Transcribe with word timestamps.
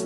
Y 0.00 0.04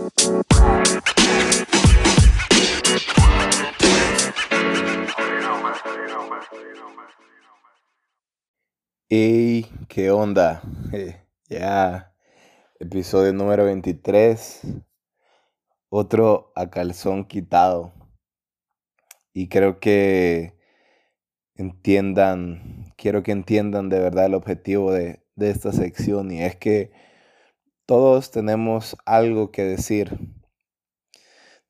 qué 9.89 10.11
onda, 10.11 10.63
eh, 10.95 11.21
ya, 11.51 12.15
episodio 12.81 13.35
número 13.35 13.67
23, 13.67 14.63
otro 15.91 16.53
a 16.57 16.71
calzón 16.71 17.27
quitado. 17.27 17.93
Y 19.35 19.49
creo 19.49 19.79
que 19.79 20.55
entiendan, 21.55 22.95
quiero 22.97 23.23
que 23.23 23.33
entiendan 23.33 23.91
de 23.91 24.01
verdad 24.01 24.25
el 24.25 24.35
objetivo 24.35 24.91
de, 24.91 25.23
de 25.37 25.51
esta 25.51 25.71
sección 25.73 26.31
y 26.31 26.43
es 26.43 26.57
que 26.57 27.12
todos 27.87 28.31
tenemos 28.31 28.97
algo 29.05 29.51
que 29.51 29.63
decir, 29.63 30.19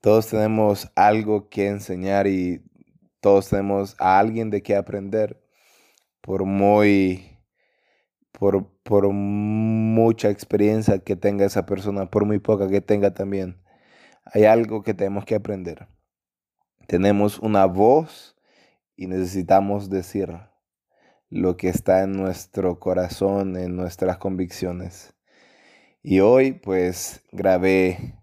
todos 0.00 0.28
tenemos 0.28 0.90
algo 0.94 1.48
que 1.48 1.68
enseñar 1.68 2.26
y 2.26 2.62
todos 3.20 3.50
tenemos 3.50 3.94
a 3.98 4.18
alguien 4.18 4.50
de 4.50 4.62
qué 4.62 4.76
aprender, 4.76 5.42
por 6.20 6.44
muy 6.44 7.32
por, 8.42 8.66
por 8.82 9.08
mucha 9.12 10.28
experiencia 10.28 10.98
que 10.98 11.14
tenga 11.14 11.44
esa 11.44 11.64
persona, 11.64 12.10
por 12.10 12.24
muy 12.24 12.40
poca 12.40 12.68
que 12.68 12.80
tenga 12.80 13.14
también. 13.14 13.62
Hay 14.24 14.44
algo 14.44 14.82
que 14.82 14.94
tenemos 14.94 15.24
que 15.24 15.36
aprender. 15.36 15.86
Tenemos 16.88 17.38
una 17.38 17.66
voz 17.66 18.36
y 18.96 19.06
necesitamos 19.06 19.90
decir 19.90 20.28
lo 21.30 21.56
que 21.56 21.68
está 21.68 22.02
en 22.02 22.12
nuestro 22.12 22.80
corazón, 22.80 23.56
en 23.56 23.76
nuestras 23.76 24.18
convicciones. 24.18 25.14
Y 26.04 26.18
hoy 26.18 26.52
pues 26.52 27.22
grabé, 27.30 28.18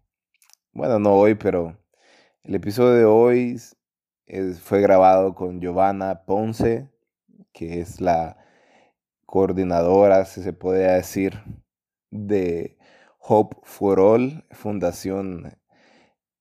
bueno, 0.73 0.99
no 0.99 1.13
hoy, 1.13 1.35
pero 1.35 1.77
el 2.43 2.55
episodio 2.55 2.91
de 2.91 3.05
hoy 3.05 3.61
fue 4.61 4.81
grabado 4.81 5.33
con 5.33 5.61
Giovanna 5.61 6.25
Ponce, 6.25 6.89
que 7.53 7.79
es 7.79 8.01
la 8.01 8.35
coordinadora, 9.25 10.25
si 10.25 10.43
se 10.43 10.51
puede 10.51 10.91
decir, 10.93 11.41
de 12.11 12.77
Hope 13.19 13.55
for 13.63 14.01
All, 14.01 14.45
fundación 14.51 15.57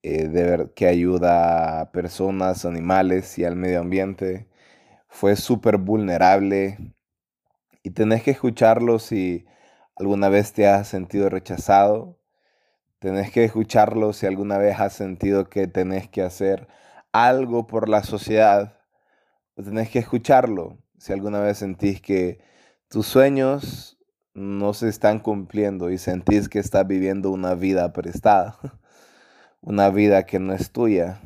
eh, 0.03 0.69
que 0.75 0.89
ayuda 0.89 1.81
a 1.83 1.93
personas, 1.93 2.65
animales 2.65 3.39
y 3.39 3.45
al 3.45 3.55
medio 3.55 3.79
ambiente. 3.79 4.49
Fue 5.07 5.37
súper 5.37 5.77
vulnerable 5.79 6.79
y 7.85 7.91
tenés 7.91 8.25
que 8.25 8.33
escucharlo 8.33 8.99
si 8.99 9.47
alguna 9.99 10.29
vez 10.29 10.53
te 10.53 10.69
has 10.69 10.89
sentido 10.89 11.29
rechazado. 11.29 12.19
Tenés 12.99 13.31
que 13.31 13.45
escucharlo 13.45 14.13
si 14.13 14.27
alguna 14.27 14.59
vez 14.59 14.79
has 14.81 14.93
sentido 14.93 15.49
que 15.49 15.67
tenés 15.67 16.09
que 16.09 16.23
hacer 16.23 16.69
algo 17.13 17.67
por 17.67 17.89
la 17.89 18.03
sociedad. 18.03 18.75
tenés 19.57 19.91
que 19.91 19.99
escucharlo 19.99 20.79
si 20.99 21.13
alguna 21.13 21.41
vez 21.41 21.59
sentís 21.59 22.01
que 22.01 22.41
tus 22.89 23.07
sueños 23.07 23.99
no 24.35 24.73
se 24.73 24.89
están 24.89 25.19
cumpliendo 25.19 25.91
y 25.91 25.99
sentís 25.99 26.49
que 26.49 26.61
estás 26.61 26.87
viviendo 26.87 27.31
una 27.31 27.55
vida 27.55 27.93
prestada, 27.93 28.59
una 29.61 29.91
vida 29.91 30.27
que 30.27 30.39
no 30.39 30.53
es 30.53 30.71
tuya. 30.71 31.21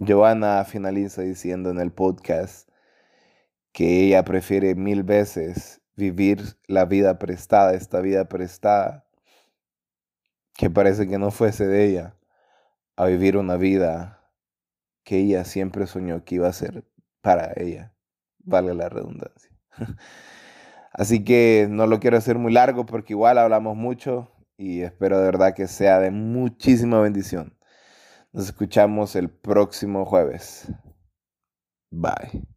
Joana 0.00 0.64
finaliza 0.64 1.22
diciendo 1.22 1.70
en 1.70 1.78
el 1.78 1.92
podcast 1.92 2.68
que 3.72 4.04
ella 4.04 4.24
prefiere 4.24 4.74
mil 4.74 5.04
veces 5.04 5.83
vivir 5.96 6.56
la 6.66 6.84
vida 6.84 7.18
prestada, 7.18 7.74
esta 7.74 8.00
vida 8.00 8.28
prestada, 8.28 9.06
que 10.54 10.70
parece 10.70 11.08
que 11.08 11.18
no 11.18 11.30
fuese 11.30 11.66
de 11.66 11.84
ella, 11.84 12.16
a 12.96 13.06
vivir 13.06 13.36
una 13.36 13.56
vida 13.56 14.30
que 15.04 15.18
ella 15.18 15.44
siempre 15.44 15.86
soñó 15.86 16.24
que 16.24 16.36
iba 16.36 16.48
a 16.48 16.52
ser 16.52 16.84
para 17.20 17.52
ella, 17.56 17.94
vale 18.38 18.74
la 18.74 18.88
redundancia. 18.88 19.50
Así 20.92 21.24
que 21.24 21.66
no 21.68 21.86
lo 21.86 21.98
quiero 21.98 22.16
hacer 22.16 22.38
muy 22.38 22.52
largo 22.52 22.86
porque 22.86 23.14
igual 23.14 23.38
hablamos 23.38 23.76
mucho 23.76 24.30
y 24.56 24.82
espero 24.82 25.18
de 25.18 25.24
verdad 25.24 25.54
que 25.54 25.66
sea 25.66 25.98
de 25.98 26.10
muchísima 26.10 27.00
bendición. 27.00 27.56
Nos 28.32 28.46
escuchamos 28.46 29.16
el 29.16 29.28
próximo 29.28 30.04
jueves. 30.04 30.72
Bye. 31.90 32.53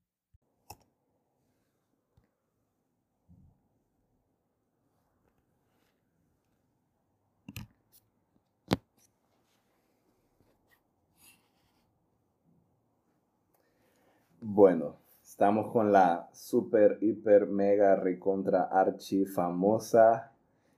Bueno. 14.50 14.96
Estamos 15.22 15.74
con 15.74 15.92
la 15.92 16.30
super, 16.32 17.00
hiper, 17.02 17.48
mega, 17.48 17.98
recontra, 17.98 18.64
archi 18.64 19.26
famosa 19.26 20.32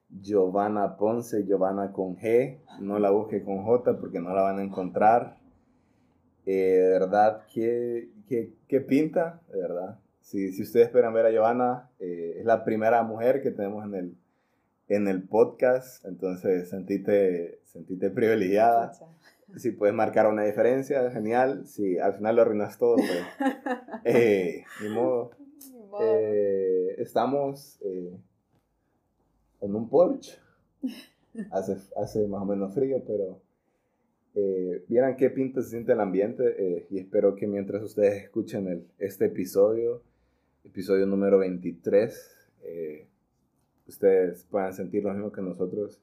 Giovanna 0.09 0.97
Ponce, 0.97 1.45
Giovanna 1.45 1.91
con 1.91 2.17
G. 2.17 2.57
No 2.81 2.97
la 2.97 3.11
busque 3.11 3.43
con 3.43 3.63
J 3.63 3.99
porque 3.99 4.19
no 4.19 4.33
la 4.33 4.41
van 4.41 4.57
a 4.57 4.63
encontrar. 4.63 5.37
Eh, 6.47 6.79
de 6.81 6.89
verdad, 6.89 7.43
¿qué, 7.53 8.09
qué, 8.67 8.81
pinta? 8.81 9.39
De 9.53 9.61
verdad. 9.61 9.99
Si, 10.19 10.51
si 10.51 10.63
ustedes 10.63 10.87
esperan 10.87 11.13
ver 11.13 11.27
a 11.27 11.31
Giovanna, 11.31 11.91
eh, 11.99 12.37
es 12.39 12.45
la 12.45 12.65
primera 12.65 13.03
mujer 13.03 13.43
que 13.43 13.51
tenemos 13.51 13.85
en 13.85 13.93
el, 13.93 14.17
en 14.87 15.07
el 15.07 15.21
podcast. 15.21 16.03
Entonces, 16.05 16.69
sentite, 16.69 17.61
sentite 17.65 18.09
privilegiada. 18.09 18.93
Si 19.57 19.71
puedes 19.71 19.95
marcar 19.95 20.27
una 20.27 20.43
diferencia, 20.43 21.09
genial. 21.11 21.65
Si 21.65 21.97
al 21.97 22.15
final 22.15 22.35
lo 22.35 22.41
arruinas 22.43 22.77
todo, 22.77 22.95
pues. 22.95 23.23
Eh, 24.05 24.63
ni 24.81 24.89
modo. 24.89 25.31
Eh, 26.01 26.95
estamos 26.97 27.79
eh, 27.81 28.17
en 29.61 29.75
un 29.75 29.89
porche. 29.89 30.37
Hace, 31.51 31.77
hace 31.95 32.27
más 32.27 32.41
o 32.41 32.45
menos 32.45 32.73
frío, 32.73 33.03
pero 33.05 33.39
eh, 34.33 34.83
vieran 34.87 35.15
qué 35.15 35.29
pinta 35.29 35.61
se 35.61 35.69
siente 35.69 35.91
el 35.91 35.99
ambiente. 35.99 36.87
y 36.89 36.97
espero 36.97 37.35
que 37.35 37.45
mientras 37.45 37.83
ustedes 37.83 38.23
escuchen 38.23 38.67
el, 38.67 38.87
este 38.97 39.25
episodio, 39.25 40.01
episodio 40.63 41.05
número 41.05 41.37
23, 41.37 42.49
ustedes 43.87 44.43
puedan 44.49 44.73
sentir 44.73 45.03
lo 45.03 45.13
mismo 45.13 45.31
que 45.31 45.41
nosotros 45.41 46.01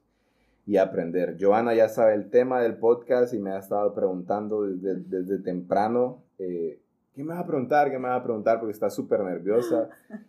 y 0.67 0.75
aprender. 0.75 1.37
Joana 1.39 1.73
ya 1.73 1.87
sabe 1.87 2.13
el 2.13 2.29
tema 2.29 2.61
del 2.61 2.75
podcast 2.75 3.33
y 3.33 3.39
me 3.39 3.51
ha 3.51 3.59
estado 3.59 3.93
preguntando 3.93 4.63
desde, 4.63 4.95
desde 4.95 5.39
temprano, 5.39 6.21
eh, 6.37 6.77
¿qué 7.15 7.23
me 7.23 7.33
va 7.33 7.39
a 7.39 7.47
preguntar? 7.47 7.89
¿Qué 7.89 7.97
me 7.97 8.09
va 8.09 8.15
a 8.15 8.23
preguntar? 8.23 8.59
Porque 8.59 8.73
está 8.73 8.89
súper 8.91 9.21
nerviosa. 9.21 9.89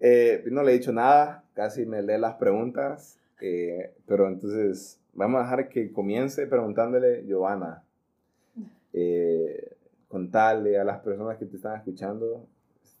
Eh, 0.00 0.44
no 0.52 0.62
le 0.62 0.70
he 0.70 0.78
dicho 0.78 0.92
nada, 0.92 1.42
casi 1.54 1.84
me 1.84 2.00
lee 2.02 2.18
las 2.18 2.36
preguntas, 2.36 3.18
eh, 3.40 3.92
pero 4.06 4.28
entonces 4.28 5.00
vamos 5.12 5.40
a 5.40 5.42
dejar 5.42 5.68
que 5.68 5.90
comience 5.90 6.46
preguntándole, 6.46 7.24
Joana, 7.28 7.82
contarle 10.06 10.78
a 10.78 10.84
las 10.84 11.00
personas 11.00 11.36
que 11.36 11.46
te 11.46 11.56
están 11.56 11.78
escuchando 11.78 12.46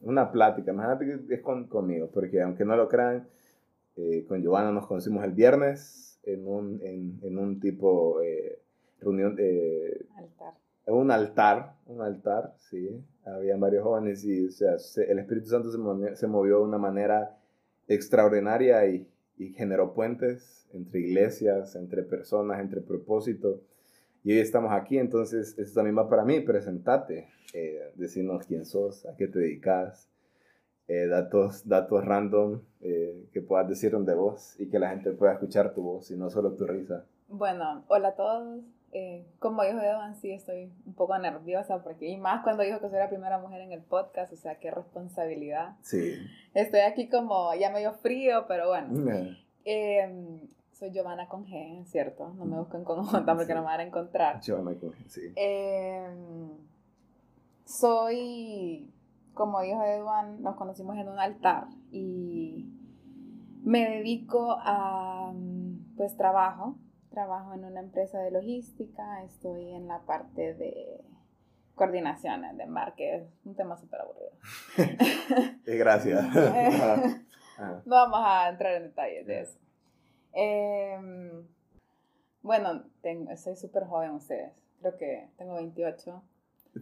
una 0.00 0.32
plática, 0.32 0.72
imagínate 0.72 1.22
que 1.28 1.34
es 1.36 1.40
con, 1.40 1.68
conmigo, 1.68 2.10
porque 2.12 2.42
aunque 2.42 2.64
no 2.64 2.74
lo 2.74 2.88
crean, 2.88 3.28
con 4.26 4.44
Joana 4.44 4.72
nos 4.72 4.88
conocimos 4.88 5.22
el 5.22 5.30
viernes, 5.30 6.07
en 6.28 6.46
un, 6.46 6.80
en, 6.82 7.18
en 7.22 7.38
un 7.38 7.60
tipo 7.60 8.20
eh, 8.22 8.60
reunión, 9.00 9.34
de 9.34 10.06
altar. 10.16 10.54
un 10.86 11.10
altar, 11.10 11.74
un 11.86 12.02
altar, 12.02 12.54
sí, 12.58 13.02
había 13.24 13.56
varios 13.56 13.82
jóvenes 13.82 14.24
y 14.24 14.46
o 14.46 14.50
sea, 14.50 14.76
el 15.08 15.18
Espíritu 15.18 15.48
Santo 15.48 15.70
se, 15.70 16.16
se, 16.16 16.26
movió 16.26 16.58
de 16.58 16.64
una 16.64 16.78
manera 16.78 17.36
extraordinaria 17.86 18.86
y, 18.86 19.08
y, 19.38 19.52
generó 19.52 19.94
puentes 19.94 20.66
entre 20.72 21.00
iglesias, 21.00 21.74
entre 21.76 22.02
personas, 22.02 22.60
entre 22.60 22.80
propósitos. 22.80 23.60
Y 24.24 24.32
hoy 24.32 24.38
estamos 24.40 24.72
aquí, 24.72 24.98
entonces 24.98 25.58
eso 25.58 25.74
también 25.74 25.96
va 25.96 26.08
para 26.08 26.24
mí, 26.24 26.40
presentate, 26.40 27.28
eh, 27.54 27.92
decirnos 27.94 28.46
quién 28.46 28.66
sos, 28.66 29.06
a 29.06 29.16
qué 29.16 29.28
te 29.28 29.38
dedicas, 29.38 30.08
eh, 30.88 31.06
datos, 31.06 31.68
datos 31.68 32.02
random 32.02 32.60
eh, 32.80 33.28
que 33.32 33.42
puedas 33.42 33.68
decir 33.68 33.96
de 33.96 34.14
vos 34.14 34.58
y 34.58 34.70
que 34.70 34.78
la 34.78 34.88
gente 34.88 35.12
pueda 35.12 35.34
escuchar 35.34 35.74
tu 35.74 35.82
voz 35.82 36.10
y 36.10 36.16
no 36.16 36.30
solo 36.30 36.52
tu 36.52 36.66
risa. 36.66 37.04
Bueno, 37.28 37.84
hola 37.88 38.08
a 38.08 38.14
todos. 38.14 38.60
Eh, 38.92 39.26
como 39.38 39.62
dijo 39.64 39.78
Evan, 39.80 40.16
sí 40.16 40.32
estoy 40.32 40.72
un 40.86 40.94
poco 40.94 41.18
nerviosa 41.18 41.82
porque, 41.82 42.08
y 42.08 42.16
más 42.16 42.42
cuando 42.42 42.62
dijo 42.62 42.80
que 42.80 42.88
soy 42.88 42.98
la 42.98 43.10
primera 43.10 43.38
mujer 43.38 43.60
en 43.60 43.72
el 43.72 43.82
podcast, 43.82 44.32
o 44.32 44.36
sea, 44.36 44.58
qué 44.58 44.70
responsabilidad. 44.70 45.76
Sí. 45.82 46.14
Estoy 46.54 46.80
aquí 46.80 47.10
como 47.10 47.54
ya 47.54 47.70
medio 47.70 47.92
frío, 47.92 48.46
pero 48.48 48.68
bueno. 48.68 49.30
Em, 49.66 50.40
soy 50.72 50.90
Giovanna 50.90 51.28
con 51.28 51.44
G, 51.44 51.84
¿cierto? 51.84 52.32
No 52.38 52.46
me 52.46 52.56
buscan 52.58 52.84
con 52.84 53.04
J 53.04 53.34
porque 53.36 53.52
no 53.52 53.60
me 53.60 53.66
van 53.66 53.80
a 53.80 53.82
encontrar. 53.82 54.40
Giovanna 54.40 54.74
con 54.78 54.92
G, 54.92 55.06
sí. 55.06 55.32
Em, 55.36 56.48
soy 57.66 58.90
como 59.38 59.60
dijo 59.60 59.82
Eduan, 59.84 60.42
nos 60.42 60.56
conocimos 60.56 60.98
en 60.98 61.08
un 61.08 61.20
altar 61.20 61.68
y 61.92 62.66
me 63.62 63.88
dedico 63.88 64.56
a, 64.58 65.32
pues, 65.96 66.16
trabajo, 66.16 66.76
trabajo 67.10 67.54
en 67.54 67.64
una 67.64 67.80
empresa 67.80 68.18
de 68.18 68.32
logística, 68.32 69.22
estoy 69.22 69.70
en 69.70 69.86
la 69.86 70.00
parte 70.00 70.54
de 70.54 71.04
coordinaciones 71.76 72.56
de 72.56 72.64
embarque, 72.64 73.14
es 73.14 73.22
un 73.44 73.54
tema 73.54 73.76
súper 73.76 74.00
aburrido. 74.00 74.32
Gracias. 75.64 76.34
no 77.86 77.94
vamos 77.94 78.20
a 78.20 78.48
entrar 78.48 78.74
en 78.74 78.82
detalles 78.82 79.26
de 79.26 79.40
eso. 79.42 79.58
Em, 80.32 81.46
bueno, 82.42 82.82
tengo, 83.02 83.34
soy 83.36 83.54
súper 83.54 83.84
joven 83.84 84.10
ustedes, 84.10 84.52
creo 84.80 84.96
que 84.96 85.30
tengo 85.38 85.54
28. 85.54 86.22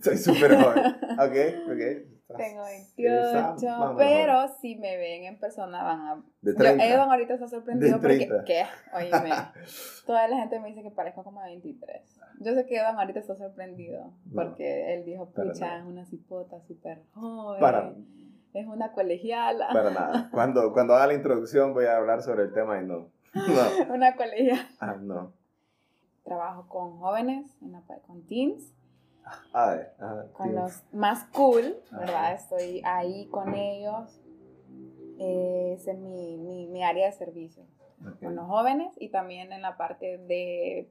Soy 0.01 0.17
súper 0.17 0.57
joven. 0.57 0.97
Ok, 1.19 1.33
ok. 1.73 2.37
Tengo 2.37 2.65
28, 2.65 3.95
pero 3.97 4.49
si 4.61 4.75
me 4.77 4.97
ven 4.97 5.25
en 5.25 5.39
persona 5.39 5.83
van 5.85 6.01
a... 6.01 6.23
De 6.43 6.55
30. 6.55 6.85
Yo, 6.85 6.95
Evan 6.95 7.11
ahorita 7.11 7.35
está 7.35 7.49
sorprendido 7.49 8.01
porque, 8.01 8.29
¿qué? 8.45 8.65
Oíme, 8.93 9.31
toda 10.07 10.27
la 10.27 10.37
gente 10.39 10.59
me 10.59 10.69
dice 10.69 10.83
que 10.83 10.91
parezco 10.91 11.23
como 11.23 11.41
de 11.43 11.51
23. 11.51 12.03
Yo 12.41 12.55
sé 12.55 12.67
que 12.67 12.79
Evan 12.79 12.99
ahorita 12.99 13.21
está 13.21 13.37
sorprendido 13.37 14.13
porque 14.35 14.93
él 14.95 15.05
dijo, 15.05 15.31
pucha, 15.31 15.79
es 15.79 15.85
una 15.85 16.05
cipota 16.05 16.61
súper 16.67 17.05
joven. 17.15 17.61
Para, 17.61 17.95
es 18.53 18.67
una 18.67 18.93
colegiala. 18.93 19.69
Para 19.73 19.91
nada. 19.91 20.29
Cuando, 20.33 20.73
cuando 20.73 20.95
haga 20.95 21.07
la 21.07 21.15
introducción 21.15 21.75
voy 21.75 21.85
a 21.85 21.97
hablar 21.97 22.23
sobre 22.23 22.45
el 22.45 22.53
tema 22.53 22.81
y 22.81 22.85
no. 22.85 23.11
no. 23.35 23.95
una 23.95 24.17
colegiala. 24.17 24.69
Ah, 24.81 24.97
no. 25.01 25.33
Trabajo 26.25 26.67
con 26.69 26.99
jóvenes, 26.99 27.47
en 27.63 27.73
la, 29.27 29.43
con 29.53 29.77
teens 29.77 29.89
Ah, 30.01 30.25
con 30.33 30.55
los 30.55 30.83
más 30.93 31.25
cool, 31.33 31.77
¿verdad? 31.93 32.35
Estoy 32.35 32.83
ahí 32.85 33.27
con 33.29 33.55
ellos. 33.55 34.21
Eh, 35.19 35.75
ese 35.77 35.93
es 35.93 35.99
mi, 35.99 36.37
mi, 36.37 36.67
mi, 36.69 36.85
área 36.85 37.07
de 37.07 37.13
servicio. 37.13 37.65
Con 38.21 38.37
los 38.37 38.47
jóvenes 38.47 38.93
y 38.99 39.09
también 39.09 39.53
en 39.53 39.63
la 39.63 39.77
parte 39.77 40.19
de 40.19 40.91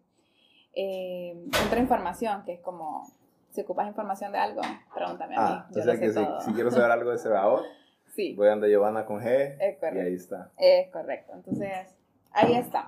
eh, 0.73 1.47
otra 1.65 1.79
información, 1.79 2.43
que 2.43 2.53
es 2.53 2.59
como, 2.59 3.07
si 3.51 3.61
ocupas 3.61 3.87
información 3.87 4.31
de 4.31 4.39
algo, 4.39 4.61
pregúntame 4.93 5.35
a 5.35 5.39
mí. 5.39 5.45
Ah, 5.47 5.67
yo 5.71 5.81
o 5.81 5.85
sea 5.85 5.99
que 5.99 6.11
si, 6.11 6.53
quiero 6.53 6.71
saber 6.71 6.91
algo 6.91 7.11
de 7.11 7.19
Sebaot, 7.19 7.63
sí. 8.15 8.33
voy 8.35 8.47
a 8.47 8.51
donde 8.51 8.69
Giovanna 8.69 9.05
con 9.05 9.21
G 9.21 9.55
y 9.93 9.99
ahí 9.99 10.15
está. 10.15 10.51
Es 10.57 10.89
correcto. 10.91 11.33
Entonces, 11.35 11.95
ahí 12.31 12.55
está. 12.55 12.85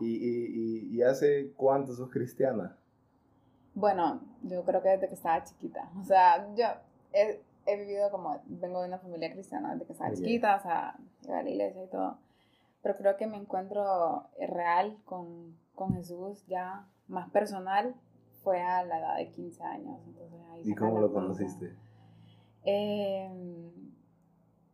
¿Y, 0.00 0.16
y, 0.16 0.96
y 0.96 1.02
hace 1.02 1.52
cuánto 1.56 1.94
sos 1.94 2.10
cristiana? 2.10 2.76
Bueno, 3.74 4.20
yo 4.42 4.64
creo 4.64 4.82
que 4.82 4.90
desde 4.90 5.08
que 5.08 5.14
estaba 5.14 5.42
chiquita. 5.44 5.90
O 6.00 6.04
sea, 6.04 6.46
yo 6.54 6.66
he, 7.12 7.40
he 7.66 7.76
vivido 7.76 8.10
como, 8.10 8.40
vengo 8.46 8.80
de 8.80 8.88
una 8.88 8.98
familia 8.98 9.32
cristiana 9.32 9.72
desde 9.72 9.86
que 9.86 9.92
estaba 9.92 10.12
chiquita, 10.12 10.56
o 10.56 10.60
sea, 10.60 10.96
iba 11.22 11.38
a 11.38 11.42
la 11.42 11.50
iglesia 11.50 11.84
y 11.84 11.88
todo. 11.88 12.18
Pero 12.82 12.94
creo 12.96 13.16
que 13.16 13.26
me 13.26 13.36
encuentro 13.36 14.28
real 14.38 14.98
con, 15.04 15.56
con 15.74 15.94
Jesús 15.94 16.44
ya 16.46 16.86
más 17.08 17.30
personal 17.30 17.94
fue 18.42 18.60
a 18.60 18.84
la 18.84 18.98
edad 18.98 19.16
de 19.16 19.30
15 19.30 19.62
años. 19.62 20.00
Entonces, 20.06 20.40
ahí 20.52 20.62
¿Y 20.70 20.74
cómo 20.74 21.00
lo 21.00 21.12
conociste? 21.12 21.74
Eh, 22.64 23.30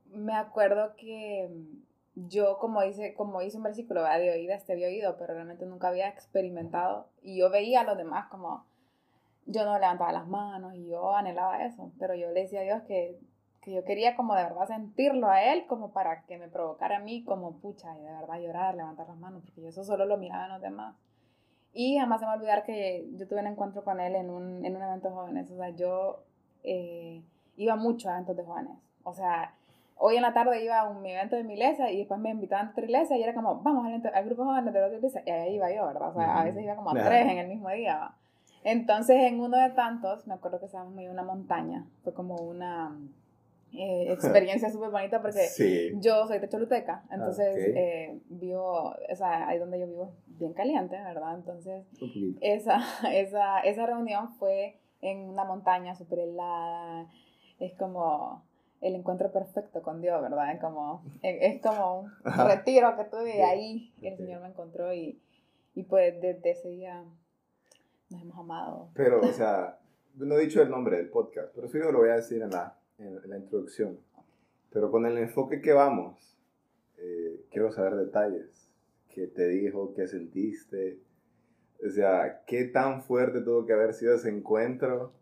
me 0.07 0.35
acuerdo 0.35 0.95
que 0.97 1.49
yo, 2.15 2.59
como 2.59 2.83
dice, 2.83 3.15
como 3.15 3.41
dice 3.41 3.57
un 3.57 3.63
versículo, 3.63 4.03
de 4.03 4.31
oídas 4.33 4.65
te 4.65 4.73
había 4.73 4.89
oído, 4.89 5.17
pero 5.17 5.35
realmente 5.35 5.67
nunca 5.67 5.89
había 5.89 6.09
experimentado. 6.09 7.09
Y 7.23 7.39
yo 7.39 7.51
veía 7.51 7.83
a 7.83 7.85
los 7.85 7.97
demás 7.97 8.29
como 8.29 8.67
yo 9.47 9.65
no 9.65 9.79
levantaba 9.79 10.13
las 10.13 10.27
manos 10.27 10.75
y 10.75 10.89
yo 10.89 11.15
anhelaba 11.15 11.65
eso, 11.65 11.93
pero 11.99 12.15
yo 12.15 12.31
le 12.31 12.43
decía 12.43 12.61
a 12.61 12.65
Dios 12.65 12.83
que, 12.83 13.19
que 13.61 13.73
yo 13.73 13.85
quería 13.85 14.17
como 14.17 14.35
de 14.35 14.45
verdad 14.45 14.67
sentirlo 14.67 15.29
a 15.29 15.43
Él 15.43 15.67
como 15.67 15.93
para 15.93 16.23
que 16.23 16.39
me 16.39 16.49
provocara 16.49 16.99
a 16.99 17.01
mí 17.01 17.25
como 17.25 17.59
pucha 17.59 17.97
y 17.99 18.03
de 18.03 18.13
verdad 18.13 18.41
llorar, 18.41 18.75
levantar 18.75 19.09
las 19.09 19.19
manos, 19.19 19.43
porque 19.45 19.63
yo 19.63 19.69
eso 19.69 19.85
solo 19.85 20.07
lo 20.07 20.17
miraba 20.17 20.47
en 20.47 20.53
los 20.53 20.63
demás. 20.63 20.97
Y 21.73 21.99
jamás 21.99 22.21
se 22.21 22.27
me 22.27 22.29
va 22.29 22.33
a 22.35 22.37
olvidar 22.37 22.65
que 22.65 23.09
yo 23.13 23.29
tuve 23.29 23.41
un 23.41 23.47
encuentro 23.47 23.85
con 23.85 24.01
Él 24.01 24.17
en 24.17 24.31
un, 24.31 24.65
en 24.65 24.77
un 24.77 24.83
evento 24.83 25.09
de 25.09 25.15
jóvenes, 25.15 25.51
o 25.51 25.57
sea, 25.57 25.71
yo 25.71 26.25
eh, 26.63 27.23
iba 27.57 27.77
mucho 27.77 28.09
a 28.09 28.13
eventos 28.13 28.37
de 28.37 28.45
jóvenes, 28.45 28.77
o 29.05 29.13
sea, 29.15 29.55
hoy 29.97 30.17
en 30.17 30.23
la 30.23 30.33
tarde 30.33 30.65
iba 30.65 30.81
a 30.81 30.89
un 30.89 31.05
evento 31.05 31.37
de 31.37 31.45
mi 31.45 31.53
iglesia 31.53 31.91
y 31.91 31.99
después 31.99 32.19
me 32.19 32.31
invitaban 32.31 32.69
a 32.69 32.71
otra 32.71 32.85
iglesia 32.85 33.17
y 33.17 33.23
era 33.23 33.35
como, 33.35 33.57
vamos 33.63 33.87
al, 33.87 34.15
al 34.15 34.25
grupo 34.25 34.43
de 34.43 34.49
jóvenes 34.49 34.75
de 34.75 34.83
otra 34.83 34.97
iglesia, 34.97 35.23
y 35.27 35.31
ahí 35.31 35.55
iba 35.55 35.73
yo, 35.73 35.87
¿verdad? 35.87 36.09
O 36.09 36.15
sea, 36.15 36.41
a 36.41 36.45
veces 36.45 36.65
iba 36.65 36.75
como 36.75 36.91
a 36.91 36.95
tres 36.95 37.31
en 37.31 37.39
el 37.39 37.49
mismo 37.49 37.69
día. 37.71 38.13
Entonces, 38.63 39.17
en 39.23 39.41
uno 39.41 39.59
de 39.59 39.71
tantos, 39.71 40.27
me 40.27 40.35
acuerdo 40.35 40.61
que 40.61 40.67
estábamos 40.67 40.99
en 40.99 41.11
una 41.11 41.23
montaña. 41.23 41.87
Fue 42.05 42.13
como 42.13 42.37
una 42.37 42.97
eh, 43.73 44.13
experiencia 44.13 44.71
súper 44.73 44.91
bonita 44.91 45.23
porque 45.23 45.49
yo 46.01 46.27
soy 46.27 46.39
de 46.39 46.49
Choluteca. 46.49 47.05
Entonces, 47.11 47.57
eh, 47.75 48.21
vivo, 48.29 48.95
o 49.11 49.17
sea, 49.17 49.49
ahí 49.49 49.59
donde 49.59 49.81
yo 49.81 49.87
vivo 49.87 50.13
bien 50.27 50.53
caliente, 50.53 50.97
¿verdad? 51.03 51.37
Entonces, 51.37 51.87
esa, 52.41 52.81
esa, 53.13 53.61
esa 53.61 53.87
reunión 53.87 54.35
fue 54.35 54.79
en 55.01 55.21
una 55.21 55.45
montaña 55.45 55.95
súper 55.95 56.19
helada. 56.21 57.09
Es 57.59 57.75
como 57.75 58.45
el 58.83 58.95
encuentro 58.95 59.31
perfecto 59.31 59.83
con 59.83 60.01
Dios, 60.01 60.21
¿verdad? 60.21 60.53
Es 60.53 60.61
como, 60.61 61.03
es 61.23 61.63
como 61.63 62.01
un 62.01 62.13
retiro 62.25 62.95
que 62.97 63.05
tuve 63.05 63.43
ahí. 63.43 63.93
Y 64.01 64.07
el 64.07 64.17
Señor 64.19 64.43
me 64.43 64.49
encontró 64.49 64.93
y, 64.93 65.19
y 65.75 65.85
pues 65.85 66.21
desde 66.21 66.51
ese 66.51 66.69
día 66.71 67.05
nos 68.11 68.23
hemos 68.23 68.39
amado. 68.39 68.91
Pero, 68.95 69.21
o 69.21 69.33
sea, 69.33 69.79
no 70.17 70.35
he 70.37 70.41
dicho 70.41 70.61
el 70.63 70.71
nombre 70.71 70.97
del 70.97 71.09
podcast, 71.09 71.53
pero 71.55 71.67
eso 71.67 71.79
yo 71.79 71.93
lo 71.93 72.01
voy 72.01 72.11
a 72.11 72.17
decir 72.17 72.43
en 72.43 72.51
la, 72.51 72.77
en, 72.99 73.29
la 73.29 73.39
introducción. 73.39 73.99
Pero 74.71 74.91
con 74.91 75.07
el 75.07 75.17
enfoque 75.19 75.61
que 75.61 75.73
vamos, 75.73 76.37
eh, 76.99 77.45
quiero 77.51 77.73
saber 77.73 77.97
detalles. 77.97 78.71
¿Qué 79.09 79.27
te 79.27 79.49
dijo? 79.49 79.95
¿Qué 79.95 80.07
sentiste? 80.07 81.01
O 81.85 81.91
sea, 81.91 82.43
¿qué 82.47 82.65
tan 82.65 83.03
fuerte 83.03 83.41
tuvo 83.41 83.65
que 83.67 83.73
haber 83.73 83.95
sido 83.95 84.15
ese 84.15 84.29
encuentro 84.29 85.13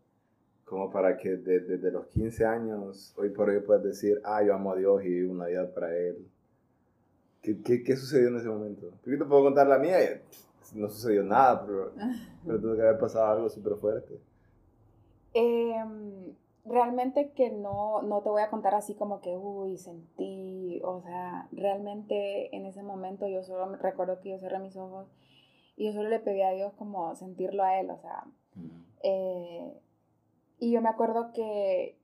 como 0.64 0.91
para 0.91 1.17
que 1.17 1.37
desde 1.37 1.91
los 1.91 2.08
15 2.08 2.44
años, 2.44 3.14
hoy 3.17 3.31
por 3.31 3.49
hoy 3.49 3.61
puedas 3.61 3.82
decir, 3.82 4.20
ah, 4.25 4.43
yo 4.43 4.55
amo 4.55 4.73
a 4.73 4.76
Dios 4.76 5.02
y 5.02 5.08
vivo 5.08 5.32
una 5.32 5.46
vida 5.46 5.73
para 5.73 5.96
Él? 5.96 6.29
¿Qué, 7.41 7.62
qué, 7.62 7.82
qué 7.82 7.96
sucedió 7.96 8.29
en 8.29 8.37
ese 8.37 8.49
momento? 8.49 8.93
Porque 9.02 9.17
te 9.17 9.25
puedo 9.25 9.44
contar 9.44 9.67
la 9.67 9.79
mía 9.79 10.02
y 10.02 10.20
no 10.75 10.88
sucedió 10.88 11.23
nada, 11.23 11.65
pero, 11.65 11.93
pero 12.44 12.61
tuvo 12.61 12.76
que 12.76 12.82
haber 12.82 12.99
pasado 12.99 13.26
algo 13.26 13.49
súper 13.49 13.76
fuerte. 13.76 14.20
Em, 15.35 16.35
realmente 16.65 17.32
que 17.32 17.50
no, 17.50 18.03
no 18.03 18.23
te 18.23 18.29
voy 18.29 18.43
a 18.43 18.50
contar 18.50 18.75
así 18.75 18.94
como 18.94 19.20
que, 19.20 19.37
uy, 19.37 19.76
sentí, 19.76 20.81
o 20.85 21.00
sea, 21.00 21.49
realmente 21.53 22.55
en 22.56 22.67
ese 22.67 22.82
momento 22.82 23.26
yo 23.26 23.43
solo 23.43 23.76
recuerdo 23.76 24.20
que 24.20 24.31
yo 24.31 24.38
cerré 24.38 24.59
mis 24.59 24.76
ojos 24.76 25.06
y 25.76 25.87
yo 25.87 25.93
solo 25.93 26.09
le 26.09 26.20
pedí 26.20 26.43
a 26.43 26.50
Dios 26.50 26.73
como 26.75 27.15
sentirlo 27.15 27.62
a 27.62 27.79
Él, 27.79 27.91
o 27.91 27.98
sea, 27.98 28.25
eh, 29.03 29.81
y 30.58 30.72
yo 30.72 30.82
me 30.82 30.89
acuerdo 30.89 31.32
que, 31.32 31.96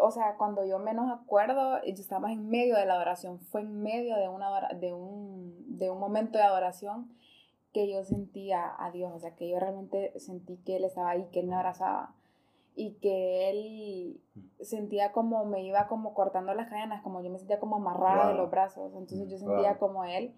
o 0.00 0.10
sea, 0.10 0.34
cuando 0.36 0.64
yo 0.64 0.78
menos 0.78 1.10
acuerdo, 1.10 1.82
yo 1.84 1.92
estaba 1.92 2.32
en 2.32 2.48
medio 2.48 2.76
de 2.76 2.86
la 2.86 2.94
adoración, 2.94 3.38
fue 3.38 3.60
en 3.60 3.82
medio 3.82 4.16
de, 4.16 4.28
una, 4.28 4.68
de, 4.74 4.92
un, 4.92 5.78
de 5.78 5.90
un 5.90 5.98
momento 5.98 6.38
de 6.38 6.44
adoración 6.44 7.10
que 7.76 7.92
yo 7.92 8.02
sentía 8.04 8.72
a 8.78 8.90
Dios, 8.90 9.12
o 9.14 9.18
sea, 9.18 9.36
que 9.36 9.50
yo 9.50 9.60
realmente 9.60 10.18
sentí 10.18 10.56
que 10.64 10.76
Él 10.76 10.84
estaba 10.84 11.10
ahí, 11.10 11.28
que 11.30 11.40
Él 11.40 11.46
me 11.46 11.56
abrazaba 11.56 12.14
y 12.74 12.94
que 12.94 13.50
Él 13.50 14.18
sentía 14.62 15.12
como 15.12 15.44
me 15.44 15.62
iba 15.62 15.86
como 15.86 16.14
cortando 16.14 16.54
las 16.54 16.70
cadenas, 16.70 17.02
como 17.02 17.20
yo 17.20 17.28
me 17.28 17.36
sentía 17.36 17.60
como 17.60 17.76
amarrada 17.76 18.28
de 18.28 18.34
los 18.38 18.50
brazos, 18.50 18.94
entonces 18.94 19.28
yo 19.28 19.36
sentía 19.36 19.76
como 19.76 20.06
Él 20.06 20.34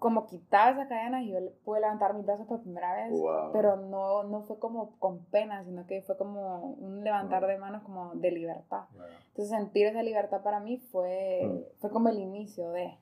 como 0.00 0.26
quitaba 0.26 0.72
esas 0.72 0.88
cadenas 0.88 1.22
y 1.22 1.30
yo 1.30 1.38
pude 1.64 1.82
levantar 1.82 2.14
mis 2.14 2.26
brazos 2.26 2.48
por 2.48 2.62
primera 2.62 2.96
vez, 2.96 3.12
pero 3.52 3.76
no, 3.76 4.24
no 4.24 4.42
fue 4.42 4.58
como 4.58 4.98
con 4.98 5.26
pena, 5.26 5.62
sino 5.62 5.86
que 5.86 6.02
fue 6.02 6.16
como 6.16 6.72
un 6.80 7.04
levantar 7.04 7.46
de 7.46 7.58
manos 7.58 7.84
como 7.84 8.12
de 8.16 8.32
libertad. 8.32 8.86
Entonces 9.28 9.50
sentir 9.50 9.86
esa 9.86 10.02
libertad 10.02 10.42
para 10.42 10.58
mí 10.58 10.78
fue, 10.78 11.42
mm. 11.44 11.80
fue 11.80 11.90
como 11.90 12.08
el 12.08 12.18
inicio 12.18 12.70
de... 12.70 12.98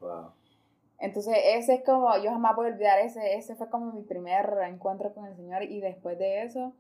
Entonces, 0.99 1.37
ese 1.55 1.75
es 1.75 1.85
como, 1.85 2.17
yo 2.19 2.31
jamás 2.31 2.57
voy 2.57 2.67
a 2.67 2.73
olvidar 2.73 2.99
ese, 3.01 3.37
ese 3.37 3.55
fue 3.55 3.71
como 3.71 3.93
mi 3.93 4.03
primer 4.03 4.53
encuentro 4.69 5.15
con 5.15 5.27
el 5.27 5.37
Señor 5.37 5.63
y 5.63 5.81
después 5.81 6.19
de 6.19 6.43
eso 6.43 6.73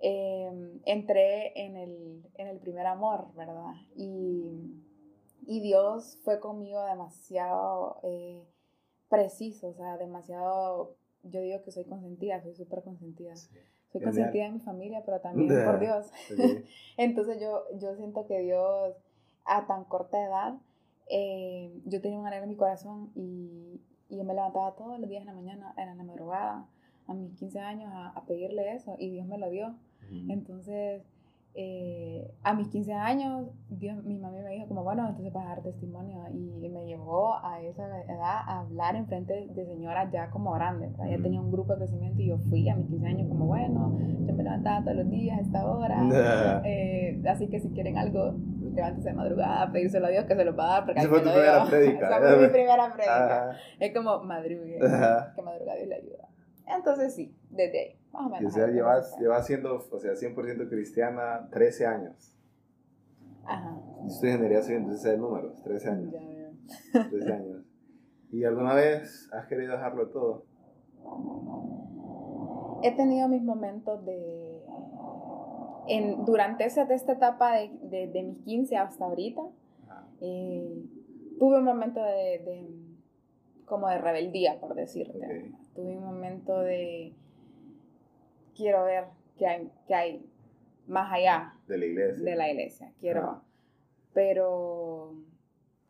em, 0.00 0.80
entré 0.84 1.58
en 1.58 1.76
el, 1.76 2.22
en 2.34 2.48
el 2.48 2.58
primer 2.58 2.86
amor, 2.86 3.32
¿verdad? 3.34 3.72
Y, 3.96 4.82
y 5.46 5.60
Dios 5.60 6.18
fue 6.22 6.38
conmigo 6.38 6.84
demasiado 6.84 7.98
eh, 8.02 8.42
preciso, 9.08 9.68
o 9.68 9.74
sea, 9.74 9.96
demasiado, 9.96 10.96
yo 11.22 11.40
digo 11.40 11.62
que 11.62 11.70
soy 11.70 11.84
consentida, 11.84 12.42
soy 12.42 12.54
súper 12.54 12.82
consentida. 12.82 13.34
Soy 13.90 14.02
consentida 14.02 14.46
en 14.46 14.54
mi 14.54 14.60
familia, 14.60 15.02
pero 15.06 15.20
también 15.20 15.64
por 15.64 15.78
Dios. 15.80 16.10
Entonces 16.98 17.40
yo, 17.40 17.64
yo 17.78 17.94
siento 17.96 18.26
que 18.26 18.40
Dios 18.40 18.94
a 19.46 19.66
tan 19.66 19.84
corta 19.84 20.22
edad 20.22 20.54
eh, 21.08 21.72
yo 21.84 22.00
tenía 22.00 22.18
un 22.18 22.26
anhelo 22.26 22.44
en 22.44 22.50
mi 22.50 22.56
corazón 22.56 23.10
y, 23.14 23.80
y, 24.08 24.16
yo 24.16 24.24
me 24.24 24.34
levantaba 24.34 24.74
todos 24.76 24.98
los 24.98 25.08
días 25.08 25.22
en 25.22 25.26
la 25.26 25.34
mañana, 25.34 25.74
en 25.76 25.96
la 25.96 26.04
madrugada, 26.04 26.66
a 27.06 27.14
mis 27.14 27.34
15 27.34 27.60
años, 27.60 27.92
a, 27.94 28.08
a 28.10 28.24
pedirle 28.24 28.74
eso 28.74 28.96
y 28.98 29.10
Dios 29.10 29.26
me 29.26 29.38
lo 29.38 29.50
dio. 29.50 29.74
Entonces, 30.28 31.02
eh, 31.58 32.30
a 32.42 32.52
mis 32.52 32.68
15 32.68 32.92
años, 32.92 33.46
Dios, 33.70 34.04
mi 34.04 34.18
mamá 34.18 34.36
me 34.44 34.50
dijo 34.50 34.68
como, 34.68 34.84
bueno, 34.84 35.08
entonces 35.08 35.32
vas 35.32 35.46
a 35.46 35.48
dar 35.48 35.62
testimonio. 35.62 36.22
Y 36.34 36.68
me 36.68 36.84
llevó 36.84 37.34
a 37.42 37.62
esa 37.62 38.02
edad 38.02 38.40
a 38.46 38.60
hablar 38.60 38.94
en 38.94 39.06
frente 39.06 39.48
de 39.54 39.64
señoras 39.64 40.12
ya 40.12 40.28
como 40.28 40.52
grandes. 40.52 40.90
Ya 40.98 41.16
tenía 41.16 41.40
un 41.40 41.50
grupo 41.50 41.72
de 41.72 41.78
crecimiento 41.78 42.20
y 42.20 42.26
yo 42.26 42.38
fui 42.50 42.68
a 42.68 42.76
mis 42.76 42.86
15 42.88 43.06
años 43.06 43.28
como, 43.28 43.46
bueno, 43.46 43.98
yo 44.26 44.34
me 44.34 44.42
levantaba 44.42 44.84
todos 44.84 44.98
los 44.98 45.10
días 45.10 45.38
a 45.38 45.40
esta 45.40 45.66
hora. 45.66 45.96
Eh, 46.68 47.22
así 47.28 47.48
que 47.48 47.60
si 47.60 47.68
quieren 47.70 47.96
algo, 47.96 48.34
levántese 48.76 49.08
de 49.08 49.14
madrugada, 49.14 49.72
pedírselo 49.72 50.06
a 50.06 50.10
Dios 50.10 50.24
que 50.26 50.36
se 50.36 50.44
lo 50.44 50.54
va 50.54 50.64
a 50.64 50.68
dar. 50.68 50.84
Porque 50.86 51.00
Esa 51.00 51.08
fue 51.08 51.20
tu 51.20 51.30
primera 51.30 51.64
predica. 51.64 52.06
Esa 52.06 52.18
fue 52.18 52.36
mi 52.36 52.48
primera 52.52 52.92
predica. 52.92 53.56
Es 53.80 53.94
como 53.94 54.22
madrugue, 54.22 54.78
que 54.78 55.42
madrugada 55.42 55.76
Dios 55.76 55.88
le 55.88 55.94
ayuda. 55.96 56.28
Entonces 56.66 57.14
sí, 57.14 57.34
desde 57.50 57.80
ahí. 57.80 57.98
O 58.44 58.50
sea, 58.50 58.68
llevas, 58.68 59.16
llevas 59.18 59.46
siendo, 59.46 59.76
o 59.90 59.98
sea, 59.98 60.12
100% 60.12 60.68
cristiana 60.68 61.48
13 61.50 61.86
años. 61.86 62.36
Ajá. 63.44 63.76
Estoy 64.06 64.30
ingeniería 64.30 64.62
civil, 64.62 64.78
entonces 64.82 65.02
sé 65.02 65.18
números, 65.18 65.62
13 65.62 65.90
años. 65.90 66.12
Ya 66.12 66.20
veo. 66.20 66.50
13 67.10 67.32
años. 67.32 67.62
¿Y 68.32 68.44
alguna 68.44 68.74
vez 68.74 69.30
has 69.32 69.46
querido 69.46 69.72
dejarlo 69.72 70.08
todo? 70.08 70.44
He 72.82 72.96
tenido 72.96 73.28
mis 73.28 73.42
momentos 73.42 74.04
de... 74.04 74.45
En, 75.88 76.24
durante 76.24 76.64
esa, 76.64 76.82
esta 76.82 77.12
etapa 77.12 77.56
de, 77.56 77.70
de, 77.82 78.06
de 78.08 78.22
mis 78.22 78.38
15 78.42 78.76
hasta 78.76 79.04
ahorita, 79.04 79.42
eh, 80.20 80.82
tuve 81.38 81.58
un 81.58 81.64
momento 81.64 82.02
de, 82.02 82.38
de, 82.38 82.68
como 83.64 83.88
de 83.88 83.98
rebeldía, 83.98 84.58
por 84.60 84.74
decirte. 84.74 85.52
Tuve 85.74 85.96
un 85.96 86.04
momento 86.04 86.60
de 86.60 87.12
quiero 88.56 88.84
ver 88.84 89.04
qué 89.36 89.46
hay, 89.46 89.70
qué 89.86 89.94
hay 89.94 90.26
más 90.86 91.12
allá 91.12 91.54
de 91.66 91.78
la 91.78 91.86
iglesia. 91.86 92.24
De 92.24 92.36
la 92.36 92.50
iglesia. 92.50 92.92
Quiero. 93.00 93.42
Pero 94.14 95.14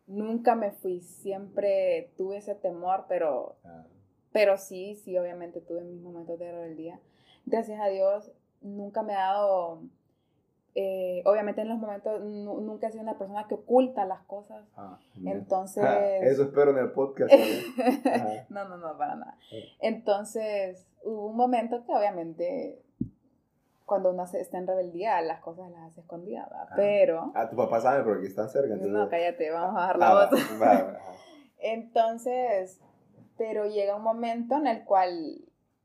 nunca 0.06 0.54
me 0.54 0.72
fui, 0.72 1.00
siempre 1.00 2.10
tuve 2.16 2.38
ese 2.38 2.54
temor, 2.54 3.04
pero, 3.08 3.56
pero 4.32 4.56
sí, 4.56 4.96
sí, 4.96 5.16
obviamente 5.16 5.60
tuve 5.60 5.84
mis 5.84 6.00
momentos 6.00 6.38
de 6.38 6.50
rebeldía. 6.50 7.00
Gracias 7.44 7.80
a 7.80 7.86
Dios, 7.86 8.32
nunca 8.60 9.02
me 9.02 9.14
ha 9.14 9.32
dado, 9.32 9.82
eh, 10.74 11.22
obviamente 11.24 11.62
en 11.62 11.68
los 11.68 11.78
momentos, 11.78 12.20
nunca 12.22 12.88
he 12.88 12.92
sido 12.92 13.02
una 13.02 13.18
persona 13.18 13.46
que 13.48 13.54
oculta 13.54 14.04
las 14.04 14.22
cosas. 14.22 14.64
Ah, 14.76 14.98
Entonces... 15.24 15.84
eso 16.22 16.44
espero 16.44 16.72
en 16.72 16.78
el 16.78 16.92
podcast. 16.92 17.32
no, 18.50 18.68
no, 18.68 18.76
no, 18.76 18.98
para 18.98 19.16
nada. 19.16 19.38
Entonces, 19.80 20.86
hubo 21.02 21.28
un 21.28 21.36
momento 21.36 21.84
que 21.84 21.92
obviamente 21.92 22.82
cuando 23.86 24.10
uno 24.10 24.24
está 24.24 24.58
en 24.58 24.66
rebeldía, 24.66 25.22
las 25.22 25.40
cosas 25.40 25.70
las 25.70 25.92
hace 25.92 26.00
escondidas, 26.00 26.48
ah. 26.52 26.68
pero... 26.74 27.32
Ah, 27.34 27.48
tu 27.48 27.56
papá 27.56 27.80
sabe 27.80 28.02
porque 28.02 28.26
están 28.26 28.50
cerca. 28.50 28.74
No, 28.74 29.08
cállate, 29.08 29.50
vamos 29.50 29.70
a 29.70 29.74
bajar 29.74 29.98
la 29.98 30.22
ah, 30.22 30.98
entonces, 31.58 32.80
pero 33.38 33.66
llega 33.66 33.94
un 33.94 34.02
momento 34.02 34.56
en 34.56 34.66
el 34.66 34.84
cual 34.84 35.40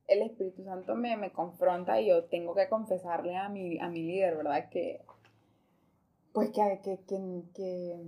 el 0.07 0.21
Espíritu 0.21 0.63
Santo 0.63 0.95
me, 0.95 1.15
me 1.17 1.31
confronta 1.31 1.99
y 2.01 2.07
yo 2.07 2.25
tengo 2.25 2.53
que 2.55 2.67
confesarle 2.67 3.35
a 3.35 3.49
mi, 3.49 3.79
a 3.79 3.89
mi 3.89 4.03
líder, 4.03 4.37
¿verdad? 4.37 4.69
Que, 4.69 5.01
pues 6.33 6.49
que, 6.49 6.79
que, 6.83 6.99
que, 7.07 7.43
que, 7.53 7.99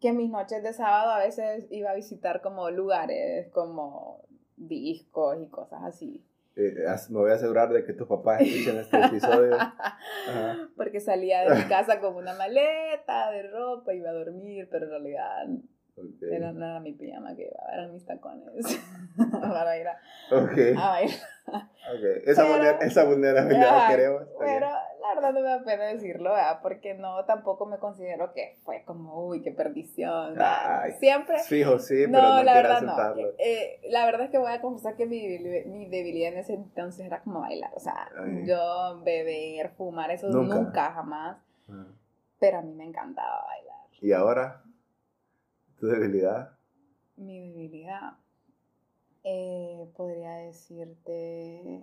que 0.00 0.12
mis 0.12 0.30
noches 0.30 0.62
de 0.62 0.72
sábado 0.72 1.10
a 1.10 1.18
veces 1.18 1.66
iba 1.70 1.90
a 1.90 1.94
visitar 1.94 2.40
como 2.40 2.70
lugares 2.70 3.48
como 3.52 4.24
discos 4.56 5.38
y 5.40 5.48
cosas 5.48 5.82
así. 5.84 6.24
Eh, 6.56 6.84
me 7.10 7.18
voy 7.18 7.30
a 7.30 7.34
asegurar 7.34 7.72
de 7.72 7.84
que 7.84 7.92
tus 7.92 8.06
papás 8.06 8.40
escuchen 8.42 8.78
este 8.78 9.00
episodio. 9.04 9.56
Porque 10.76 11.00
salía 11.00 11.42
de 11.42 11.54
mi 11.54 11.68
casa 11.68 12.00
con 12.00 12.16
una 12.16 12.34
maleta 12.34 13.30
de 13.30 13.44
ropa, 13.44 13.94
iba 13.94 14.10
a 14.10 14.14
dormir, 14.14 14.68
pero 14.70 14.86
en 14.86 14.90
realidad 14.90 15.46
era, 16.30 16.52
no 16.52 16.64
era 16.64 16.80
mi 16.80 16.92
pijama 16.92 17.34
que 17.34 17.42
iba, 17.42 17.72
eran 17.72 17.92
mis 17.92 18.04
tacones. 18.04 18.80
para 19.40 19.78
ir 19.78 19.88
a, 19.88 19.98
okay. 20.30 20.74
a 20.76 21.00
Okay. 21.50 22.22
Esa, 22.26 22.78
esa 22.82 23.04
vulnerabilidad 23.04 23.88
queremos. 23.88 24.22
Pero 24.38 24.66
la 25.00 25.14
verdad 25.14 25.32
no 25.32 25.40
me 25.40 25.48
da 25.48 25.64
pena 25.64 25.84
decirlo, 25.86 26.32
¿verdad? 26.32 26.60
porque 26.62 26.94
no 26.94 27.24
tampoco 27.24 27.66
me 27.66 27.78
considero 27.78 28.32
que 28.32 28.58
fue 28.62 28.84
como, 28.84 29.26
uy, 29.26 29.42
qué 29.42 29.50
perdición. 29.50 30.36
Siempre. 30.98 31.38
Fijo, 31.40 31.78
sí, 31.78 32.04
pero 32.06 32.22
no, 32.22 32.42
la 32.42 32.54
verdad 32.54 32.82
no. 32.82 32.96
Eh, 33.38 33.80
la 33.90 34.04
verdad 34.04 34.22
es 34.26 34.30
que 34.30 34.38
voy 34.38 34.52
a 34.52 34.60
confesar 34.60 34.96
que 34.96 35.06
mi, 35.06 35.38
mi, 35.66 35.88
debilidad 35.88 36.32
en 36.32 36.38
ese 36.38 36.54
entonces 36.54 37.06
era 37.06 37.22
como 37.22 37.40
bailar. 37.40 37.72
O 37.74 37.80
sea, 37.80 38.08
yo 38.44 39.00
beber, 39.02 39.70
fumar, 39.70 40.10
eso 40.10 40.28
nunca, 40.28 40.92
jamás. 40.92 41.38
Ah. 41.68 41.86
Pero 42.38 42.58
a 42.58 42.62
mí 42.62 42.72
me 42.74 42.84
encantaba 42.84 43.44
bailar. 43.46 43.86
¿Y 44.00 44.12
ahora? 44.12 44.62
¿Tu 45.80 45.86
debilidad? 45.86 46.50
Mi 47.16 47.40
debilidad. 47.40 48.12
Eh, 49.24 49.90
podría 49.96 50.34
decirte. 50.34 51.82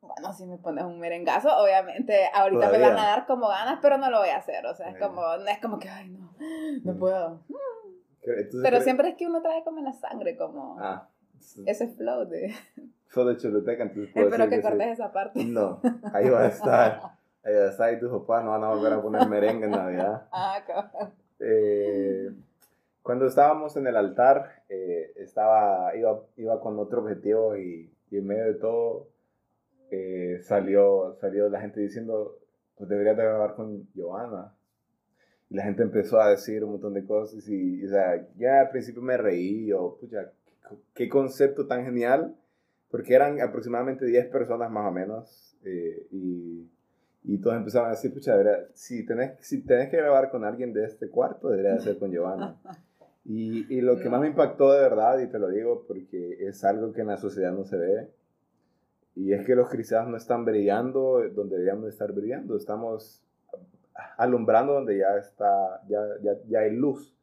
Bueno, 0.00 0.32
si 0.32 0.46
me 0.46 0.56
pones 0.56 0.84
un 0.84 0.98
merengazo, 0.98 1.54
obviamente 1.54 2.30
ahorita 2.32 2.70
me 2.70 2.78
van 2.78 2.98
a 2.98 3.06
dar 3.06 3.26
como 3.26 3.48
ganas, 3.48 3.78
pero 3.82 3.98
no 3.98 4.10
lo 4.10 4.20
voy 4.20 4.30
a 4.30 4.38
hacer. 4.38 4.64
O 4.64 4.74
sea, 4.74 4.88
es 4.88 4.98
como, 4.98 5.20
no 5.20 5.46
es 5.46 5.58
como 5.58 5.78
que, 5.78 5.90
ay, 5.90 6.08
no, 6.08 6.34
no 6.82 6.98
puedo. 6.98 7.40
pero 8.62 8.80
siempre 8.80 9.10
es 9.10 9.16
que 9.16 9.26
uno 9.26 9.42
trae 9.42 9.62
como 9.62 9.78
en 9.78 9.84
la 9.84 9.92
sangre, 9.92 10.38
como 10.38 10.78
ah, 10.80 11.08
ese 11.66 11.88
flow 11.88 12.24
de. 12.24 12.54
Flow 13.08 13.26
de 13.26 13.36
chuluteca, 13.36 13.82
entonces 13.82 14.16
Espero 14.16 14.48
que, 14.48 14.62
cortes 14.62 14.92
esa 14.92 15.12
parte. 15.12 15.44
No, 15.44 15.82
ahí 16.14 16.30
va 16.30 16.42
a 16.42 16.46
estar. 16.46 17.00
Ahí 17.42 17.54
va 17.54 17.62
a 17.62 17.70
estar 17.70 17.90
y 17.90 17.98
tus 17.98 18.10
papás 18.10 18.44
no 18.44 18.50
van 18.50 18.64
a 18.64 18.68
volver 18.68 18.92
a 18.92 19.00
poner 19.00 19.26
merengue 19.26 19.64
en 19.64 19.70
Navidad. 19.70 20.28
Ah, 20.30 20.62
cabrón. 20.66 21.14
Eh, 21.40 22.30
cuando 23.02 23.26
estábamos 23.26 23.76
en 23.76 23.86
el 23.86 23.96
altar, 23.96 24.62
eh, 24.68 25.12
estaba, 25.16 25.96
iba, 25.96 26.22
iba 26.36 26.60
con 26.60 26.78
otro 26.78 27.00
objetivo 27.00 27.56
y, 27.56 27.90
y 28.10 28.18
en 28.18 28.26
medio 28.26 28.44
de 28.44 28.54
todo 28.54 29.08
eh, 29.90 30.38
salió, 30.42 31.16
salió 31.20 31.48
la 31.48 31.60
gente 31.60 31.80
diciendo, 31.80 32.38
pues 32.76 32.88
deberías 32.88 33.16
de 33.16 33.24
grabar 33.24 33.54
con 33.54 33.88
Giovanna. 33.94 34.54
Y 35.48 35.54
la 35.54 35.64
gente 35.64 35.82
empezó 35.82 36.20
a 36.20 36.30
decir 36.30 36.62
un 36.62 36.72
montón 36.72 36.94
de 36.94 37.04
cosas 37.04 37.48
y, 37.48 37.84
o 37.84 37.88
sea, 37.88 38.24
ya 38.36 38.60
al 38.60 38.70
principio 38.70 39.02
me 39.02 39.16
reí, 39.16 39.66
yo, 39.66 39.96
pucha, 40.00 40.30
qué, 40.94 41.08
concepto 41.08 41.66
tan 41.66 41.84
genial, 41.84 42.36
porque 42.90 43.14
eran 43.14 43.40
aproximadamente 43.40 44.04
10 44.04 44.28
personas 44.28 44.70
más 44.70 44.88
o 44.88 44.92
menos 44.92 45.56
y 46.12 46.70
y 47.22 47.38
todos 47.38 47.56
empezaron 47.56 47.88
a 47.88 47.92
decir, 47.92 48.12
pucha, 48.12 48.34
si 48.74 49.04
tenés, 49.04 49.32
si 49.40 49.62
tenés 49.62 49.90
que 49.90 49.98
grabar 49.98 50.30
con 50.30 50.44
alguien 50.44 50.72
de 50.72 50.84
este 50.84 51.08
cuarto, 51.10 51.48
debería 51.48 51.78
ser 51.80 51.98
con 51.98 52.10
Giovanna. 52.10 52.56
Y, 53.22 53.66
y, 53.72 53.82
lo 53.82 53.98
que 54.00 54.08
más 54.08 54.22
me 54.22 54.28
impactó 54.28 54.72
de 54.72 54.80
verdad, 54.80 55.20
y 55.20 55.26
te 55.28 55.38
lo 55.38 55.48
digo 55.50 55.84
porque 55.86 56.48
es 56.48 56.64
algo 56.64 56.90
que 56.92 57.02
en 57.02 57.08
la 57.08 57.18
sociedad 57.18 57.52
no 57.52 57.64
se 57.64 57.76
ve, 57.76 58.08
y 59.14 59.34
es 59.34 59.44
que 59.44 59.54
los 59.54 59.68
cristianos 59.68 60.08
no 60.08 60.16
están 60.16 60.46
brillando 60.46 61.22
donde 61.34 61.56
deberíamos 61.56 61.90
estar 61.90 62.10
brillando, 62.12 62.56
estamos 62.56 63.22
alumbrando 64.16 64.72
donde 64.72 64.98
ya, 64.98 65.16
está, 65.18 65.82
ya, 65.86 66.00
ya, 66.22 66.32
ya 66.48 66.60
hay 66.60 66.74
luz. 66.74 67.14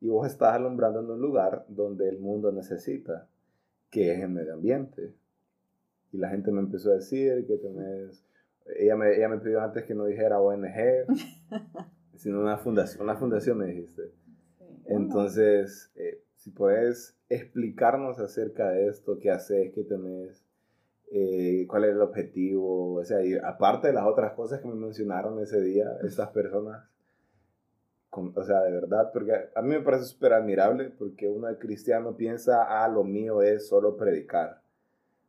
Y 0.00 0.08
vos 0.08 0.26
estás 0.26 0.54
alumbrando 0.54 1.00
en 1.00 1.10
un 1.10 1.20
lugar 1.20 1.64
donde 1.68 2.08
el 2.08 2.18
mundo 2.18 2.52
necesita, 2.52 3.26
que 3.90 4.12
es 4.12 4.20
el 4.20 4.28
medio 4.28 4.54
ambiente. 4.54 5.14
Y 6.12 6.18
la 6.18 6.28
gente 6.28 6.50
me 6.50 6.60
empezó 6.60 6.90
a 6.90 6.96
decir 6.96 7.46
que 7.46 7.56
tenés 7.56 8.22
ella 8.76 8.96
me, 8.96 9.14
ella 9.14 9.28
me 9.28 9.38
pidió 9.38 9.60
antes 9.60 9.84
que 9.84 9.94
no 9.94 10.06
dijera 10.06 10.40
ONG, 10.40 11.06
sino 12.16 12.40
una 12.40 12.58
fundación, 12.58 13.02
una 13.02 13.16
fundación 13.16 13.58
me 13.58 13.66
dijiste. 13.66 14.12
Entonces, 14.86 15.90
eh, 15.96 16.22
si 16.36 16.50
puedes 16.50 17.16
explicarnos 17.28 18.18
acerca 18.18 18.70
de 18.70 18.88
esto, 18.88 19.18
qué 19.18 19.30
haces, 19.30 19.72
qué 19.72 19.84
tenés, 19.84 20.44
eh, 21.12 21.66
cuál 21.68 21.84
es 21.84 21.90
el 21.90 22.00
objetivo, 22.00 22.94
o 22.94 23.04
sea, 23.04 23.24
y 23.24 23.34
aparte 23.34 23.88
de 23.88 23.92
las 23.92 24.06
otras 24.06 24.32
cosas 24.32 24.60
que 24.60 24.68
me 24.68 24.74
mencionaron 24.74 25.38
ese 25.40 25.60
día, 25.60 25.86
estas 26.02 26.30
personas, 26.30 26.88
o 28.10 28.44
sea, 28.44 28.60
de 28.62 28.72
verdad, 28.72 29.10
porque 29.12 29.32
a 29.54 29.62
mí 29.62 29.68
me 29.68 29.80
parece 29.80 30.04
súper 30.04 30.34
admirable, 30.34 30.90
porque 30.90 31.28
uno 31.28 31.48
cristiano 31.58 32.16
piensa, 32.16 32.64
ah, 32.68 32.88
lo 32.88 33.04
mío 33.04 33.42
es 33.42 33.68
solo 33.68 33.96
predicar, 33.96 34.62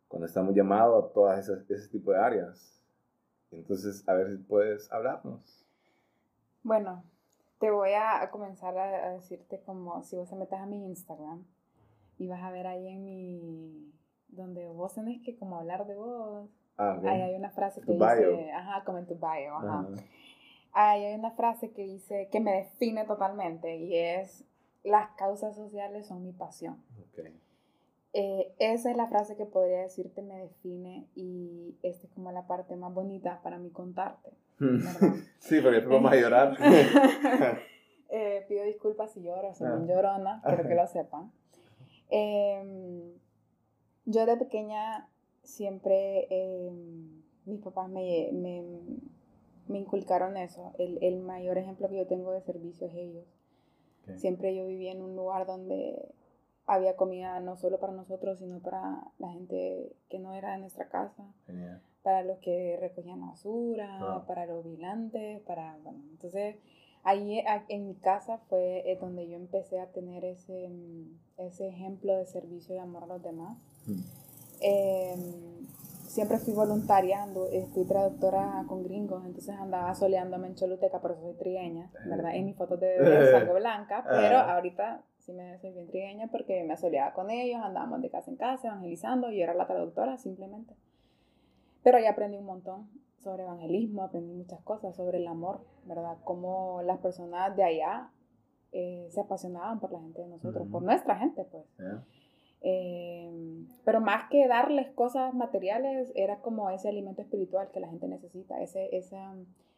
cuando 0.07 0.25
estamos 0.25 0.53
llamados 0.53 1.05
a 1.05 1.13
todas 1.13 1.39
esas, 1.39 1.69
ese 1.69 1.89
tipo 1.89 2.11
de 2.11 2.17
áreas. 2.17 2.82
Entonces, 3.55 4.07
a 4.07 4.13
ver 4.13 4.31
si 4.31 4.37
puedes 4.37 4.91
hablarnos. 4.91 5.65
Bueno, 6.63 7.03
te 7.59 7.71
voy 7.71 7.91
a 7.93 8.29
comenzar 8.31 8.77
a, 8.77 9.11
decirte 9.13 9.61
como 9.61 10.03
si 10.03 10.15
vos 10.15 10.29
te 10.29 10.35
metas 10.35 10.61
a 10.61 10.65
mi 10.65 10.85
Instagram 10.85 11.45
y 12.17 12.27
vas 12.27 12.41
a 12.41 12.51
ver 12.51 12.67
ahí 12.67 12.87
en 12.87 13.03
mi, 13.05 13.93
donde 14.27 14.67
vos 14.67 14.93
tenés 14.93 15.21
que 15.23 15.37
como 15.37 15.57
hablar 15.57 15.85
de 15.85 15.95
vos. 15.95 16.49
Ah, 16.77 16.99
Ahí 17.03 17.21
hay 17.21 17.35
una 17.35 17.51
frase 17.51 17.81
que 17.81 17.93
dice, 17.93 18.51
ajá, 18.51 18.83
como 18.83 18.97
en 18.97 19.05
tu 19.05 19.15
bio, 19.15 19.55
ajá. 19.55 19.87
Ahí 20.71 21.05
hay 21.05 21.15
una 21.15 21.31
frase 21.31 21.71
que 21.71 21.83
dice, 21.83 22.29
que 22.31 22.39
me 22.39 22.51
define 22.53 23.05
totalmente 23.05 23.75
y 23.77 23.95
es, 23.95 24.43
las 24.83 25.11
causas 25.11 25.55
sociales 25.55 26.07
son 26.07 26.23
mi 26.23 26.31
pasión. 26.31 26.83
Okay. 27.11 27.39
Eh, 28.13 28.53
esa 28.59 28.91
es 28.91 28.97
la 28.97 29.07
frase 29.07 29.35
que 29.35 29.45
podría 29.45 29.81
decirte 29.81 30.21
me 30.21 30.37
define 30.37 31.07
y 31.15 31.75
esta 31.81 32.05
es 32.05 32.13
como 32.13 32.31
la 32.31 32.45
parte 32.45 32.75
más 32.75 32.93
bonita 32.93 33.41
para 33.41 33.57
mí 33.57 33.71
contarte. 33.71 34.31
sí, 35.39 35.59
porque 35.61 35.77
después 35.77 35.95
vamos 35.95 36.11
a 36.11 36.15
llorar. 36.15 36.57
Eh, 38.15 38.45
pido 38.47 38.63
disculpas 38.63 39.11
si 39.11 39.23
lloro, 39.23 39.55
soy 39.55 39.69
ah. 39.71 39.85
llorona, 39.87 40.39
quiero 40.45 40.67
que 40.67 40.75
lo 40.75 40.85
sepan. 40.85 41.31
Em, 42.11 43.11
yo 44.05 44.27
de 44.27 44.37
pequeña 44.37 45.09
siempre, 45.41 46.27
em, 46.29 47.23
mis 47.45 47.59
papás 47.61 47.89
me, 47.89 48.29
me, 48.31 48.61
me, 49.67 49.79
inculcaron 49.79 50.37
eso. 50.37 50.73
El, 50.77 50.99
el, 51.01 51.21
mayor 51.21 51.57
ejemplo 51.57 51.89
que 51.89 51.97
yo 51.97 52.05
tengo 52.05 52.33
de 52.33 52.41
servicio 52.41 52.85
es 52.85 52.93
ellos. 52.93 53.25
Siempre 54.17 54.55
yo 54.55 54.67
vivía 54.67 54.91
en 54.91 55.01
un 55.01 55.15
lugar 55.15 55.47
donde 55.47 56.13
había 56.65 56.95
comida 56.95 57.39
no 57.39 57.55
solo 57.57 57.79
para 57.79 57.93
nosotros, 57.93 58.39
sino 58.39 58.59
para 58.59 59.03
la 59.19 59.29
gente 59.31 59.95
que 60.09 60.19
no 60.19 60.33
era 60.33 60.53
de 60.53 60.59
nuestra 60.59 60.87
casa. 60.87 61.23
Para 62.01 62.23
los 62.23 62.39
que 62.39 62.77
recogían 62.79 63.21
basura, 63.21 64.23
para 64.27 64.45
los 64.45 64.63
vigilantes, 64.63 65.41
para, 65.41 65.77
bueno, 65.83 65.99
entonces 66.11 66.57
ahí 67.03 67.43
en 67.67 67.87
mi 67.87 67.95
casa 67.95 68.39
fue 68.49 68.89
eh, 68.89 68.97
donde 68.99 69.27
yo 69.27 69.35
empecé 69.35 69.79
a 69.79 69.87
tener 69.87 70.23
ese, 70.25 70.69
mm, 70.69 71.19
ese 71.37 71.67
ejemplo 71.67 72.15
de 72.15 72.25
servicio 72.25 72.75
y 72.75 72.79
amor 72.79 73.03
a 73.03 73.07
los 73.07 73.23
demás. 73.23 73.57
Mm. 73.85 74.01
Em, 74.61 75.67
siempre 76.07 76.37
fui 76.39 76.53
voluntaria, 76.53 77.27
fui 77.73 77.85
traductora 77.85 78.63
con 78.67 78.83
gringos, 78.83 79.25
entonces 79.25 79.55
andaba 79.55 79.93
soleándome 79.95 80.47
en 80.47 80.55
Choluteca, 80.55 81.01
por 81.01 81.11
eso 81.11 81.21
soy 81.21 81.33
trigueña, 81.33 81.91
¿verdad? 82.05 82.35
En 82.35 82.45
mis 82.45 82.55
fotos 82.55 82.79
de 82.79 82.99
bebé 82.99 83.31
salgo 83.31 83.55
blanca, 83.55 84.03
pero 84.09 84.37
ah. 84.37 84.55
ahorita 84.55 85.03
sí 85.25 85.33
me 85.33 85.57
soy 85.59 85.71
bien 85.71 85.87
trigueña 85.87 86.27
porque 86.27 86.63
me 86.63 86.77
soleaba 86.77 87.13
con 87.13 87.29
ellos, 87.29 87.61
andábamos 87.61 88.01
de 88.01 88.09
casa 88.09 88.29
en 88.29 88.37
casa 88.37 88.67
evangelizando 88.67 89.31
y 89.31 89.41
era 89.41 89.53
la 89.53 89.67
traductora 89.67 90.17
simplemente. 90.17 90.75
Pero 91.83 91.97
ahí 91.97 92.05
aprendí 92.05 92.37
un 92.37 92.45
montón 92.45 92.89
sobre 93.19 93.43
evangelismo, 93.43 94.03
aprendí 94.03 94.33
muchas 94.33 94.61
cosas 94.61 94.95
sobre 94.95 95.17
el 95.17 95.27
amor, 95.27 95.61
¿verdad? 95.85 96.17
Cómo 96.23 96.81
las 96.81 96.99
personas 96.99 97.55
de 97.55 97.63
allá 97.63 98.09
eh, 98.71 99.07
se 99.11 99.21
apasionaban 99.21 99.79
por 99.79 99.91
la 99.91 99.99
gente 99.99 100.21
de 100.21 100.27
nosotros, 100.27 100.67
por 100.69 100.83
nuestra 100.83 101.15
gente, 101.15 101.45
pues. 101.45 101.65
Eh, 102.61 103.29
pero 103.83 103.99
más 103.99 104.29
que 104.29 104.47
darles 104.47 104.89
cosas 104.91 105.33
materiales, 105.33 106.11
era 106.15 106.39
como 106.39 106.69
ese 106.69 106.89
alimento 106.89 107.21
espiritual 107.21 107.69
que 107.71 107.79
la 107.79 107.89
gente 107.89 108.07
necesita, 108.07 108.61
ese, 108.61 108.95
ese, 108.95 109.17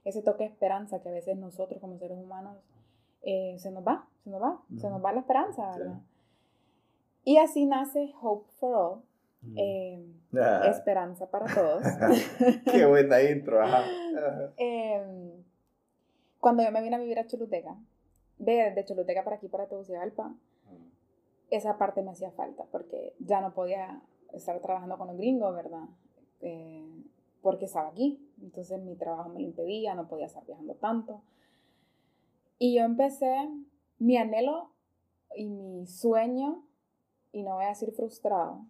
ese 0.05 0.21
toque 0.21 0.43
de 0.43 0.51
esperanza 0.51 1.01
que 1.01 1.09
a 1.09 1.11
veces 1.11 1.37
nosotros 1.37 1.81
como 1.81 1.97
seres 1.97 2.17
humanos 2.17 2.57
eh, 3.25 3.55
se 3.59 3.71
nos 3.71 3.85
va, 3.85 4.07
se 4.23 4.29
nos 4.29 4.41
va, 4.41 4.61
se 4.77 4.89
nos 4.89 5.03
va 5.03 5.11
la 5.11 5.19
esperanza, 5.19 5.71
¿verdad? 5.77 5.99
Y 7.25 7.37
así 7.37 7.65
nace 7.65 8.13
Hope 8.21 8.47
for 8.59 8.75
All, 8.75 9.01
Em, 9.55 10.13
ah. 10.39 10.67
Esperanza 10.69 11.29
para 11.29 11.53
todos. 11.53 11.83
Qué 12.71 12.85
buena 12.85 13.21
intro. 13.21 13.61
Em, 14.57 15.43
cuando 16.39 16.63
yo 16.63 16.71
me 16.71 16.81
vine 16.81 16.95
a 16.95 16.99
vivir 16.99 17.19
a 17.19 17.27
Choluteca, 17.27 17.75
ve 18.39 18.71
de 18.73 18.85
Choluteca 18.85 19.23
para 19.23 19.35
aquí, 19.37 19.47
para 19.47 19.67
Tegucigalpa, 19.67 20.33
esa 21.51 21.77
parte 21.77 22.01
me 22.01 22.11
hacía 22.11 22.31
falta 22.31 22.65
porque 22.71 23.13
ya 23.19 23.39
no 23.39 23.53
podía 23.53 24.01
estar 24.33 24.59
trabajando 24.61 24.97
con 24.97 25.07
los 25.07 25.17
gringos, 25.17 25.55
¿verdad? 25.55 25.85
Eh, 26.41 27.03
porque 27.41 27.65
estaba 27.65 27.89
aquí. 27.89 28.19
Entonces 28.41 28.81
mi 28.81 28.95
trabajo 28.95 29.29
me 29.29 29.39
lo 29.39 29.45
impedía, 29.45 29.93
no 29.93 30.07
podía 30.07 30.25
estar 30.25 30.45
viajando 30.45 30.73
tanto. 30.75 31.21
Y 32.57 32.75
yo 32.75 32.83
empecé, 32.83 33.49
mi 33.99 34.17
anhelo 34.17 34.71
y 35.35 35.49
mi 35.49 35.85
sueño, 35.85 36.63
y 37.31 37.43
no 37.43 37.55
voy 37.55 37.65
a 37.65 37.69
decir 37.69 37.91
frustrado, 37.91 38.65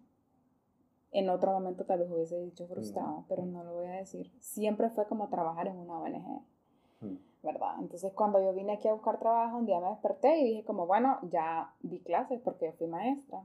en 1.12 1.30
otro 1.30 1.52
momento 1.52 1.84
tal 1.84 2.00
vez 2.00 2.10
hubiese 2.10 2.38
dicho 2.40 2.66
frustrado, 2.66 3.24
pero 3.28 3.46
no 3.46 3.64
lo 3.64 3.74
voy 3.74 3.86
a 3.86 3.92
decir. 3.92 4.30
Siempre 4.40 4.90
fue 4.90 5.06
como 5.06 5.28
trabajar 5.28 5.68
en 5.68 5.76
una 5.76 5.98
ONG, 5.98 6.42
¿verdad? 7.42 7.76
Entonces 7.80 8.12
cuando 8.12 8.40
yo 8.40 8.52
vine 8.52 8.74
aquí 8.74 8.88
a 8.88 8.92
buscar 8.92 9.18
trabajo, 9.18 9.56
un 9.56 9.66
día 9.66 9.80
me 9.80 9.88
desperté 9.88 10.38
y 10.40 10.44
dije 10.44 10.64
como, 10.64 10.86
bueno, 10.86 11.18
ya 11.30 11.72
di 11.80 12.00
clases 12.00 12.40
porque 12.42 12.66
yo 12.66 12.72
fui 12.72 12.86
maestra 12.86 13.42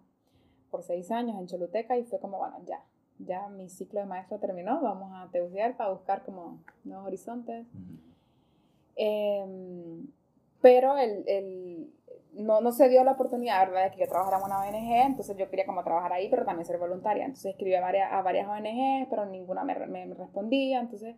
por 0.71 0.83
seis 0.83 1.11
años 1.11 1.37
en 1.39 1.47
Choluteca 1.47 1.97
y 1.97 2.03
fue 2.03 2.19
como, 2.19 2.39
bueno, 2.39 2.57
ya, 2.65 2.83
ya 3.19 3.47
mi 3.49 3.69
ciclo 3.69 3.99
de 3.99 4.05
maestra 4.05 4.39
terminó, 4.39 4.81
vamos 4.81 5.11
a 5.13 5.29
Tegucigalpa 5.31 5.77
para 5.77 5.91
buscar 5.91 6.25
como 6.25 6.59
nuevos 6.83 7.07
horizontes. 7.07 7.67
Em, 8.95 10.07
pero 10.61 10.97
el, 10.97 11.23
el, 11.27 11.93
no, 12.33 12.61
no 12.61 12.71
se 12.71 12.89
dio 12.89 13.03
la 13.03 13.13
oportunidad, 13.13 13.67
¿verdad?, 13.67 13.85
de 13.85 13.91
que 13.91 13.99
yo 13.99 14.07
trabajara 14.07 14.37
en 14.37 14.43
una 14.43 14.59
ONG, 14.59 15.05
entonces 15.05 15.35
yo 15.37 15.49
quería 15.49 15.65
como 15.65 15.83
trabajar 15.83 16.13
ahí, 16.13 16.29
pero 16.29 16.45
también 16.45 16.65
ser 16.65 16.77
voluntaria. 16.77 17.25
Entonces 17.25 17.51
escribí 17.51 17.75
a 17.75 17.81
varias, 17.81 18.11
a 18.11 18.21
varias 18.21 18.47
ONG, 18.47 19.09
pero 19.09 19.25
ninguna 19.25 19.63
me, 19.63 19.75
me, 19.87 20.13
respondía, 20.13 20.79
entonces 20.79 21.15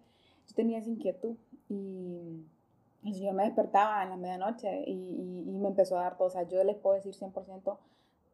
yo 0.47 0.55
tenía 0.55 0.79
esa 0.79 0.89
inquietud 0.89 1.35
y 1.69 2.45
el 3.05 3.13
Señor 3.13 3.35
me 3.35 3.43
despertaba 3.43 4.03
en 4.03 4.09
la 4.09 4.17
medianoche 4.17 4.83
y, 4.87 4.91
y, 4.91 5.57
me 5.57 5.67
empezó 5.67 5.97
a 5.97 6.03
dar 6.03 6.17
todo, 6.17 6.27
o 6.27 6.31
sea, 6.31 6.43
yo 6.43 6.63
les 6.63 6.77
puedo 6.77 6.95
decir 6.95 7.13
100% 7.13 7.77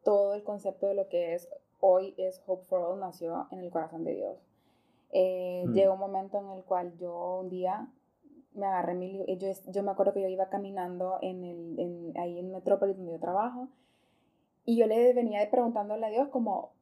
todo 0.04 0.34
el 0.34 0.42
concepto 0.42 0.86
de 0.86 0.94
lo 0.94 1.08
que 1.08 1.34
es 1.34 1.48
hoy 1.80 2.14
es 2.16 2.42
Hope 2.46 2.64
for 2.64 2.80
All, 2.80 3.00
nació 3.00 3.46
en 3.50 3.60
el 3.60 3.70
corazón 3.70 4.04
de 4.04 4.14
Dios. 4.14 4.36
Eh, 5.12 5.64
mm. 5.66 5.72
Llegó 5.72 5.94
un 5.94 6.00
momento 6.00 6.38
en 6.38 6.50
el 6.50 6.64
cual 6.64 6.96
yo 6.98 7.40
un 7.40 7.48
día 7.48 7.88
me 8.54 8.66
agarré 8.66 8.94
mi 8.94 9.24
yo, 9.38 9.48
yo 9.68 9.82
me 9.82 9.90
acuerdo 9.90 10.12
que 10.12 10.22
yo 10.22 10.28
iba 10.28 10.48
caminando 10.48 11.18
en 11.22 11.44
el, 11.44 11.78
en, 11.78 12.18
ahí 12.18 12.38
en 12.38 12.52
Metrópolis 12.52 12.96
donde 12.96 13.12
yo 13.12 13.20
trabajo 13.20 13.68
y 14.64 14.76
yo 14.76 14.86
le 14.86 15.12
venía 15.14 15.48
preguntándole 15.50 16.06
a 16.06 16.10
Dios 16.10 16.28
como, 16.28 16.72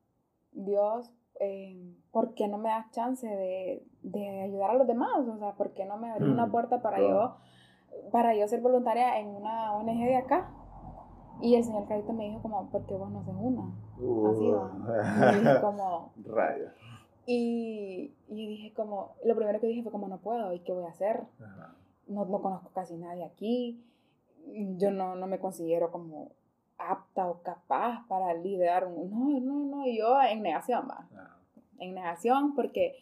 Dios, 0.53 1.11
eh, 1.41 1.95
¿por 2.11 2.35
qué 2.35 2.49
no 2.49 2.59
me 2.59 2.69
das 2.69 2.91
chance 2.91 3.27
de, 3.27 3.83
de, 4.03 4.43
ayudar 4.43 4.71
a 4.71 4.75
los 4.75 4.87
demás? 4.87 5.27
O 5.27 5.39
sea, 5.39 5.53
¿por 5.53 5.73
qué 5.73 5.85
no 5.85 5.97
me 5.97 6.11
abres 6.11 6.29
una 6.29 6.47
mm, 6.47 6.51
puerta 6.51 6.83
para 6.83 7.01
yo 7.01 7.37
para 8.13 8.35
yo 8.35 8.47
ser 8.47 8.61
voluntaria 8.61 9.19
en 9.21 9.29
una 9.29 9.73
ONG 9.75 10.05
de 10.05 10.17
acá? 10.17 10.51
Y 11.41 11.55
el 11.55 11.63
señor 11.63 11.87
Carito 11.87 12.13
me 12.13 12.25
dijo 12.25 12.43
como, 12.43 12.69
¿por 12.69 12.85
qué 12.87 12.95
vos 12.95 13.11
no 13.11 13.21
haces 13.21 13.35
una? 13.39 13.73
Así 14.31 14.51
va. 14.51 15.57
Y 15.57 15.61
como... 15.61 16.13
Rayos. 16.27 16.73
Y, 17.31 18.15
y, 18.29 18.47
dije 18.49 18.73
como, 18.73 19.17
lo 19.23 19.37
primero 19.37 19.61
que 19.61 19.67
dije 19.67 19.83
fue 19.83 19.93
como 19.93 20.09
no 20.09 20.17
puedo, 20.17 20.55
¿y 20.55 20.61
qué 20.61 20.73
voy 20.73 20.87
a 20.87 20.89
hacer? 20.89 21.25
No, 22.07 22.25
no, 22.25 22.41
conozco 22.41 22.71
casi 22.73 22.97
nadie 22.97 23.23
aquí, 23.23 23.85
yo 24.79 24.91
no, 24.91 25.15
no, 25.15 25.27
me 25.27 25.39
considero 25.39 25.93
como 25.93 26.33
apta 26.79 27.29
o 27.29 27.43
capaz 27.43 28.09
para 28.09 28.33
liderar 28.33 28.87
un... 28.87 29.11
No, 29.11 29.41
no, 29.41 29.65
no, 29.67 29.87
yo 29.87 30.19
en 30.23 30.41
negación 30.41 30.89
va. 30.89 31.07
En 31.79 31.95
negación 31.95 32.55
porque, 32.55 32.97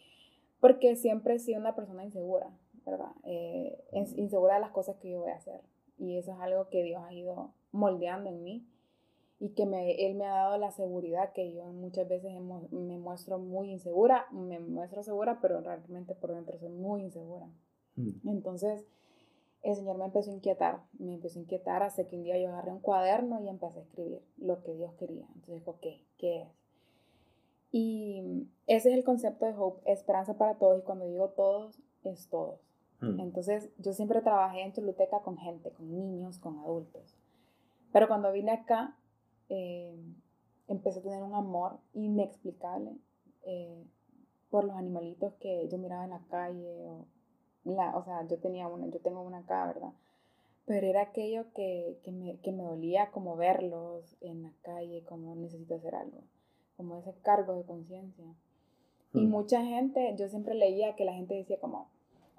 porque 0.59 0.97
siempre 0.97 1.35
he 1.35 1.39
sido 1.39 1.61
una 1.61 1.73
persona 1.73 2.03
insegura, 2.03 2.49
¿verdad? 2.85 3.13
Eh, 3.23 3.81
insegura 4.17 4.55
de 4.55 4.59
las 4.59 4.71
cosas 4.71 4.97
que 4.97 5.09
yo 5.09 5.21
voy 5.21 5.31
a 5.31 5.35
hacer. 5.35 5.61
Y 5.97 6.17
eso 6.17 6.33
es 6.33 6.39
algo 6.41 6.67
que 6.67 6.83
Dios 6.83 7.01
ha 7.01 7.13
ido 7.13 7.53
moldeando 7.71 8.29
en 8.29 8.43
mí 8.43 8.67
y 9.39 9.49
que 9.49 9.65
me, 9.65 10.07
él 10.07 10.15
me 10.15 10.25
ha 10.25 10.33
dado 10.33 10.57
la 10.57 10.71
seguridad 10.71 11.31
que 11.33 11.53
yo 11.53 11.65
muchas 11.65 12.07
veces 12.07 12.31
me 12.71 12.97
muestro 12.97 13.37
muy 13.37 13.71
insegura, 13.71 14.25
me 14.31 14.59
muestro 14.59 15.03
segura, 15.03 15.39
pero 15.41 15.61
realmente 15.61 16.15
por 16.15 16.33
dentro 16.33 16.57
soy 16.57 16.69
muy 16.69 17.03
insegura. 17.03 17.47
Mm. 17.95 18.27
Entonces, 18.29 18.85
el 19.61 19.75
Señor 19.75 19.97
me 19.97 20.05
empezó 20.05 20.31
a 20.31 20.33
inquietar, 20.33 20.81
me 20.97 21.13
empezó 21.13 21.37
a 21.37 21.43
inquietar 21.43 21.83
hasta 21.83 22.07
que 22.07 22.15
un 22.15 22.23
día 22.23 22.39
yo 22.39 22.49
agarré 22.49 22.71
un 22.71 22.79
cuaderno 22.79 23.39
y 23.41 23.49
empecé 23.49 23.79
a 23.79 23.83
escribir 23.83 24.21
lo 24.37 24.63
que 24.63 24.73
Dios 24.73 24.93
quería. 24.95 25.27
Entonces 25.35 25.63
¿qué? 25.81 26.01
¿Qué 26.17 26.41
es? 26.43 26.49
Y 27.71 28.47
ese 28.65 28.89
es 28.89 28.97
el 28.97 29.03
concepto 29.03 29.45
de 29.45 29.53
Hope, 29.53 29.91
esperanza 29.91 30.37
para 30.37 30.55
todos, 30.55 30.79
y 30.79 30.83
cuando 30.83 31.05
digo 31.05 31.29
todos, 31.29 31.79
es 32.03 32.29
todos. 32.29 32.59
Mm. 33.01 33.19
Entonces, 33.19 33.69
yo 33.77 33.93
siempre 33.93 34.21
trabajé 34.21 34.63
en 34.63 34.73
Choluteca 34.73 35.19
con 35.19 35.37
gente, 35.37 35.71
con 35.71 35.91
niños, 35.91 36.39
con 36.39 36.57
adultos. 36.59 37.15
Pero 37.91 38.07
cuando 38.07 38.31
vine 38.31 38.51
acá, 38.51 38.97
eh, 39.49 39.95
empecé 40.67 40.99
a 40.99 41.03
tener 41.03 41.23
un 41.23 41.35
amor 41.35 41.79
inexplicable 41.93 42.97
eh, 43.43 43.85
por 44.49 44.63
los 44.65 44.75
animalitos 44.75 45.33
que 45.35 45.67
yo 45.69 45.77
miraba 45.77 46.05
en 46.05 46.11
la 46.11 46.25
calle. 46.29 46.85
O, 46.85 47.05
la, 47.63 47.95
o 47.97 48.03
sea, 48.03 48.25
yo, 48.27 48.39
tenía 48.39 48.67
una, 48.67 48.87
yo 48.87 48.99
tengo 48.99 49.21
una 49.21 49.39
acá, 49.39 49.67
¿verdad? 49.67 49.93
Pero 50.65 50.87
era 50.87 51.01
aquello 51.01 51.45
que, 51.53 51.99
que, 52.03 52.11
me, 52.11 52.37
que 52.39 52.51
me 52.51 52.63
dolía 52.63 53.11
como 53.11 53.35
verlos 53.35 54.17
en 54.21 54.43
la 54.43 54.53
calle, 54.61 55.03
como 55.05 55.35
necesito 55.35 55.75
hacer 55.75 55.95
algo, 55.95 56.23
como 56.75 56.97
ese 56.97 57.13
cargo 57.21 57.55
de 57.55 57.63
conciencia. 57.63 58.25
Y 59.13 59.25
hmm. 59.25 59.29
mucha 59.29 59.63
gente, 59.63 60.13
yo 60.17 60.27
siempre 60.27 60.55
leía 60.55 60.95
que 60.95 61.05
la 61.05 61.13
gente 61.13 61.35
decía 61.35 61.59
como, 61.59 61.89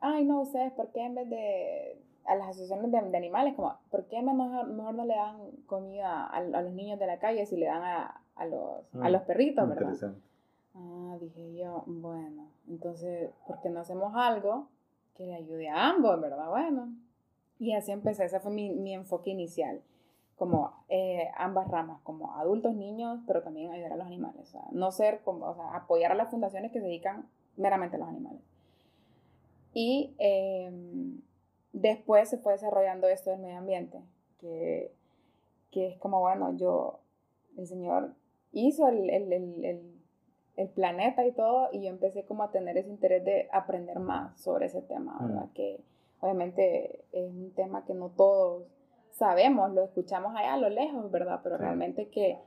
ay, 0.00 0.24
no, 0.24 0.42
ustedes, 0.42 0.72
¿por 0.72 0.92
qué 0.92 1.04
en 1.04 1.14
vez 1.14 1.30
de 1.30 1.98
a 2.28 2.34
las 2.34 2.48
asociaciones 2.50 2.92
de, 2.92 3.16
animales, 3.16 3.54
como, 3.54 3.74
¿por 3.90 4.04
qué 4.06 4.22
mejor, 4.22 4.68
mejor 4.68 4.94
no 4.94 5.04
le 5.04 5.14
dan 5.14 5.38
comida 5.66 6.26
a, 6.26 6.40
los 6.42 6.72
niños 6.72 6.98
de 6.98 7.06
la 7.06 7.18
calle 7.18 7.46
si 7.46 7.56
le 7.56 7.66
dan 7.66 7.82
a, 7.82 8.20
a 8.36 8.46
los, 8.46 8.94
a 8.94 9.08
mm, 9.08 9.12
los 9.12 9.22
perritos, 9.22 9.68
verdad? 9.68 10.14
Ah, 10.74 11.16
dije 11.20 11.56
yo, 11.56 11.82
bueno, 11.86 12.48
entonces, 12.68 13.30
¿por 13.46 13.60
qué 13.60 13.70
no 13.70 13.80
hacemos 13.80 14.12
algo 14.14 14.68
que 15.14 15.26
le 15.26 15.34
ayude 15.34 15.68
a 15.68 15.88
ambos, 15.88 16.20
verdad? 16.20 16.50
Bueno, 16.50 16.92
y 17.58 17.72
así 17.72 17.92
empecé, 17.92 18.26
ese 18.26 18.40
fue 18.40 18.52
mi, 18.52 18.70
mi 18.70 18.94
enfoque 18.94 19.30
inicial. 19.30 19.80
como 20.36 20.72
eh, 20.88 21.30
ambas 21.36 21.68
ramas, 21.68 22.00
como 22.02 22.36
adultos, 22.36 22.74
niños, 22.74 23.20
pero 23.26 23.42
también 23.42 23.72
ayudar 23.72 23.94
a 23.94 23.96
los 23.96 24.06
animales. 24.06 24.40
O 24.42 24.46
sea, 24.46 24.64
no 24.70 24.92
ser 24.92 25.22
como, 25.22 25.46
o 25.46 25.54
sea, 25.54 25.74
apoyar 25.74 26.12
a 26.12 26.14
las 26.14 26.30
fundaciones 26.30 26.70
que 26.70 26.78
se 26.78 26.86
dedican 26.86 27.26
meramente 27.56 27.96
a 27.96 27.98
los 27.98 28.08
animales. 28.08 28.40
Y 29.74 30.14
em, 30.18 31.20
después 31.80 32.28
se 32.28 32.38
fue 32.38 32.52
desarrollando 32.52 33.08
esto 33.08 33.30
del 33.30 33.40
medio 33.40 33.58
ambiente, 33.58 34.00
que, 34.38 34.92
que 35.70 35.88
es 35.88 35.98
como, 35.98 36.20
bueno, 36.20 36.56
yo, 36.56 37.00
el 37.56 37.66
Señor 37.66 38.14
hizo 38.52 38.88
el, 38.88 39.10
el, 39.10 39.32
el, 39.32 39.94
el, 40.56 40.68
planeta 40.70 41.26
y 41.26 41.32
todo, 41.32 41.68
y 41.72 41.82
yo 41.82 41.88
empecé 41.88 42.24
como 42.24 42.42
a 42.42 42.50
tener 42.50 42.76
ese 42.76 42.88
interés 42.88 43.24
de 43.24 43.48
aprender 43.52 43.98
más 43.98 44.40
sobre 44.40 44.66
ese 44.66 44.82
tema, 44.82 45.16
¿verdad? 45.20 45.46
Mm. 45.46 45.52
Que 45.52 45.80
obviamente 46.20 47.04
es 47.12 47.30
un 47.30 47.52
tema 47.54 47.84
que 47.84 47.94
no 47.94 48.10
todos 48.10 48.64
sabemos, 49.12 49.72
lo 49.72 49.84
escuchamos 49.84 50.34
allá 50.36 50.54
a 50.54 50.58
lo 50.58 50.68
lejos, 50.68 51.10
¿verdad? 51.10 51.40
Pero 51.42 51.58
realmente 51.58 52.08
que, 52.08 52.38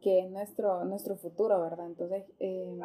que, 0.00 0.20
es 0.20 0.30
nuestro, 0.30 0.84
nuestro 0.84 1.16
futuro, 1.16 1.60
¿verdad? 1.60 1.86
Entonces, 1.86 2.24
eh, 2.40 2.80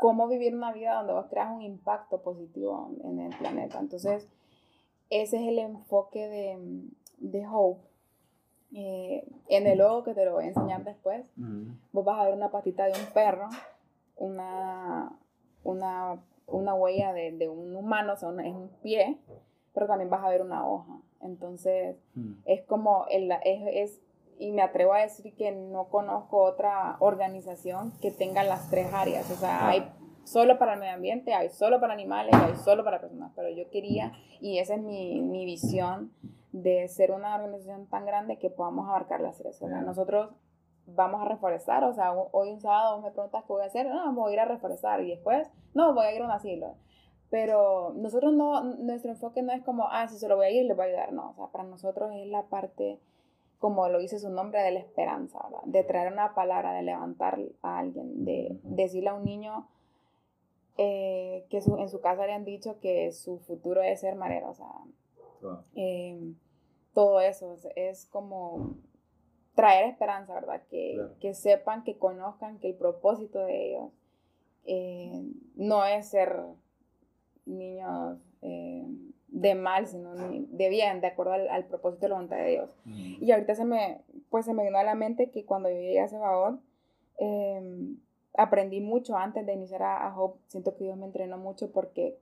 ¿cómo 0.00 0.28
vivir 0.28 0.54
una 0.54 0.72
vida 0.72 0.94
donde 0.94 1.12
vos 1.12 1.26
creas 1.28 1.50
un 1.50 1.62
impacto 1.62 2.22
positivo 2.22 2.90
en 3.02 3.20
el 3.20 3.36
planeta? 3.36 3.78
Entonces, 3.80 4.28
ese 5.10 5.36
es 5.36 5.48
el 5.48 5.58
enfoque 5.58 6.28
de, 6.28 6.58
de 7.18 7.46
Hope. 7.46 7.80
Eh, 8.74 9.26
en 9.48 9.66
el 9.66 9.78
logo 9.78 10.02
que 10.02 10.12
te 10.12 10.24
lo 10.24 10.34
voy 10.34 10.44
a 10.44 10.48
enseñar 10.48 10.84
después, 10.84 11.24
vos 11.92 12.04
vas 12.04 12.18
a 12.18 12.24
ver 12.24 12.34
una 12.34 12.50
patita 12.50 12.84
de 12.86 12.92
un 12.92 13.06
perro, 13.14 13.48
una, 14.16 15.16
una, 15.62 16.20
una 16.46 16.74
huella 16.74 17.12
de, 17.12 17.32
de, 17.32 17.48
un 17.48 17.74
humano, 17.76 18.14
o 18.14 18.16
sea, 18.16 18.30
es 18.30 18.54
un 18.54 18.70
pie, 18.82 19.18
pero 19.72 19.86
también 19.86 20.10
vas 20.10 20.24
a 20.24 20.28
ver 20.28 20.42
una 20.42 20.66
hoja. 20.66 21.00
Entonces, 21.22 21.96
mm. 22.14 22.32
es 22.44 22.62
como, 22.64 23.06
el, 23.08 23.30
es, 23.44 23.62
es, 23.94 24.00
y 24.38 24.52
me 24.52 24.62
atrevo 24.62 24.92
a 24.92 25.00
decir 25.00 25.34
que 25.36 25.52
no 25.52 25.84
conozco 25.88 26.42
otra 26.42 26.96
organización 27.00 27.92
que 28.02 28.10
tenga 28.10 28.42
las 28.42 28.68
tres 28.68 28.92
áreas. 28.92 29.30
O 29.30 29.36
sea, 29.36 29.68
hay 29.68 29.90
solo 30.26 30.58
para 30.58 30.74
el 30.74 30.80
medio 30.80 30.94
ambiente, 30.94 31.34
hay 31.34 31.48
solo 31.48 31.80
para 31.80 31.94
animales, 31.94 32.34
hay 32.34 32.56
solo 32.56 32.84
para 32.84 33.00
personas. 33.00 33.32
Pero 33.34 33.48
yo 33.50 33.70
quería, 33.70 34.12
y 34.40 34.58
esa 34.58 34.74
es 34.74 34.82
mi, 34.82 35.22
mi 35.22 35.44
visión, 35.44 36.12
de 36.52 36.88
ser 36.88 37.12
una 37.12 37.34
organización 37.34 37.86
tan 37.86 38.06
grande 38.06 38.38
que 38.38 38.50
podamos 38.50 38.88
abarcar 38.88 39.20
las 39.20 39.36
tres. 39.38 39.60
O 39.62 39.68
sea, 39.68 39.82
nosotros 39.82 40.30
vamos 40.86 41.22
a 41.22 41.28
reforestar, 41.28 41.84
o 41.84 41.92
sea, 41.92 42.12
hoy 42.12 42.50
un 42.50 42.60
sábado 42.60 43.00
me 43.00 43.10
preguntas 43.10 43.44
qué 43.44 43.52
voy 43.52 43.62
a 43.62 43.66
hacer, 43.66 43.86
no, 43.86 44.12
voy 44.14 44.30
a 44.30 44.34
ir 44.34 44.40
a 44.40 44.44
reforestar 44.44 45.00
y 45.02 45.10
después, 45.10 45.48
no, 45.74 45.94
voy 45.94 46.06
a 46.06 46.14
ir 46.14 46.22
a 46.22 46.24
un 46.24 46.30
asilo. 46.30 46.74
Pero 47.28 47.92
nosotros 47.96 48.32
no, 48.32 48.62
nuestro 48.62 49.10
enfoque 49.10 49.42
no 49.42 49.52
es 49.52 49.62
como, 49.62 49.88
ah, 49.90 50.06
si 50.08 50.16
se 50.18 50.28
lo 50.28 50.36
voy 50.36 50.46
a 50.46 50.50
ir, 50.50 50.64
le 50.64 50.74
voy 50.74 50.86
a 50.86 50.88
ayudar. 50.88 51.12
No, 51.12 51.30
o 51.30 51.34
sea, 51.34 51.46
para 51.48 51.64
nosotros 51.64 52.10
es 52.14 52.28
la 52.28 52.44
parte, 52.44 53.00
como 53.58 53.88
lo 53.88 53.98
dice 53.98 54.18
su 54.20 54.30
nombre, 54.30 54.62
de 54.62 54.70
la 54.70 54.78
esperanza, 54.78 55.40
¿verdad? 55.42 55.64
De 55.64 55.82
traer 55.82 56.12
una 56.12 56.34
palabra, 56.34 56.72
de 56.72 56.82
levantar 56.82 57.38
a 57.62 57.78
alguien, 57.78 58.24
de 58.24 58.58
decirle 58.62 59.10
a 59.10 59.14
un 59.14 59.24
niño 59.24 59.66
eh, 60.78 61.46
que 61.48 61.58
en 61.58 61.88
su 61.88 62.00
casa 62.00 62.26
le 62.26 62.32
han 62.32 62.44
dicho 62.44 62.78
que 62.80 63.12
su 63.12 63.38
futuro 63.38 63.82
es 63.82 64.00
ser 64.00 64.14
marero, 64.16 64.50
o 64.50 64.54
sea, 64.54 64.66
em, 65.74 66.36
todo 66.92 67.20
eso 67.20 67.56
es, 67.76 68.06
como 68.06 68.76
traer 69.54 69.86
esperanza, 69.86 70.34
¿verdad? 70.34 70.62
Que, 70.68 71.00
que, 71.20 71.34
sepan, 71.34 71.84
que 71.84 71.98
conozcan 71.98 72.58
que 72.58 72.68
el 72.68 72.74
propósito 72.74 73.38
de 73.40 73.70
ellos 73.70 73.90
eh, 74.66 75.22
no 75.54 75.84
es 75.84 76.08
ser 76.08 76.42
niños 77.46 78.18
eh, 78.42 78.84
de 79.28 79.54
mal, 79.54 79.86
sino 79.86 80.14
de 80.14 80.68
bien, 80.68 81.00
de 81.00 81.06
acuerdo 81.06 81.32
al, 81.32 81.66
propósito 81.66 82.02
de 82.02 82.08
la 82.08 82.14
voluntad 82.16 82.36
de 82.36 82.50
Dios. 82.50 82.70
Y 82.84 83.30
ahorita 83.30 83.54
se 83.54 83.64
me, 83.64 84.00
pues 84.30 84.44
se 84.44 84.54
me 84.54 84.64
vino 84.64 84.78
a 84.78 84.84
la 84.84 84.94
mente 84.94 85.30
que 85.30 85.44
cuando 85.44 85.68
yo 85.68 85.76
llegué 85.76 86.00
a 86.00 86.08
Cebaot, 86.08 86.60
em, 87.18 87.98
aprendí 88.36 88.80
mucho 88.80 89.16
antes 89.16 89.44
de 89.46 89.52
iniciar 89.52 89.82
a, 89.82 90.14
Hope. 90.16 90.40
Siento 90.48 90.76
que 90.76 90.84
Dios 90.84 90.96
me 90.96 91.06
entrenó 91.06 91.38
mucho 91.38 91.70
porque 91.72 92.18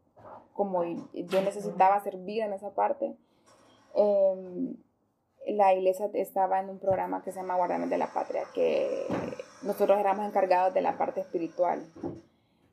como 0.53 0.85
yo 0.85 1.43
necesitaba 1.43 2.01
servir 2.01 2.43
en 2.43 2.53
esa 2.53 2.71
parte, 2.71 3.17
em, 3.95 4.77
la 5.47 5.75
iglesia 5.75 6.11
estaba 6.15 6.61
en 6.61 6.71
un 6.71 6.79
programa 6.79 7.23
que 7.23 7.33
se 7.33 7.41
llama 7.41 7.57
Guardianes 7.57 7.91
de 7.91 7.99
la 7.99 8.13
Patria, 8.13 8.45
que 8.55 9.07
nosotros 9.63 9.99
éramos 9.99 10.27
encargados 10.27 10.73
de 10.73 10.81
la 10.81 10.97
parte 10.97 11.21
espiritual. 11.21 11.85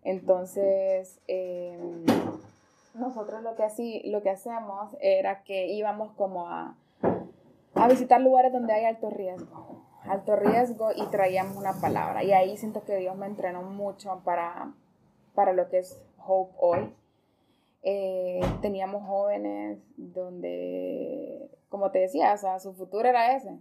Entonces, 0.04 1.19
em, 1.27 2.06
nosotros 2.93 3.41
lo 3.43 3.56
que, 3.56 3.63
así, 3.63 4.01
lo 4.06 4.21
que 4.21 4.30
hacemos 4.30 4.95
era 4.99 5.43
que 5.43 5.67
íbamos 5.67 6.12
como 6.13 6.47
a, 6.47 6.75
a 7.75 7.88
visitar 7.88 8.21
lugares 8.21 8.51
donde 8.51 8.73
hay 8.73 8.86
alto 8.86 9.10
riesgo, 9.10 9.81
alto 10.04 10.36
riesgo 10.36 10.92
y 10.96 11.06
traíamos 11.08 11.56
una 11.58 11.74
palabra. 11.74 12.24
Y 12.24 12.32
ahí 12.32 12.58
siento 12.58 12.84
que 12.84 12.98
Dios 12.98 13.16
me 13.16 13.28
entrenó 13.28 13.62
mucho 13.64 14.22
para, 14.24 14.74
para 15.36 15.54
lo 15.54 15.70
que 15.70 15.80
es 15.80 16.02
Hope 16.26 16.54
hoy. 16.60 16.94
Eh, 17.84 18.42
teníamos 18.62 19.04
jóvenes 19.06 19.80
donde, 19.98 21.50
como 21.70 21.92
te 21.92 22.00
decía, 22.00 22.34
o 22.34 22.38
sea, 22.38 22.60
su 22.60 22.74
futuro 22.74 23.08
era 23.08 23.36
ese. 23.36 23.52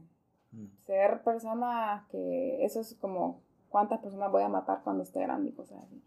Mm. 0.53 0.67
Ser 0.87 1.23
personas 1.23 2.07
que, 2.09 2.65
eso 2.65 2.81
es 2.81 2.95
como, 3.01 3.41
¿cuántas 3.71 4.01
personas 4.01 4.31
voy 4.31 4.43
a 4.43 4.49
matar 4.49 4.81
cuando 4.85 5.03
esté 5.03 5.21
grande 5.21 5.51
y 5.51 5.53
cosas 5.53 5.79
así? 5.85 6.03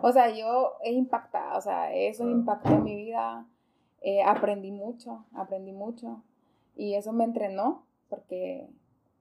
O 0.00 0.10
sea, 0.10 0.30
yo 0.30 0.76
he 0.82 0.92
impactado, 0.92 1.58
o 1.58 1.60
sea, 1.60 1.92
eso 1.92 2.26
impactó 2.30 2.78
mi 2.78 2.96
vida, 2.96 3.46
eh, 4.00 4.22
aprendí 4.22 4.70
mucho, 4.70 5.26
aprendí 5.34 5.72
mucho 5.72 6.22
y 6.76 6.94
eso 6.94 7.12
me 7.12 7.24
entrenó 7.24 7.84
porque 8.08 8.70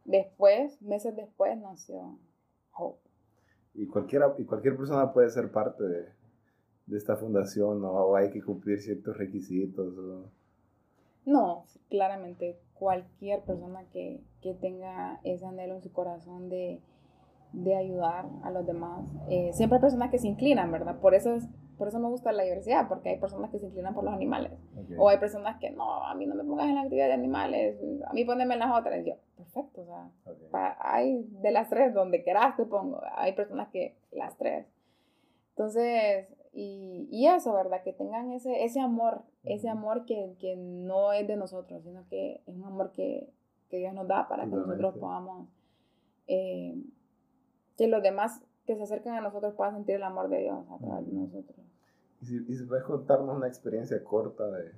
después, 0.05 0.81
meses 0.81 1.15
después, 1.15 1.57
nació 1.57 2.17
Hope. 2.73 2.99
Y, 3.73 3.87
cualquiera, 3.87 4.33
y 4.37 4.45
cualquier 4.45 4.77
persona 4.77 5.11
puede 5.11 5.29
ser 5.29 5.51
parte 5.51 5.83
de, 5.83 6.05
de 6.85 6.97
esta 6.97 7.17
fundación 7.17 7.83
o 7.83 8.15
hay 8.15 8.31
que 8.31 8.41
cumplir 8.41 8.79
ciertos 8.79 9.17
requisitos. 9.17 9.93
No, 11.25 11.65
claramente 11.89 12.57
cualquier 12.73 13.41
persona 13.41 13.83
que, 13.91 14.21
que 14.41 14.53
tenga 14.53 15.19
ese 15.23 15.45
anhelo 15.45 15.75
en 15.75 15.81
su 15.81 15.91
corazón 15.91 16.49
de 16.49 16.81
de 17.55 17.75
ayudar 17.75 18.25
a 18.43 18.51
los 18.51 18.65
demás. 18.65 19.05
Eh, 19.29 19.51
siempre 19.53 19.77
hay 19.77 19.81
personas 19.81 20.11
que 20.11 20.19
se 20.19 20.27
inclinan, 20.27 20.71
¿verdad? 20.71 20.99
Por 20.99 21.15
eso, 21.15 21.35
es, 21.35 21.47
por 21.77 21.87
eso 21.87 21.99
me 21.99 22.07
gusta 22.07 22.31
la 22.31 22.43
diversidad, 22.43 22.87
porque 22.87 23.09
hay 23.09 23.19
personas 23.19 23.51
que 23.51 23.59
se 23.59 23.65
inclinan 23.65 23.93
por 23.93 24.03
los 24.03 24.13
animales. 24.13 24.51
O 24.97 25.09
hay 25.09 25.17
personas 25.17 25.59
que, 25.59 25.71
no, 25.71 26.03
a 26.03 26.13
mí 26.15 26.25
no 26.25 26.35
me 26.35 26.43
pongas 26.43 26.67
en 26.67 26.75
la 26.75 26.81
actividad 26.81 27.07
de 27.07 27.13
animales, 27.13 27.77
a 28.07 28.13
mí 28.13 28.25
poneme 28.25 28.53
en 28.53 28.59
las 28.61 28.77
otras. 28.77 29.03
yo, 29.05 29.15
perfecto, 29.35 29.81
o 29.81 30.49
sea, 30.51 30.77
hay 30.79 31.23
de 31.41 31.51
las 31.51 31.69
tres, 31.69 31.93
donde 31.93 32.23
quieras 32.23 32.55
te 32.55 32.65
pongo. 32.65 33.01
Hay 33.15 33.33
personas 33.33 33.69
que 33.69 33.95
las 34.11 34.37
tres. 34.37 34.65
Entonces, 35.51 36.27
y, 36.53 37.07
y 37.11 37.27
eso, 37.27 37.53
¿verdad? 37.53 37.83
Que 37.83 37.93
tengan 37.93 38.31
ese, 38.31 38.63
ese 38.63 38.79
amor, 38.79 39.23
ese 39.43 39.69
amor 39.69 40.05
que, 40.05 40.35
que, 40.39 40.55
no 40.55 41.11
es 41.11 41.27
de 41.27 41.35
nosotros, 41.35 41.83
sino 41.83 42.07
que 42.07 42.41
es 42.45 42.55
un 42.55 42.63
amor 42.63 42.91
que, 42.91 43.29
que 43.69 43.77
Dios 43.77 43.93
nos 43.93 44.07
da 44.07 44.27
para 44.27 44.43
que 44.45 44.51
nosotros 44.51 44.97
podamos 44.97 45.49
eh, 46.27 46.75
que 47.77 47.87
los 47.87 48.01
demás 48.01 48.41
que 48.65 48.75
se 48.75 48.83
acercan 48.83 49.15
a 49.15 49.21
nosotros 49.21 49.53
puedan 49.53 49.75
sentir 49.75 49.95
el 49.95 50.03
amor 50.03 50.29
de 50.29 50.39
Dios 50.39 50.65
a 50.69 50.77
través 50.77 51.07
de 51.07 51.13
nosotros. 51.13 51.57
¿Y 52.21 52.25
si, 52.25 52.45
y 52.47 52.55
si 52.55 52.63
puedes 52.63 52.83
contarnos 52.83 53.35
una 53.35 53.47
experiencia 53.47 54.03
corta 54.03 54.47
de, 54.49 54.71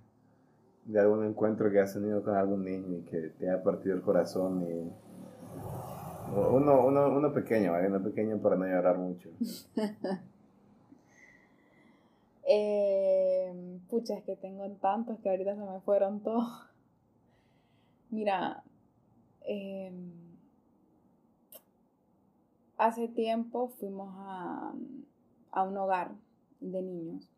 de 0.87 0.99
algún 0.99 1.25
encuentro 1.25 1.69
que 1.69 1.79
has 1.79 1.93
tenido 1.93 2.23
con 2.23 2.35
algún 2.35 2.63
niño 2.63 2.97
y 2.97 3.01
que 3.01 3.29
te 3.37 3.49
ha 3.49 3.61
partido 3.61 3.95
el 3.95 4.01
corazón 4.01 4.63
y 4.63 4.91
uno, 6.33 6.85
uno, 6.85 7.09
uno 7.09 7.33
pequeño, 7.33 7.71
¿vale? 7.71 7.87
Uno 7.87 8.01
pequeño 8.03 8.37
para 8.39 8.55
no 8.55 8.65
llorar 8.65 8.97
mucho. 8.97 9.29
eh, 12.47 13.79
pucha, 13.89 14.15
es 14.15 14.23
que 14.23 14.35
tengo 14.35 14.69
tantos 14.81 15.19
que 15.19 15.29
ahorita 15.29 15.55
se 15.55 15.61
me 15.61 15.79
fueron 15.81 16.21
todos. 16.21 16.47
Mira, 18.09 18.63
eh, 19.45 19.91
hace 22.77 23.07
tiempo 23.07 23.69
fuimos 23.69 24.13
a, 24.17 24.73
un 25.63 25.77
hogar 25.77 26.11
de 26.59 26.81
niños. 26.81 27.29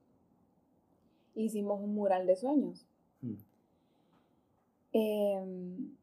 Hicimos 1.35 1.81
un 1.81 1.95
mural 1.95 2.27
de 2.27 2.35
sueños. 2.35 2.85
Hmm. 3.21 3.35
Em, 4.91 5.95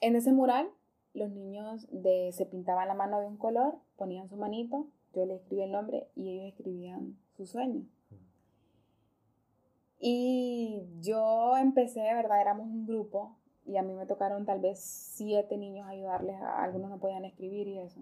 en 0.00 0.16
ese 0.16 0.32
mural, 0.32 0.68
los 1.14 1.30
niños 1.30 1.86
de, 1.90 2.30
se 2.32 2.46
pintaban 2.46 2.88
la 2.88 2.94
mano 2.94 3.20
de 3.20 3.26
un 3.26 3.36
color, 3.36 3.78
ponían 3.96 4.28
su 4.28 4.36
manito, 4.36 4.86
yo 5.14 5.24
le 5.24 5.36
escribí 5.36 5.62
el 5.62 5.72
nombre 5.72 6.06
y 6.14 6.28
ellos 6.30 6.52
escribían 6.52 7.16
su 7.36 7.46
sueño. 7.46 7.86
Y 10.00 10.82
yo 11.00 11.56
empecé, 11.56 12.00
¿verdad? 12.00 12.40
Éramos 12.40 12.66
un 12.66 12.86
grupo 12.86 13.36
y 13.66 13.76
a 13.76 13.82
mí 13.82 13.94
me 13.94 14.06
tocaron 14.06 14.46
tal 14.46 14.60
vez 14.60 14.78
siete 14.78 15.56
niños 15.56 15.88
ayudarles, 15.88 16.36
a, 16.36 16.62
algunos 16.62 16.90
no 16.90 16.98
podían 16.98 17.24
escribir 17.24 17.66
y 17.66 17.78
eso. 17.78 18.00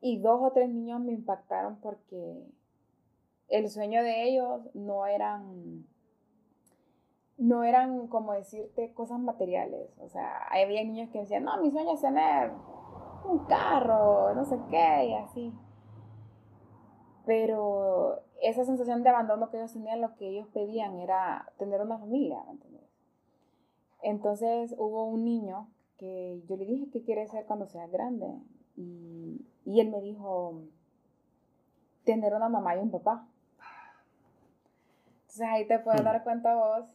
Y 0.00 0.18
dos 0.18 0.40
o 0.42 0.52
tres 0.52 0.70
niños 0.70 1.00
me 1.00 1.12
impactaron 1.12 1.76
porque 1.80 2.46
el 3.48 3.68
sueño 3.68 4.02
de 4.02 4.24
ellos 4.24 4.62
no 4.74 5.06
eran, 5.06 5.86
no 7.36 7.64
eran 7.64 8.06
como 8.08 8.32
decirte 8.32 8.94
cosas 8.94 9.20
materiales. 9.20 9.90
O 9.98 10.08
sea, 10.08 10.44
había 10.50 10.82
niños 10.84 11.10
que 11.10 11.20
decían, 11.20 11.44
no, 11.44 11.60
mi 11.60 11.70
sueño 11.70 11.92
es 11.92 12.00
tener 12.00 12.52
un 13.24 13.44
carro, 13.46 14.34
no 14.34 14.44
sé 14.44 14.58
qué, 14.70 15.06
y 15.06 15.14
así. 15.14 15.52
Pero 17.26 18.22
esa 18.40 18.64
sensación 18.64 19.02
de 19.02 19.10
abandono 19.10 19.50
que 19.50 19.58
ellos 19.58 19.72
tenían, 19.72 20.00
lo 20.00 20.14
que 20.16 20.28
ellos 20.28 20.48
pedían 20.48 20.98
era 20.98 21.52
tener 21.58 21.80
una 21.82 21.98
familia, 21.98 22.42
¿me? 22.70 22.80
Entonces 24.02 24.74
hubo 24.78 25.04
un 25.04 25.24
niño 25.24 25.68
que 25.98 26.42
yo 26.46 26.56
le 26.56 26.64
dije 26.64 26.90
que 26.90 27.02
quiere 27.02 27.28
ser 27.28 27.44
cuando 27.44 27.66
sea 27.66 27.86
grande. 27.86 28.26
Y, 28.80 29.46
y 29.64 29.80
él 29.80 29.90
me 29.90 30.00
dijo, 30.00 30.62
tener 32.04 32.34
una 32.34 32.48
mamá 32.48 32.76
y 32.76 32.78
un 32.78 32.90
papá. 32.90 33.26
Entonces 35.22 35.46
ahí 35.48 35.66
te 35.66 35.78
puedes 35.78 36.02
dar 36.02 36.22
cuenta 36.24 36.54
vos 36.54 36.86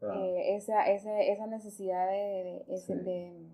eh, 0.00 0.56
esa, 0.56 0.88
esa, 0.90 1.46
necesidad 1.46 2.08
de, 2.08 2.64
de, 2.66 3.48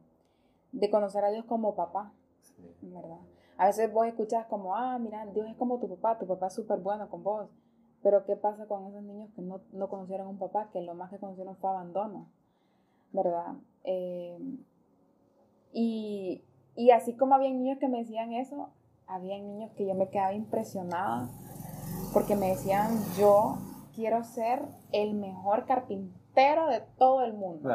de, 0.73 0.91
conocer 0.91 1.25
a 1.25 1.31
Dios 1.31 1.45
como 1.45 1.75
papá, 1.75 2.13
¿verdad? 2.81 3.19
A 3.59 3.67
veces 3.67 3.93
vos 3.93 4.07
escuchas 4.07 4.47
como, 4.47 4.75
ah, 4.75 4.99
mira, 4.99 5.27
Dios 5.27 5.49
es 5.51 5.57
como 5.57 5.79
tu 5.79 5.89
papá, 5.89 6.19
tu 6.19 6.27
papá 6.27 6.47
es 6.47 6.55
súper 6.55 6.79
bueno 6.79 7.11
con 7.11 7.23
vos. 7.23 7.51
Pero 8.03 8.25
¿qué 8.25 8.37
pasa 8.37 8.67
con 8.67 8.87
esos 8.87 9.03
niños 9.03 9.29
que 9.35 9.43
no, 9.43 9.61
no 9.73 9.89
conocieron 9.89 10.29
un 10.29 10.39
papá, 10.39 10.71
que 10.73 10.81
lo 10.81 10.95
más 10.95 11.11
que 11.11 11.19
conocieron 11.19 11.57
fue 11.57 11.69
abandono, 11.69 12.29
¿verdad? 13.13 13.57
Eh, 13.85 14.39
y, 15.73 16.43
y 16.79 16.93
así 16.93 17.17
como 17.17 17.35
había 17.35 17.51
niños 17.51 17.79
que 17.81 17.89
me 17.89 17.99
decían 17.99 18.33
eso, 18.33 18.71
había 19.09 19.37
niños 19.37 19.73
que 19.73 19.85
yo 19.85 19.95
me 19.95 20.11
quedaba 20.11 20.33
impresionada 20.33 21.29
porque 22.15 22.37
me 22.37 22.51
decían, 22.51 22.91
yo 23.19 23.59
quiero 23.97 24.23
ser 24.23 24.63
el 24.93 25.15
mejor 25.15 25.67
carpintero 25.67 26.69
de 26.69 26.83
todo 26.97 27.25
el 27.25 27.33
mundo. 27.33 27.69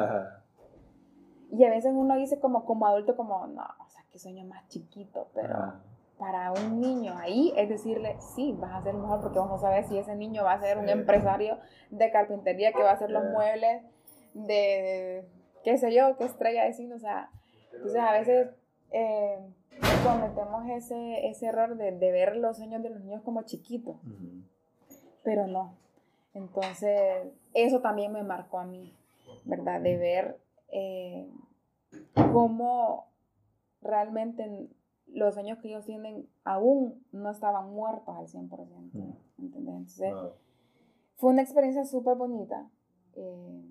Y 1.52 1.64
a 1.64 1.68
veces 1.68 1.92
uno 1.94 2.16
dice 2.16 2.40
como, 2.40 2.64
como 2.64 2.86
adulto, 2.86 3.14
como, 3.14 3.46
no, 3.46 3.62
o 3.62 3.90
sea, 3.90 4.02
qué 4.10 4.18
sueño 4.18 4.46
más 4.46 4.66
chiquito, 4.68 5.28
pero 5.34 5.74
para 6.18 6.52
un 6.52 6.80
niño 6.80 7.12
ahí 7.18 7.52
es 7.58 7.68
decirle, 7.68 8.16
sí, 8.34 8.56
vas 8.58 8.72
a 8.72 8.82
ser 8.84 8.94
mejor 8.94 9.20
porque 9.20 9.38
vamos 9.38 9.62
a 9.64 9.68
ver 9.68 9.84
si 9.84 9.98
ese 9.98 10.16
niño 10.16 10.44
va 10.44 10.54
a 10.54 10.60
ser 10.60 10.78
un 10.78 10.88
empresario 10.88 11.58
de 11.90 12.10
carpintería 12.10 12.72
que 12.72 12.82
va 12.82 12.92
a 12.92 12.94
hacer 12.94 13.10
los 13.10 13.24
muebles 13.24 13.82
de, 14.32 15.28
qué 15.62 15.76
sé 15.76 15.92
yo, 15.92 16.16
qué 16.16 16.24
estrella 16.24 16.64
de 16.64 16.72
cine, 16.72 16.94
o 16.94 16.98
sea, 16.98 17.28
entonces 17.70 18.00
a 18.00 18.12
veces 18.12 18.48
eh, 18.90 19.38
cometemos 20.04 20.68
ese, 20.68 21.28
ese 21.28 21.46
error 21.46 21.76
de, 21.76 21.92
de, 21.92 22.12
ver 22.12 22.36
los 22.36 22.56
sueños 22.56 22.82
de 22.82 22.90
los 22.90 23.00
niños 23.00 23.22
como 23.22 23.42
chiquitos, 23.42 23.96
pero 25.22 25.46
no. 25.46 25.76
Entonces, 26.34 27.28
eso 27.54 27.80
también 27.80 28.12
me 28.12 28.22
marcó 28.22 28.58
a 28.58 28.64
mí, 28.64 28.92
¿verdad? 29.44 29.80
De 29.80 29.96
ver 29.96 30.38
eh, 30.68 31.28
cómo 32.32 33.06
realmente 33.80 34.68
los 35.06 35.34
sueños 35.34 35.58
que 35.58 35.68
ellos 35.68 35.84
tienen 35.84 36.28
aún 36.42 37.04
no 37.12 37.30
estaban 37.30 37.72
muertos 37.72 38.16
al 38.16 38.26
100%, 38.26 39.16
¿entendés? 39.38 39.74
Entonces, 39.96 40.12
fue 41.16 41.30
una 41.30 41.42
experiencia 41.42 41.84
súper 41.84 42.16
bonita 42.16 42.68
eh, 43.14 43.62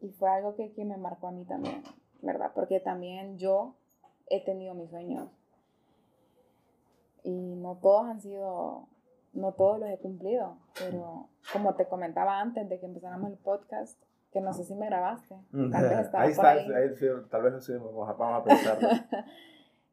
y 0.00 0.10
fue 0.12 0.30
algo 0.30 0.54
que, 0.54 0.72
que 0.72 0.84
me 0.84 0.96
marcó 0.96 1.28
a 1.28 1.32
mí 1.32 1.44
también, 1.44 1.82
¿verdad? 2.22 2.52
Porque 2.54 2.80
también 2.80 3.36
yo 3.36 3.74
he 4.28 4.44
tenido 4.44 4.74
mis 4.74 4.90
sueños. 4.90 5.30
Y 7.22 7.56
no 7.56 7.76
todos 7.76 8.06
han 8.06 8.20
sido, 8.20 8.88
no 9.32 9.52
todos 9.52 9.80
los 9.80 9.88
he 9.88 9.98
cumplido, 9.98 10.58
pero 10.78 11.28
como 11.52 11.74
te 11.74 11.86
comentaba 11.86 12.40
antes 12.40 12.68
de 12.68 12.78
que 12.78 12.86
empezáramos 12.86 13.30
el 13.30 13.38
podcast, 13.38 14.00
que 14.30 14.40
no 14.40 14.52
sé 14.52 14.64
si 14.64 14.74
me 14.74 14.86
grabaste. 14.86 15.34
ahí 16.12 16.30
está, 16.30 16.50
ahí. 16.50 16.64
tal 17.30 17.42
vez 17.42 17.64
sí, 17.64 17.72
vamos 17.72 18.08
a, 18.08 18.44
pensar. 18.44 18.78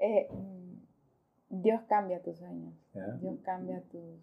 Eh, 0.03 0.27
Dios 1.47 1.79
cambia 1.87 2.23
tus 2.23 2.39
sueños. 2.39 2.73
Dios 3.19 3.39
cambia 3.43 3.83
tus... 3.91 4.19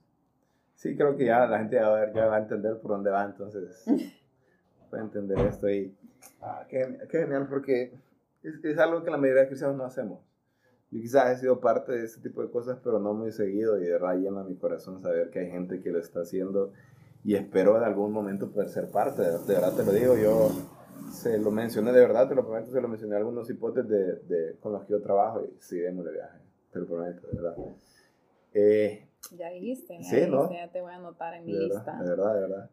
Sí, 0.74 0.96
creo 0.96 1.16
que 1.16 1.26
ya 1.26 1.46
la 1.46 1.58
gente 1.58 1.76
ya 1.76 1.88
va, 1.88 2.12
ya 2.12 2.26
va 2.26 2.34
a 2.34 2.40
entender 2.40 2.80
por 2.80 2.90
dónde 2.90 3.10
va, 3.12 3.24
entonces 3.24 3.84
puede 4.90 5.04
entender 5.04 5.38
esto 5.46 5.70
y 5.70 5.96
ah, 6.42 6.66
qué, 6.68 6.98
qué 7.08 7.18
genial 7.20 7.46
porque 7.48 7.92
es, 8.48 8.64
es, 8.64 8.78
algo 8.78 9.02
que 9.02 9.10
la 9.10 9.16
mayoría 9.16 9.42
de 9.42 9.48
cristianos 9.48 9.76
no 9.76 9.84
hacemos. 9.84 10.20
Yo 10.90 11.00
quizás 11.00 11.36
he 11.36 11.40
sido 11.40 11.60
parte 11.60 11.92
de 11.92 12.04
ese 12.04 12.20
tipo 12.20 12.42
de 12.42 12.50
cosas, 12.50 12.78
pero 12.82 12.98
no 12.98 13.12
muy 13.12 13.30
seguido 13.30 13.78
y 13.78 13.84
de 13.84 13.92
verdad 13.92 14.16
llena 14.16 14.42
mi 14.42 14.56
corazón 14.56 15.02
saber 15.02 15.30
que 15.30 15.40
hay 15.40 15.50
gente 15.50 15.80
que 15.80 15.90
lo 15.90 15.98
está 15.98 16.20
haciendo 16.20 16.72
y 17.24 17.34
espero 17.34 17.76
en 17.76 17.84
algún 17.84 18.12
momento 18.12 18.50
poder 18.50 18.70
ser 18.70 18.90
parte. 18.90 19.22
De, 19.22 19.38
verdad 19.46 19.74
te 19.74 19.84
lo 19.84 19.92
digo, 19.92 20.16
yo 20.16 20.50
se 21.12 21.38
lo 21.38 21.50
mencioné 21.50 21.92
de 21.92 22.00
verdad, 22.00 22.28
te 22.28 22.34
lo 22.34 22.46
prometo, 22.46 22.70
se 22.70 22.80
lo 22.80 22.88
mencioné 22.88 23.16
a 23.16 23.18
algunos 23.18 23.50
hipotes 23.50 23.86
de, 23.86 24.14
de, 24.14 24.56
con 24.60 24.72
los 24.72 24.84
que 24.84 24.92
yo 24.92 25.02
trabajo 25.02 25.42
y 25.44 25.54
sí, 25.60 25.78
démosle 25.78 26.12
viaje, 26.12 26.38
te 26.72 26.78
lo 26.78 26.86
prometo, 26.86 27.26
de 27.26 27.34
verdad. 27.34 27.56
Eh, 28.54 29.08
ya 29.36 29.50
dijiste, 29.50 30.02
sí, 30.02 30.26
¿no? 30.28 30.50
ya 30.50 30.70
te 30.72 30.80
voy 30.80 30.92
a 30.92 30.96
anotar 30.96 31.34
en 31.34 31.44
mi 31.44 31.52
lista. 31.52 32.00
De 32.02 32.08
verdad, 32.08 32.34
de 32.34 32.40
verdad. 32.40 32.70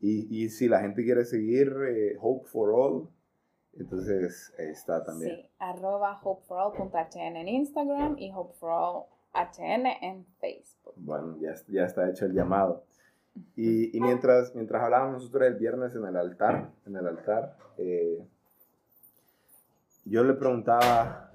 y, 0.00 0.44
y, 0.44 0.48
si 0.48 0.68
la 0.68 0.80
gente 0.80 1.04
quiere 1.04 1.24
seguir 1.24 1.74
eh, 1.88 2.16
Hope 2.20 2.48
for 2.48 2.70
All, 2.70 3.08
entonces 3.78 4.52
está 4.58 5.02
también. 5.02 5.36
Sí, 5.36 5.50
arroba 5.58 6.20
hopeforall.hn 6.22 7.36
en 7.36 7.48
Instagram 7.48 8.18
y 8.18 8.30
hopeforallhn 8.32 9.86
en 10.02 10.26
Facebook. 10.40 10.94
Bueno, 10.96 11.38
ya, 11.40 11.54
ya 11.68 11.84
está 11.84 12.08
hecho 12.08 12.26
el 12.26 12.34
llamado. 12.34 12.84
Y, 13.56 13.96
y, 13.96 14.00
mientras, 14.00 14.54
mientras 14.54 14.82
hablábamos 14.82 15.14
nosotros 15.14 15.44
el 15.44 15.54
viernes 15.54 15.94
en 15.94 16.04
el 16.04 16.16
altar, 16.16 16.70
en 16.84 16.96
el 16.96 17.06
altar, 17.06 17.56
eh, 17.78 18.22
yo 20.04 20.22
le 20.22 20.34
preguntaba 20.34 21.32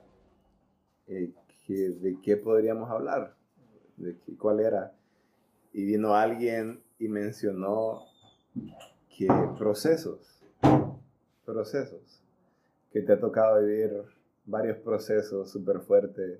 eh, 1.07 1.33
que, 1.65 1.89
de 1.89 2.19
qué 2.21 2.37
podríamos 2.37 2.91
hablar, 2.91 3.35
de 3.95 4.15
qué, 4.19 4.37
cuál 4.37 4.59
era. 4.59 4.93
Y 5.73 5.85
vino 5.85 6.13
alguien 6.13 6.83
y 6.99 7.07
mencionó 7.07 8.03
que 9.09 9.27
procesos, 9.57 10.39
procesos 11.45 12.26
que 12.91 13.01
te 13.01 13.13
ha 13.13 13.19
tocado 13.19 13.59
vivir 13.61 14.03
varios 14.45 14.77
procesos 14.77 15.51
súper 15.51 15.79
fuertes 15.79 16.39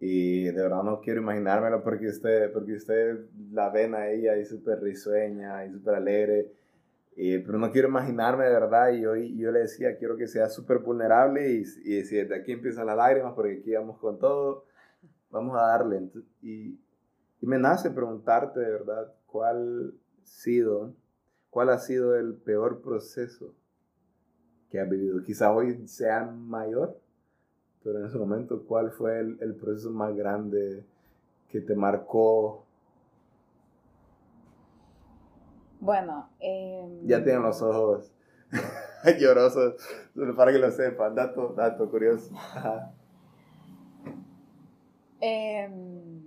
y 0.00 0.44
de 0.44 0.62
verdad 0.62 0.82
no 0.82 1.00
quiero 1.00 1.20
imaginármelo 1.20 1.82
porque 1.82 2.06
usted, 2.06 2.52
porque 2.52 2.74
usted 2.74 3.18
la 3.52 3.68
ven 3.70 3.94
a 3.94 4.08
ella 4.08 4.36
y 4.36 4.44
súper 4.44 4.80
risueña 4.80 5.64
y 5.64 5.72
súper 5.72 5.96
alegre, 5.96 6.52
pero 7.16 7.58
no 7.58 7.72
quiero 7.72 7.88
imaginarme 7.88 8.44
de 8.44 8.50
verdad 8.52 8.92
y 8.92 9.00
yo, 9.00 9.16
yo 9.16 9.50
le 9.50 9.60
decía, 9.60 9.96
quiero 9.96 10.16
que 10.16 10.28
sea 10.28 10.48
súper 10.48 10.78
vulnerable 10.78 11.50
y, 11.50 11.64
y 11.84 11.96
decir, 11.96 12.28
de 12.28 12.36
aquí 12.36 12.52
empiezan 12.52 12.86
las 12.86 12.96
lágrimas 12.96 13.32
porque 13.34 13.58
aquí 13.60 13.72
vamos 13.72 13.98
con 13.98 14.20
todo, 14.20 14.66
vamos 15.30 15.56
a 15.58 15.62
darle. 15.62 16.08
Y, 16.42 16.78
y 17.40 17.46
me 17.46 17.58
nace 17.58 17.90
preguntarte 17.90 18.60
de 18.60 18.70
verdad 18.70 19.12
cuál, 19.26 19.94
sido, 20.22 20.94
cuál 21.50 21.70
ha 21.70 21.78
sido 21.78 22.16
el 22.16 22.34
peor 22.34 22.82
proceso 22.82 23.52
que 24.70 24.80
has 24.80 24.88
vivido. 24.88 25.22
Quizá 25.22 25.52
hoy 25.52 25.86
sea 25.86 26.24
mayor, 26.24 26.98
pero 27.82 28.00
en 28.00 28.06
ese 28.06 28.18
momento, 28.18 28.62
¿cuál 28.66 28.90
fue 28.90 29.20
el, 29.20 29.38
el 29.40 29.54
proceso 29.54 29.90
más 29.90 30.14
grande 30.14 30.84
que 31.50 31.60
te 31.60 31.74
marcó? 31.74 32.64
Bueno, 35.80 36.28
eh, 36.40 37.00
ya 37.04 37.22
tienen 37.22 37.42
los 37.42 37.62
ojos 37.62 38.12
llorosos, 39.20 39.74
para 40.36 40.52
que 40.52 40.58
lo 40.58 40.70
sepan, 40.70 41.14
dato, 41.14 41.54
dato 41.56 41.88
curioso. 41.88 42.34
Em, 45.20 46.22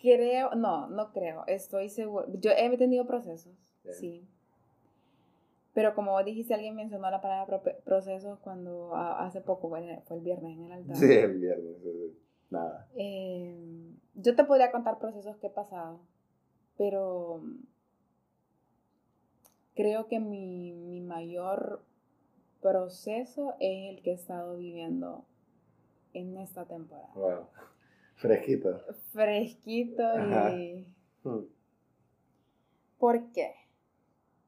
creo, 0.00 0.54
no, 0.54 0.88
no 0.88 1.12
creo, 1.12 1.44
estoy 1.46 1.90
seguro. 1.90 2.26
Yo 2.40 2.50
he 2.50 2.76
tenido 2.78 3.06
procesos, 3.06 3.52
sí. 3.90 4.26
Pero 5.74 5.94
como 5.94 6.22
dijiste, 6.22 6.54
alguien 6.54 6.76
mencionó 6.76 7.10
la 7.10 7.20
palabra 7.20 7.62
procesos 7.84 8.38
cuando 8.40 8.94
hace 8.94 9.40
poco, 9.40 9.70
fue, 9.70 9.80
el 9.80 10.20
viernes 10.20 10.58
en 10.58 10.64
el 10.66 10.72
altar. 10.72 10.96
Sí, 10.96 11.10
el 11.10 11.38
viernes, 11.38 11.76
nada. 12.50 12.88
Em, 12.94 13.96
yo 14.14 14.36
te 14.36 14.44
podría 14.44 14.70
contar 14.70 14.98
procesos 14.98 15.36
que 15.38 15.46
he 15.46 15.50
pasado, 15.50 16.00
pero 16.76 17.42
creo 19.74 20.08
que 20.08 20.20
mi, 20.20 20.72
mi 20.72 21.00
mayor 21.00 21.82
proceso 22.60 23.54
es 23.58 23.90
el 23.90 24.02
que 24.02 24.10
he 24.10 24.14
estado 24.14 24.56
viviendo 24.56 25.24
en 26.12 26.36
esta 26.36 26.66
temporada. 26.66 27.12
Wow. 27.14 27.46
Fresquito. 28.16 28.80
Fresquito 29.12 30.02
y... 30.54 30.86
Hmm. 31.24 31.44
¿Por 32.98 33.32
qué? 33.32 33.52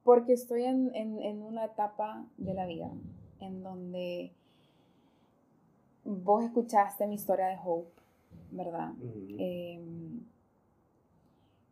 Porque 0.04 0.34
estoy 0.34 0.64
en, 0.64 0.94
en, 0.94 1.42
una 1.42 1.64
etapa 1.64 2.26
de 2.36 2.52
la 2.52 2.66
vida 2.66 2.90
en 3.40 3.62
donde 3.62 4.32
vos 6.04 6.44
escuchaste 6.44 7.06
mi 7.06 7.14
historia 7.14 7.46
de 7.46 7.58
Hope, 7.64 7.90
¿verdad? 8.50 8.92
Em, 9.38 10.20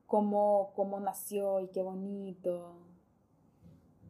cómo, 0.06 0.72
cómo 0.74 0.98
nació 0.98 1.60
y 1.60 1.68
qué 1.68 1.82
bonito. 1.82 2.74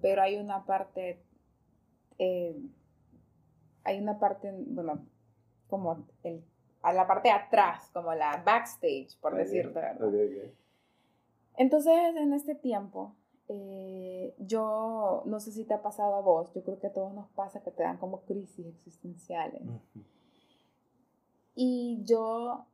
Pero 0.01 0.23
hay 0.23 0.37
una 0.37 0.65
parte, 0.65 1.21
eh, 2.19 2.57
hay 3.83 4.01
una 4.01 4.21
parte, 4.21 4.53
bueno, 4.69 5.05
como 5.69 6.07
el, 6.23 6.45
a 6.83 6.93
la 6.93 7.07
parte 7.09 7.29
de 7.29 7.35
atrás, 7.35 7.91
como 7.93 8.15
la 8.15 8.41
backstage, 8.45 9.19
por 9.21 9.35
decirte, 9.35 9.81
¿verdad? 9.81 10.53
Entonces, 11.57 11.93
en 12.17 12.33
este 12.33 12.55
tiempo, 12.55 13.15
eh, 13.55 14.35
yo 14.39 15.25
no 15.27 15.39
sé 15.39 15.53
si 15.53 15.65
te 15.65 15.75
ha 15.75 15.83
pasado 15.83 16.15
a 16.15 16.23
vos, 16.23 16.51
yo 16.55 16.63
creo 16.63 16.79
que 16.79 16.87
a 16.87 16.93
todos 16.93 17.13
nos 17.13 17.29
pasa 17.31 17.63
que 17.63 17.71
te 17.71 17.83
dan 17.83 17.99
como 17.99 18.23
crisis 18.23 18.65
existenciales. 18.67 19.61
Y 21.55 22.01
yo 22.05 22.65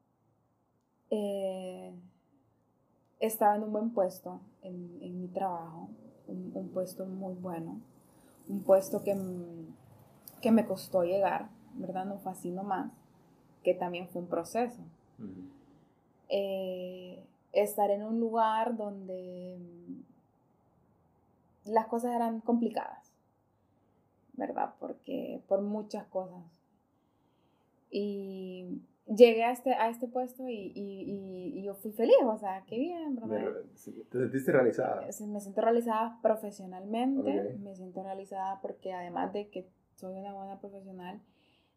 eh, 1.11 1.93
estaba 3.19 3.57
en 3.57 3.65
un 3.65 3.73
buen 3.73 3.91
puesto 3.91 4.41
en, 4.63 4.99
en 5.03 5.21
mi 5.21 5.27
trabajo, 5.27 5.89
un, 6.29 6.71
puesto 6.73 7.05
muy 7.07 7.35
bueno, 7.35 7.81
un 8.49 8.63
puesto 8.63 9.03
que, 9.03 9.17
que 10.41 10.53
me 10.53 10.65
costó 10.65 11.03
llegar, 11.03 11.49
¿verdad? 11.75 12.05
No 12.05 12.19
fue 12.19 12.31
así 12.31 12.53
nomás, 12.53 12.93
que 13.65 13.75
también 13.75 14.09
fue 14.09 14.23
un 14.23 14.29
proceso. 14.29 14.81
Eh, 16.29 17.21
estar 17.53 17.91
en 17.91 18.05
un 18.05 18.21
lugar 18.21 18.77
donde 18.77 19.59
las 21.69 21.87
cosas 21.87 22.15
eran 22.15 22.41
complicadas, 22.41 23.13
¿verdad? 24.35 24.75
Porque 24.79 25.43
por 25.49 25.63
muchas 25.63 26.07
cosas. 26.07 26.43
Y 27.91 28.83
llegué 29.07 29.45
a 29.45 29.53
este, 29.53 29.73
a 29.73 29.89
este 29.89 30.09
puesto 30.09 30.47
y, 30.49 30.73
y, 30.75 31.63
yo 31.63 31.75
fui 31.75 31.93
feliz, 31.93 32.17
o 32.25 32.39
sea, 32.39 32.65
qué 32.67 32.79
bien, 32.79 33.17
¿verdad? 33.17 33.53
¿Te 34.11 34.19
sentiste 34.19 34.53
realizada? 34.53 35.03
Me 35.03 35.41
siento 35.41 35.61
realizada 35.61 36.19
profesionalmente, 36.23 37.57
me 37.59 37.75
siento 37.75 38.03
realizada 38.03 38.61
porque 38.61 38.93
además 38.93 39.33
de 39.33 39.49
que 39.49 39.69
soy 39.97 40.19
una 40.19 40.33
buena 40.33 40.61
profesional, 40.61 41.21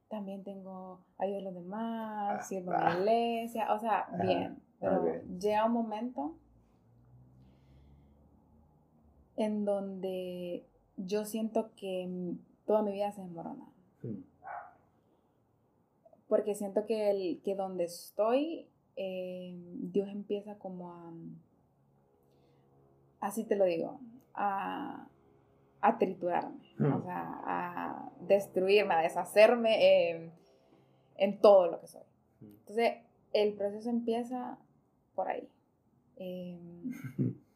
también 0.08 0.44
tengo 0.44 1.00
ayuda 1.18 1.40
a 1.40 1.42
los 1.42 1.54
demás, 1.54 2.38
ah, 2.40 2.44
sirvo 2.44 2.74
en 2.74 2.80
la 2.80 2.88
ah. 2.88 3.00
iglesia, 3.00 3.74
o 3.74 3.80
sea, 3.80 4.08
bien, 4.22 4.62
pero 4.80 5.22
llega 5.40 5.66
un 5.66 5.74
momento 5.74 6.36
en 9.42 9.66
donde 9.66 10.66
yo 10.98 11.26
siento 11.26 11.72
que 11.76 12.36
toda 12.66 12.82
mi 12.82 12.92
vida 12.92 13.12
se 13.12 13.22
desmorona. 13.22 13.66
Porque 16.28 16.56
siento 16.56 16.86
que, 16.86 17.10
el, 17.10 17.42
que 17.44 17.56
donde 17.56 17.84
estoy, 17.84 18.68
eh, 18.96 19.54
Dios 19.76 20.08
empieza 20.10 20.58
como 20.58 20.92
a, 20.92 21.12
así 23.20 23.44
te 23.44 23.56
lo 23.56 23.66
digo, 23.66 24.00
a, 24.34 25.08
a 25.82 25.98
triturarme, 25.98 26.74
hmm. 26.78 26.94
o 26.94 27.02
sea, 27.02 27.42
a 27.44 28.12
destruirme, 28.22 28.94
a 28.94 29.02
deshacerme 29.02 30.32
en 31.18 31.40
todo 31.42 31.68
lo 31.68 31.82
que 31.82 31.88
soy. 31.88 32.04
Hmm. 32.40 32.46
Entonces, 32.60 32.94
el 33.34 33.54
proceso 33.54 33.90
empieza 33.90 34.58
por 35.16 35.28
ahí. 35.28 35.48
Em, 36.18 36.92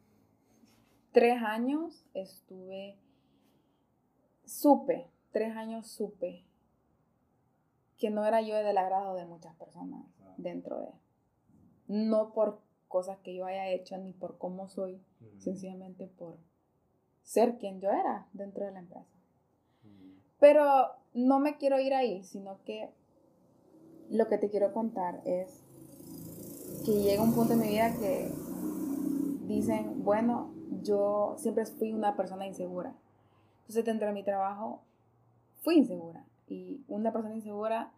tres 1.15 1.41
años 1.41 2.05
estuve, 2.13 2.97
supe, 4.43 5.07
tres 5.31 5.55
años 5.55 5.87
supe 5.87 6.43
que 7.97 8.09
no 8.09 8.25
era 8.25 8.41
yo 8.41 8.57
del 8.57 8.77
agrado 8.77 9.15
de 9.15 9.25
muchas 9.25 9.55
personas 9.55 10.05
ah. 10.21 10.33
dentro 10.37 10.81
de. 10.81 10.89
No 11.87 12.33
por 12.33 12.59
cosas 12.89 13.17
que 13.19 13.33
yo 13.33 13.45
haya 13.45 13.69
hecho 13.69 13.97
ni 13.97 14.11
por 14.11 14.37
cómo 14.37 14.67
soy, 14.67 15.01
sencillamente 15.37 16.07
por 16.07 16.37
ser 17.23 17.57
quien 17.59 17.79
yo 17.79 17.91
era 17.91 18.27
dentro 18.33 18.65
de 18.65 18.73
la 18.73 18.79
empresa. 18.79 19.07
Pero 20.37 20.65
no 21.13 21.39
me 21.39 21.57
quiero 21.57 21.79
ir 21.79 21.93
ahí, 21.93 22.25
sino 22.25 22.61
que 22.65 22.89
lo 24.09 24.27
que 24.27 24.37
te 24.37 24.49
quiero 24.49 24.73
contar 24.73 25.21
es 25.23 25.63
que 26.85 26.91
llega 26.91 27.23
un 27.23 27.33
punto 27.33 27.53
en 27.53 27.61
mi 27.61 27.69
vida 27.69 27.95
que 27.97 28.29
dicen, 29.47 30.03
bueno, 30.03 30.54
yo 30.81 31.35
siempre 31.37 31.65
fui 31.65 31.93
una 31.93 32.15
persona 32.15 32.47
insegura. 32.47 32.93
Entonces 33.61 33.85
dentro 33.85 34.07
de 34.07 34.13
mi 34.13 34.23
trabajo 34.23 34.81
fui 35.61 35.77
insegura. 35.77 36.25
Y 36.47 36.83
una 36.87 37.11
persona 37.11 37.35
insegura 37.35 37.91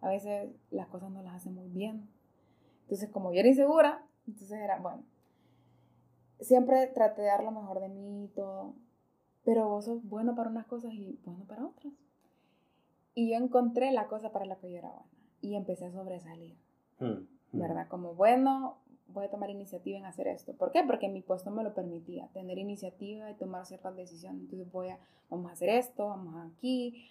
a 0.00 0.08
veces 0.08 0.50
las 0.70 0.88
cosas 0.88 1.10
no 1.10 1.22
las 1.22 1.34
hace 1.34 1.50
muy 1.50 1.68
bien. 1.68 2.08
Entonces 2.82 3.08
como 3.10 3.32
yo 3.32 3.40
era 3.40 3.48
insegura, 3.48 4.04
entonces 4.26 4.58
era, 4.58 4.78
bueno, 4.78 5.04
siempre 6.40 6.86
traté 6.88 7.22
de 7.22 7.28
dar 7.28 7.44
lo 7.44 7.52
mejor 7.52 7.80
de 7.80 7.88
mí 7.88 8.24
y 8.24 8.28
todo. 8.28 8.74
Pero 9.44 9.68
vos 9.68 9.84
sos 9.84 10.04
bueno 10.08 10.34
para 10.34 10.50
unas 10.50 10.66
cosas 10.66 10.92
y 10.92 11.18
bueno 11.24 11.44
para 11.44 11.66
otras. 11.66 11.92
Y 13.14 13.30
yo 13.30 13.36
encontré 13.36 13.92
la 13.92 14.08
cosa 14.08 14.32
para 14.32 14.46
la 14.46 14.56
que 14.56 14.70
yo 14.70 14.78
era 14.78 14.88
buena. 14.90 15.06
Y 15.40 15.56
empecé 15.56 15.86
a 15.86 15.92
sobresalir. 15.92 16.56
Mm, 17.00 17.06
mm. 17.06 17.26
¿Verdad? 17.52 17.88
Como, 17.88 18.14
bueno, 18.14 18.78
voy 19.12 19.26
a 19.26 19.30
tomar 19.30 19.50
iniciativa 19.50 19.98
en 19.98 20.06
hacer 20.06 20.28
esto. 20.28 20.52
¿Por 20.54 20.72
qué? 20.72 20.82
Porque 20.84 21.08
mi 21.08 21.22
puesto 21.22 21.50
me 21.50 21.62
lo 21.62 21.74
permitía, 21.74 22.28
tener 22.32 22.58
iniciativa 22.58 23.30
y 23.30 23.34
tomar 23.34 23.66
ciertas 23.66 23.96
decisiones. 23.96 24.42
Entonces 24.42 24.70
voy 24.72 24.88
a, 24.88 24.98
vamos 25.30 25.50
a 25.50 25.54
hacer 25.54 25.68
esto, 25.68 26.08
vamos 26.08 26.34
aquí. 26.52 27.08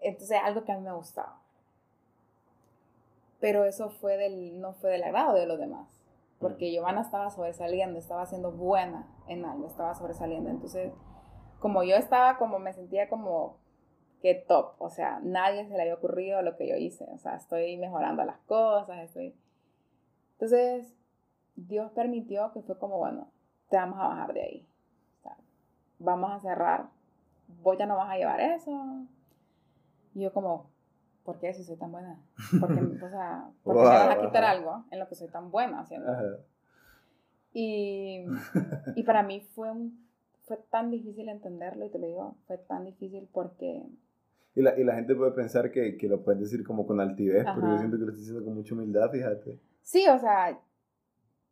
Entonces 0.00 0.38
algo 0.42 0.64
que 0.64 0.72
a 0.72 0.76
mí 0.76 0.82
me 0.82 0.92
gustaba. 0.92 1.40
Pero 3.40 3.64
eso 3.64 3.90
fue 3.90 4.16
del, 4.16 4.60
no 4.60 4.72
fue 4.72 4.90
del 4.90 5.02
agrado 5.02 5.34
de 5.34 5.46
los 5.46 5.58
demás. 5.58 5.88
Porque. 6.38 6.72
Giovanna 6.72 7.02
estaba 7.02 7.30
sobresaliendo, 7.30 7.98
estaba 7.98 8.26
siendo 8.26 8.50
buena 8.52 9.06
en 9.28 9.44
algo, 9.44 9.66
estaba 9.66 9.94
sobresaliendo. 9.94 10.50
Entonces, 10.50 10.92
como 11.60 11.84
yo 11.84 11.96
estaba, 11.96 12.36
como 12.36 12.58
me 12.58 12.72
sentía 12.72 13.08
como 13.08 13.56
que 14.22 14.34
top. 14.34 14.74
O 14.78 14.90
sea, 14.90 15.20
nadie 15.22 15.66
se 15.66 15.74
le 15.74 15.82
había 15.82 15.94
ocurrido 15.94 16.40
lo 16.42 16.56
que 16.56 16.68
yo 16.68 16.76
hice. 16.76 17.06
O 17.12 17.18
sea, 17.18 17.36
estoy 17.36 17.76
mejorando 17.76 18.24
las 18.24 18.38
cosas, 18.40 18.98
estoy... 19.00 19.34
Entonces, 20.34 20.94
Dios 21.56 21.90
permitió 21.92 22.52
que 22.52 22.62
fue 22.62 22.78
como, 22.78 22.98
bueno, 22.98 23.28
te 23.68 23.76
vamos 23.76 23.98
a 23.98 24.08
bajar 24.08 24.32
de 24.34 24.42
ahí. 24.42 24.68
vamos 25.98 26.32
a 26.32 26.40
cerrar. 26.40 26.88
Vos 27.62 27.76
ya 27.78 27.86
no 27.86 27.96
vas 27.96 28.10
a 28.10 28.16
llevar 28.16 28.40
eso. 28.40 29.06
Y 30.14 30.22
yo 30.22 30.32
como, 30.32 30.70
¿por 31.24 31.38
qué 31.38 31.52
si 31.54 31.64
soy 31.64 31.76
tan 31.76 31.92
buena? 31.92 32.20
Porque, 32.60 32.80
o 33.04 33.08
sea, 33.08 33.50
¿por 33.62 33.76
qué 33.76 33.82
me 33.82 33.88
vas 33.88 34.16
a 34.16 34.20
quitar 34.20 34.44
algo 34.44 34.84
en 34.90 34.98
lo 34.98 35.08
que 35.08 35.14
soy 35.14 35.28
tan 35.28 35.50
buena 35.50 35.80
haciendo? 35.80 36.12
Y, 37.52 38.24
y 38.96 39.02
para 39.04 39.22
mí 39.22 39.40
fue, 39.54 39.70
un, 39.70 40.06
fue 40.42 40.58
tan 40.70 40.90
difícil 40.90 41.28
entenderlo, 41.28 41.86
y 41.86 41.90
te 41.90 41.98
lo 41.98 42.06
digo, 42.06 42.36
fue 42.46 42.58
tan 42.58 42.84
difícil 42.84 43.28
porque... 43.32 43.86
Y 44.54 44.60
la, 44.60 44.78
y 44.78 44.84
la 44.84 44.94
gente 44.94 45.14
puede 45.14 45.32
pensar 45.32 45.70
que, 45.70 45.96
que 45.96 46.08
lo 46.08 46.22
puedes 46.22 46.40
decir 46.40 46.62
como 46.64 46.86
con 46.86 47.00
altivez, 47.00 47.46
pero 47.54 47.68
yo 47.68 47.78
siento 47.78 47.96
que 47.96 48.04
lo 48.04 48.10
estoy 48.10 48.20
diciendo 48.20 48.44
con 48.44 48.54
mucha 48.54 48.74
humildad, 48.74 49.10
fíjate. 49.10 49.58
Sí, 49.80 50.06
o 50.08 50.18
sea, 50.18 50.60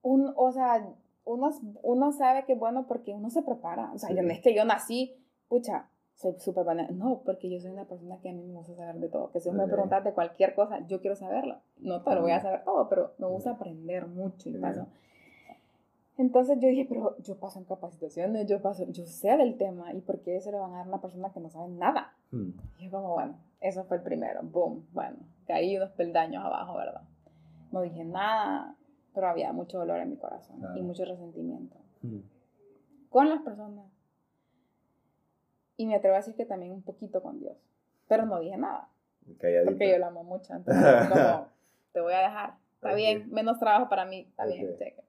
un, 0.03 0.33
o 0.37 0.53
sea, 0.53 0.87
uno, 1.25 1.51
uno 1.83 2.13
sabe 2.13 2.45
que 2.45 2.55
es 2.55 2.59
bueno 2.59 2.87
porque 2.87 3.13
uno 3.13 3.31
se 3.31 3.43
prepara. 3.43 3.93
O 3.93 3.99
sea, 3.99 4.11
no 4.11 4.31
es 4.31 4.41
que 4.41 4.55
yo 4.55 4.65
nací, 4.65 5.15
pucha, 5.49 5.89
soy 6.17 6.35
súper 6.39 6.65
buena. 6.65 6.89
No, 6.91 7.23
porque 7.25 7.51
yo 7.51 7.61
soy 7.61 7.71
una 7.71 7.87
persona 7.87 8.19
que 8.21 8.31
a 8.31 8.33
mí 8.33 8.43
me 8.43 8.55
gusta 8.55 8.75
saber 8.75 8.97
de 8.97 9.09
todo. 9.09 9.31
Que 9.31 9.41
si 9.41 9.51
me 9.51 9.67
preguntas 9.67 10.05
de 10.05 10.13
cualquier 10.13 10.55
cosa, 10.55 10.87
yo 10.87 11.01
quiero 11.01 11.17
saberlo. 11.17 11.57
No 11.79 12.03
te 12.03 12.15
lo 12.15 12.23
voy 12.23 12.33
a 12.33 12.41
saber 12.41 12.65
todo, 12.65 12.89
pero 12.89 13.13
me 13.19 13.27
gusta 13.27 13.53
aprender 13.53 14.07
mucho 14.07 14.49
y 14.49 14.53
paso. 14.55 14.87
Entonces 16.19 16.59
yo 16.61 16.69
dije, 16.69 16.85
pero 16.87 17.17
yo 17.23 17.37
paso 17.37 17.59
en 17.59 17.65
capacitaciones, 17.65 18.47
yo 18.47 18.61
paso, 18.61 18.85
yo 18.91 19.07
sé 19.07 19.39
del 19.39 19.57
tema, 19.57 19.95
¿y 19.95 20.03
por 20.03 20.21
qué 20.21 20.39
se 20.43 20.53
lo 20.53 20.61
van 20.61 20.75
a 20.75 20.77
dar 20.77 20.85
a 20.85 20.89
una 20.89 21.01
persona 21.01 21.33
que 21.33 21.41
no 21.41 21.49
sabe 21.49 21.69
nada? 21.69 22.13
Hmm. 22.31 22.51
Y 22.79 22.85
yo 22.85 22.91
como, 22.91 23.15
bueno, 23.15 23.39
eso 23.63 23.85
fue 23.85 23.97
el 23.97 24.03
primero, 24.03 24.41
boom, 24.43 24.87
bueno, 24.93 25.17
caí 25.47 25.79
unos 25.79 25.93
peldaños 25.93 26.45
abajo, 26.45 26.77
¿verdad? 26.77 27.01
No 27.73 27.81
dije 27.81 28.05
nada, 28.05 28.77
pero 29.15 29.29
había 29.29 29.53
mucho 29.53 29.79
dolor 29.79 29.99
en 29.99 30.11
mi 30.11 30.17
corazón 30.17 30.61
y 30.77 30.83
mucho 30.83 31.05
resentimiento 31.05 31.77
mm. 32.03 32.19
con 33.09 33.29
las 33.29 33.43
personas. 33.43 33.87
Y 35.77 35.87
me 35.87 35.97
atrevo 35.97 36.15
a 36.15 36.19
decir 36.19 36.35
que 36.35 36.45
también 36.45 36.73
un 36.73 36.83
poquito 36.83 37.23
con 37.23 37.41
Dios, 37.41 37.57
pero 38.07 38.27
no 38.27 38.39
dije 38.39 38.57
nada. 38.57 38.89
Porque 39.27 39.91
yo 39.91 39.99
lo 39.99 40.07
amo 40.07 40.25
mucho, 40.25 40.55
entonces 40.55 41.09
como, 41.09 41.47
te 41.93 42.01
voy 42.01 42.13
a 42.13 42.21
dejar, 42.21 42.55
está 42.75 42.95
bien, 42.95 43.31
menos 43.31 43.59
trabajo 43.59 43.89
para 43.89 44.05
mí, 44.05 44.27
está 44.29 44.47
bien, 44.47 44.77
cheque. 44.77 45.05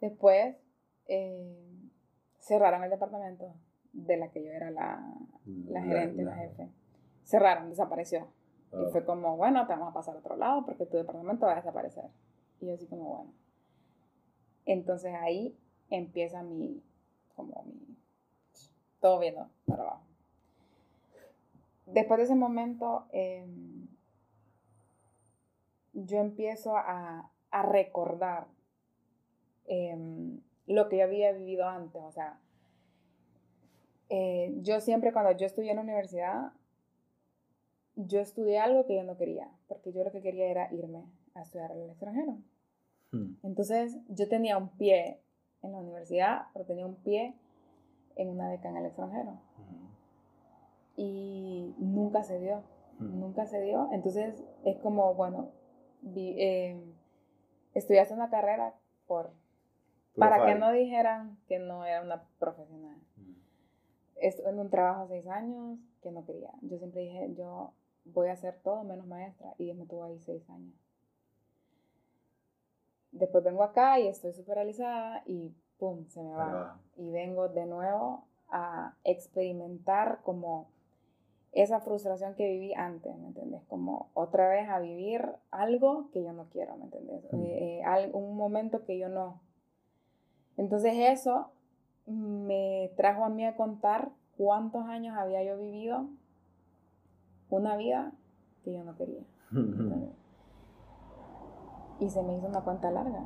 Después 0.00 0.56
eh, 1.06 1.56
cerraron 2.38 2.84
el 2.84 2.90
departamento 2.90 3.54
de 3.92 4.16
la 4.16 4.28
que 4.28 4.44
yo 4.44 4.52
era 4.52 4.70
la, 4.70 5.02
la 5.68 5.82
gerente, 5.82 6.22
la, 6.22 6.34
jefe. 6.36 6.68
Cerraron, 7.24 7.70
desapareció. 7.70 8.28
Y 8.72 8.76
ah. 8.76 8.88
fue 8.92 9.04
como, 9.04 9.36
bueno, 9.36 9.66
te 9.66 9.72
vamos 9.72 9.90
a 9.90 9.94
pasar 9.94 10.16
a 10.16 10.18
otro 10.18 10.36
lado 10.36 10.64
porque 10.64 10.86
tu 10.86 10.96
departamento 10.96 11.46
va 11.46 11.52
a 11.52 11.56
desaparecer. 11.56 12.04
Y 12.60 12.66
yo 12.66 12.74
así 12.74 12.86
como, 12.86 13.04
bueno. 13.04 13.32
Entonces 14.64 15.14
ahí 15.14 15.56
empieza 15.90 16.42
mi, 16.42 16.82
como 17.34 17.62
mi, 17.64 17.96
todo 19.00 19.18
viendo 19.18 19.48
para 19.66 19.82
abajo. 19.82 20.02
Después 21.86 22.18
de 22.18 22.24
ese 22.24 22.34
momento, 22.34 23.06
em, 23.12 23.86
yo 25.92 26.18
empiezo 26.18 26.76
a, 26.76 27.30
a 27.50 27.62
recordar 27.62 28.48
em, 29.66 30.40
lo 30.66 30.88
que 30.88 30.98
yo 30.98 31.04
había 31.04 31.32
vivido 31.32 31.68
antes. 31.68 32.02
O 32.02 32.10
sea, 32.10 32.40
eh, 34.08 34.52
yo 34.62 34.80
siempre 34.80 35.12
cuando 35.12 35.32
yo 35.32 35.46
estudié 35.46 35.70
en 35.70 35.76
la 35.76 35.82
universidad, 35.82 36.52
yo 37.96 38.20
estudié 38.20 38.58
algo 38.58 38.86
que 38.86 38.96
yo 38.96 39.04
no 39.04 39.16
quería, 39.16 39.48
porque 39.68 39.92
yo 39.92 40.04
lo 40.04 40.12
que 40.12 40.20
quería 40.20 40.46
era 40.46 40.72
irme 40.72 41.04
a 41.36 41.42
estudiar 41.42 41.72
al 41.72 41.90
extranjero. 41.90 42.38
Hmm. 43.12 43.34
Entonces 43.42 43.96
yo 44.08 44.28
tenía 44.28 44.58
un 44.58 44.70
pie 44.70 45.20
en 45.62 45.72
la 45.72 45.78
universidad, 45.78 46.46
pero 46.52 46.64
tenía 46.64 46.86
un 46.86 46.96
pie 46.96 47.34
en 48.16 48.28
una 48.28 48.48
beca 48.48 48.68
en 48.68 48.76
el 48.76 48.86
extranjero. 48.86 49.32
Hmm. 49.32 49.86
Y 50.96 51.74
nunca 51.78 52.22
se 52.22 52.40
dio, 52.40 52.62
hmm. 52.98 53.20
nunca 53.20 53.46
se 53.46 53.60
dio. 53.60 53.88
Entonces 53.92 54.42
es 54.64 54.78
como, 54.78 55.14
bueno, 55.14 55.50
eh, 56.14 56.80
estudiaste 57.74 58.14
una 58.14 58.30
carrera 58.30 58.74
por, 59.06 59.32
para 60.16 60.46
que 60.46 60.54
no 60.54 60.72
dijeran 60.72 61.38
que 61.46 61.58
no 61.58 61.84
era 61.84 62.02
una 62.02 62.24
profesional. 62.38 62.96
Estuve 64.16 64.48
en 64.48 64.58
un 64.58 64.70
trabajo 64.70 65.06
seis 65.08 65.26
años 65.26 65.78
que 66.02 66.10
no 66.10 66.24
quería. 66.24 66.50
Yo 66.62 66.78
siempre 66.78 67.02
dije, 67.02 67.34
yo 67.34 67.74
voy 68.06 68.28
a 68.28 68.32
hacer 68.32 68.58
todo 68.62 68.82
menos 68.84 69.06
maestra 69.06 69.54
y 69.58 69.72
me 69.74 69.84
tuvo 69.84 70.04
ahí 70.04 70.18
seis 70.20 70.48
años. 70.48 70.74
Después 73.18 73.44
vengo 73.44 73.62
acá 73.62 73.98
y 73.98 74.08
estoy 74.08 74.32
súper 74.32 74.56
realizada 74.56 75.22
y 75.26 75.54
pum, 75.78 76.06
se 76.08 76.22
me 76.22 76.32
va. 76.32 76.78
Y 76.96 77.10
vengo 77.10 77.48
de 77.48 77.66
nuevo 77.66 78.24
a 78.48 78.94
experimentar 79.04 80.20
como 80.22 80.68
esa 81.52 81.80
frustración 81.80 82.34
que 82.34 82.48
viví 82.48 82.74
antes, 82.74 83.16
¿me 83.16 83.28
entiendes? 83.28 83.62
Como 83.68 84.10
otra 84.14 84.48
vez 84.48 84.68
a 84.68 84.78
vivir 84.78 85.22
algo 85.50 86.10
que 86.12 86.22
yo 86.22 86.32
no 86.32 86.48
quiero, 86.50 86.76
¿me 86.76 86.84
entiendes? 86.84 87.24
Eh, 87.32 87.80
eh, 87.82 88.10
un 88.12 88.36
momento 88.36 88.84
que 88.84 88.98
yo 88.98 89.08
no. 89.08 89.40
Entonces 90.58 90.92
eso 90.96 91.50
me 92.06 92.92
trajo 92.96 93.24
a 93.24 93.30
mí 93.30 93.44
a 93.46 93.56
contar 93.56 94.10
cuántos 94.36 94.84
años 94.86 95.16
había 95.16 95.42
yo 95.44 95.58
vivido 95.58 96.06
una 97.48 97.76
vida 97.76 98.12
que 98.64 98.74
yo 98.74 98.84
no 98.84 98.96
quería. 98.96 99.22
y 102.00 102.10
se 102.10 102.22
me 102.22 102.36
hizo 102.36 102.46
una 102.46 102.62
cuenta 102.62 102.90
larga. 102.90 103.24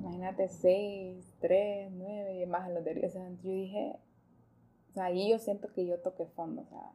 Imagínate, 0.00 0.48
6, 0.48 1.36
3, 1.40 1.92
9 1.92 2.42
y 2.42 2.46
más 2.46 2.70
los 2.70 2.84
de 2.84 3.10
yo 3.42 3.50
dije, 3.50 3.96
o 4.90 4.92
sea, 4.92 5.06
ahí 5.06 5.30
yo 5.30 5.38
siento 5.38 5.72
que 5.72 5.86
yo 5.86 6.00
toqué 6.00 6.26
fondo, 6.26 6.62
o 6.62 6.66
sea. 6.66 6.92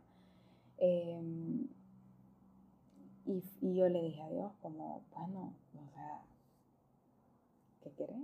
Em, 0.77 1.67
y, 3.25 3.43
y, 3.61 3.75
yo 3.75 3.89
le 3.89 4.01
dije 4.01 4.21
a 4.21 4.29
Dios, 4.29 4.53
como, 4.61 5.03
bueno, 5.13 5.53
o 5.75 5.89
sea, 5.93 6.21
¿qué 7.81 7.91
querés? 7.91 8.17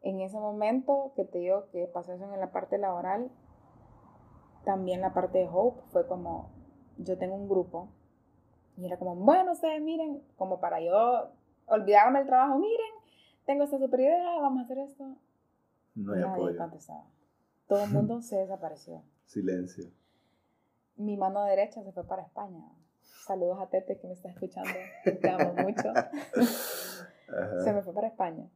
En 0.00 0.20
ese 0.20 0.38
momento 0.38 1.12
que 1.14 1.24
te 1.24 1.38
digo 1.38 1.68
que 1.70 1.86
pasó 1.86 2.12
eso 2.12 2.32
en 2.32 2.40
la 2.40 2.52
parte 2.52 2.78
laboral, 2.78 3.30
también 4.64 5.00
la 5.00 5.12
parte 5.12 5.38
de 5.38 5.48
Hope 5.52 5.82
fue 5.88 6.06
como, 6.06 6.50
yo 6.96 7.18
tengo 7.18 7.34
un 7.34 7.48
grupo 7.48 7.88
y 8.78 8.86
era 8.86 8.96
como, 8.96 9.16
bueno, 9.16 9.52
ustedes 9.52 9.82
miren, 9.82 10.22
como 10.36 10.60
para 10.60 10.80
yo 10.80 11.32
olvidarme 11.66 12.20
el 12.20 12.26
trabajo, 12.26 12.58
miren, 12.58 12.92
tengo 13.44 13.64
esta 13.64 13.76
super 13.76 13.98
idea, 13.98 14.40
vamos 14.40 14.60
a 14.60 14.64
hacer 14.64 14.78
esto. 14.78 15.16
No 15.96 16.12
hay 16.12 16.20
Nadie 16.20 16.32
apoyo. 16.32 16.56
contestaba. 16.56 17.04
Todo 17.66 17.84
el 17.84 17.90
mundo 17.90 18.22
se 18.22 18.36
desapareció. 18.36 19.02
Silencio. 19.26 19.90
Mi 20.96 21.16
mano 21.16 21.42
derecha 21.44 21.82
se 21.82 21.90
fue 21.90 22.04
para 22.06 22.22
España. 22.22 22.62
Saludos 23.26 23.58
a 23.60 23.66
Tete 23.66 23.98
que 23.98 24.06
me 24.06 24.14
está 24.14 24.28
escuchando. 24.28 24.70
Te 25.04 25.28
amo 25.28 25.52
mucho. 25.54 25.92
Se 27.64 27.72
me 27.72 27.82
fue 27.82 27.92
para 27.92 28.06
España. 28.06 28.48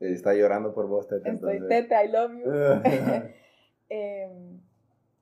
Está 0.00 0.34
llorando 0.34 0.72
por 0.74 0.88
vos, 0.88 1.06
Tete. 1.08 1.30
Estoy 1.30 1.60
Tete, 1.68 1.94
I 2.04 2.08
love 2.08 2.32
you. 2.32 2.50
eh, 3.90 4.58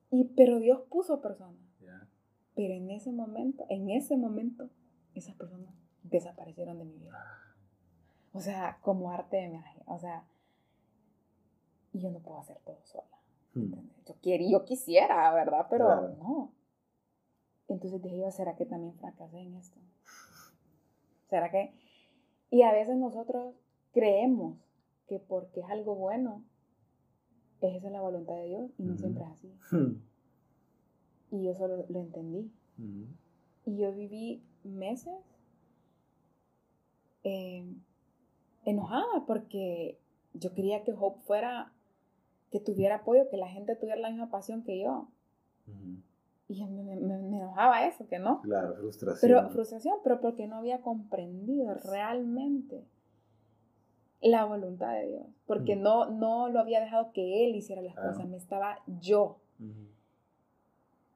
y, 0.09 0.23
pero 0.35 0.59
Dios 0.59 0.81
puso 0.89 1.21
personas. 1.21 1.70
Pero 2.55 2.73
en 2.73 2.89
ese 2.91 3.11
momento, 3.11 3.65
en 3.69 3.89
ese 3.89 4.17
momento, 4.17 4.69
esas 5.15 5.35
personas 5.35 5.73
desaparecieron 6.03 6.77
de 6.77 6.85
mi 6.85 6.97
vida. 6.97 7.17
O 8.33 8.39
sea, 8.39 8.79
como 8.81 9.11
arte 9.11 9.37
de 9.37 9.49
magia. 9.49 9.83
O 9.85 9.99
sea, 9.99 10.25
y 11.93 11.99
yo 11.99 12.11
no 12.11 12.19
puedo 12.19 12.39
hacer 12.39 12.57
todo 12.65 12.79
sola. 12.83 13.17
Hmm. 13.53 13.73
Yo, 14.05 14.15
quiero, 14.21 14.45
yo 14.49 14.65
quisiera, 14.65 15.33
¿verdad? 15.33 15.67
Pero 15.69 16.09
no. 16.17 16.51
Entonces 17.67 18.01
dije 18.01 18.19
yo, 18.19 18.31
¿será 18.31 18.55
que 18.55 18.65
también 18.65 18.93
fracasé 18.95 19.39
en 19.39 19.55
esto? 19.55 19.79
¿Será 21.29 21.49
que...? 21.51 21.73
Y 22.49 22.63
a 22.63 22.73
veces 22.73 22.97
nosotros 22.97 23.55
creemos 23.93 24.57
que 25.07 25.19
porque 25.19 25.61
es 25.61 25.69
algo 25.69 25.95
bueno, 25.95 26.43
esa 27.61 27.87
es 27.87 27.93
la 27.93 28.01
voluntad 28.01 28.35
de 28.35 28.45
Dios 28.45 28.71
y 28.77 28.83
no 28.83 28.97
siempre 28.97 29.23
es 29.23 29.29
así. 29.29 29.53
Hmm. 29.71 30.10
Y 31.31 31.43
yo 31.43 31.55
solo 31.55 31.85
lo 31.89 31.99
entendí. 31.99 32.51
Y 33.65 33.77
yo 33.77 33.93
viví 33.93 34.43
meses 34.63 35.13
eh, 37.23 37.65
enojada 38.65 39.25
porque 39.27 39.99
yo 40.33 40.53
quería 40.53 40.83
que 40.83 40.93
Hope 40.93 41.21
fuera, 41.21 41.73
que 42.51 42.59
tuviera 42.59 42.97
apoyo, 42.97 43.29
que 43.29 43.37
la 43.37 43.49
gente 43.49 43.75
tuviera 43.75 43.99
la 43.99 44.09
misma 44.09 44.29
pasión 44.29 44.63
que 44.63 44.81
yo. 44.81 45.07
Y 46.47 46.65
me, 46.65 46.83
me, 46.83 47.37
enojaba 47.37 47.87
eso, 47.87 48.07
que 48.07 48.19
no. 48.19 48.41
Claro, 48.41 48.75
frustración. 48.75 49.19
Pero 49.21 49.49
frustración, 49.51 49.95
pero 50.03 50.19
porque 50.19 50.47
no 50.47 50.57
había 50.57 50.81
comprendido 50.81 51.73
realmente 51.75 52.83
la 54.21 54.45
voluntad 54.45 54.93
de 54.93 55.07
Dios, 55.07 55.27
porque 55.47 55.75
no, 55.75 56.09
no 56.09 56.49
lo 56.49 56.59
había 56.59 56.81
dejado 56.81 57.11
que 57.11 57.45
Él 57.45 57.55
hiciera 57.55 57.81
las 57.81 57.95
cosas, 57.95 58.27
me 58.27 58.37
estaba 58.37 58.79
yo. 58.99 59.39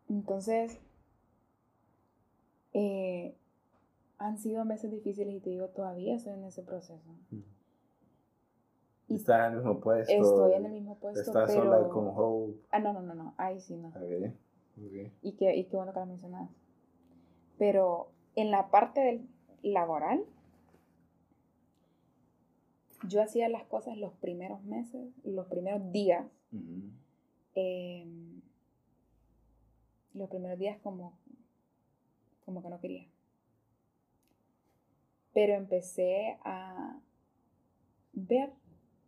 Entonces, 0.09 0.79
eh, 2.73 3.35
han 4.17 4.37
sido 4.37 4.65
meses 4.65 4.91
difíciles 4.91 5.35
y 5.35 5.39
te 5.39 5.49
digo, 5.49 5.67
todavía 5.69 6.15
estoy 6.15 6.33
en 6.33 6.43
ese 6.43 6.63
proceso. 6.63 7.09
Y 9.07 9.15
¿Estás 9.15 9.39
en 9.39 9.45
el 9.45 9.57
mismo 9.57 9.79
puesto? 9.79 10.13
Estoy 10.13 10.53
en 10.53 10.65
el 10.65 10.71
mismo 10.71 10.97
puesto. 10.97 11.21
¿Estás 11.21 11.53
sola 11.53 11.87
con 11.89 12.11
Hope? 12.15 12.59
Ah, 12.71 12.79
no, 12.79 12.93
no, 12.93 13.01
no, 13.01 13.13
no, 13.13 13.33
ahí 13.37 13.59
sí 13.59 13.75
no. 13.75 13.91
Y, 15.21 15.33
qué, 15.33 15.55
y 15.55 15.65
qué 15.65 15.75
bueno 15.75 15.93
que 15.93 15.99
lo 15.99 16.05
mencionas. 16.05 16.49
Pero 17.57 18.09
en 18.35 18.51
la 18.51 18.69
parte 18.71 19.01
del 19.01 19.29
laboral, 19.61 20.25
yo 23.07 23.21
hacía 23.21 23.47
las 23.49 23.63
cosas 23.63 23.97
los 23.97 24.13
primeros 24.13 24.63
meses, 24.63 25.13
los 25.23 25.47
primeros 25.47 25.91
días. 25.91 26.25
Em, 27.53 28.34
los 30.15 30.29
primeros 30.29 30.57
días 30.57 30.79
como, 30.81 31.17
como 32.45 32.61
que 32.61 32.69
no 32.69 32.79
quería. 32.79 33.07
Pero 35.33 35.53
empecé 35.53 36.37
a 36.43 36.97
ver 38.13 38.53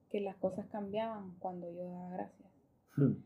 que 0.09 0.19
las 0.19 0.35
cosas 0.35 0.67
cambiaban 0.67 1.35
cuando 1.39 1.71
yo 1.71 1.89
daba 1.89 2.09
gracias. 2.11 2.49
Hmm. 2.95 3.23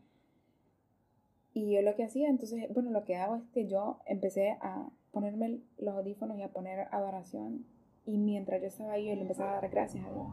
Y 1.54 1.74
yo 1.74 1.82
lo 1.82 1.94
que 1.96 2.04
hacía, 2.04 2.30
entonces, 2.30 2.72
bueno, 2.72 2.90
lo 2.90 3.04
que 3.04 3.16
hago 3.16 3.36
es 3.36 3.42
que 3.52 3.66
yo 3.66 4.00
empecé 4.06 4.56
a 4.62 4.88
ponerme 5.10 5.60
los 5.78 5.94
audífonos 5.94 6.38
y 6.38 6.42
a 6.42 6.52
poner 6.52 6.88
adoración. 6.92 7.66
Y 8.06 8.16
mientras 8.18 8.60
yo 8.62 8.68
estaba 8.68 8.92
ahí, 8.92 9.08
yo 9.08 9.14
le 9.14 9.22
empezaba 9.22 9.50
a 9.52 9.60
dar 9.60 9.70
gracias 9.70 10.04
a 10.06 10.10
Dios 10.10 10.28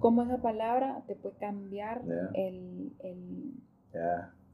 Cómo 0.00 0.22
esa 0.22 0.38
palabra 0.38 1.04
te 1.06 1.14
puede 1.14 1.36
cambiar 1.36 2.02
el, 2.34 2.92
el, 2.98 3.54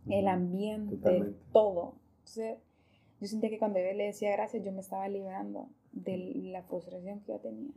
el, 0.09 0.28
ambiente, 0.28 1.34
todo. 1.53 1.94
Entonces, 2.18 2.59
yo 3.20 3.26
sentía 3.26 3.51
que 3.51 3.59
cuando 3.59 3.78
yo 3.78 3.92
le 3.92 4.05
decía 4.05 4.32
gracias, 4.32 4.64
yo 4.64 4.72
me 4.72 4.80
estaba 4.80 5.09
liberando 5.09 5.68
de 5.92 6.16
la 6.16 6.62
frustración 6.62 7.20
que 7.20 7.32
yo 7.32 7.38
tenía. 7.38 7.72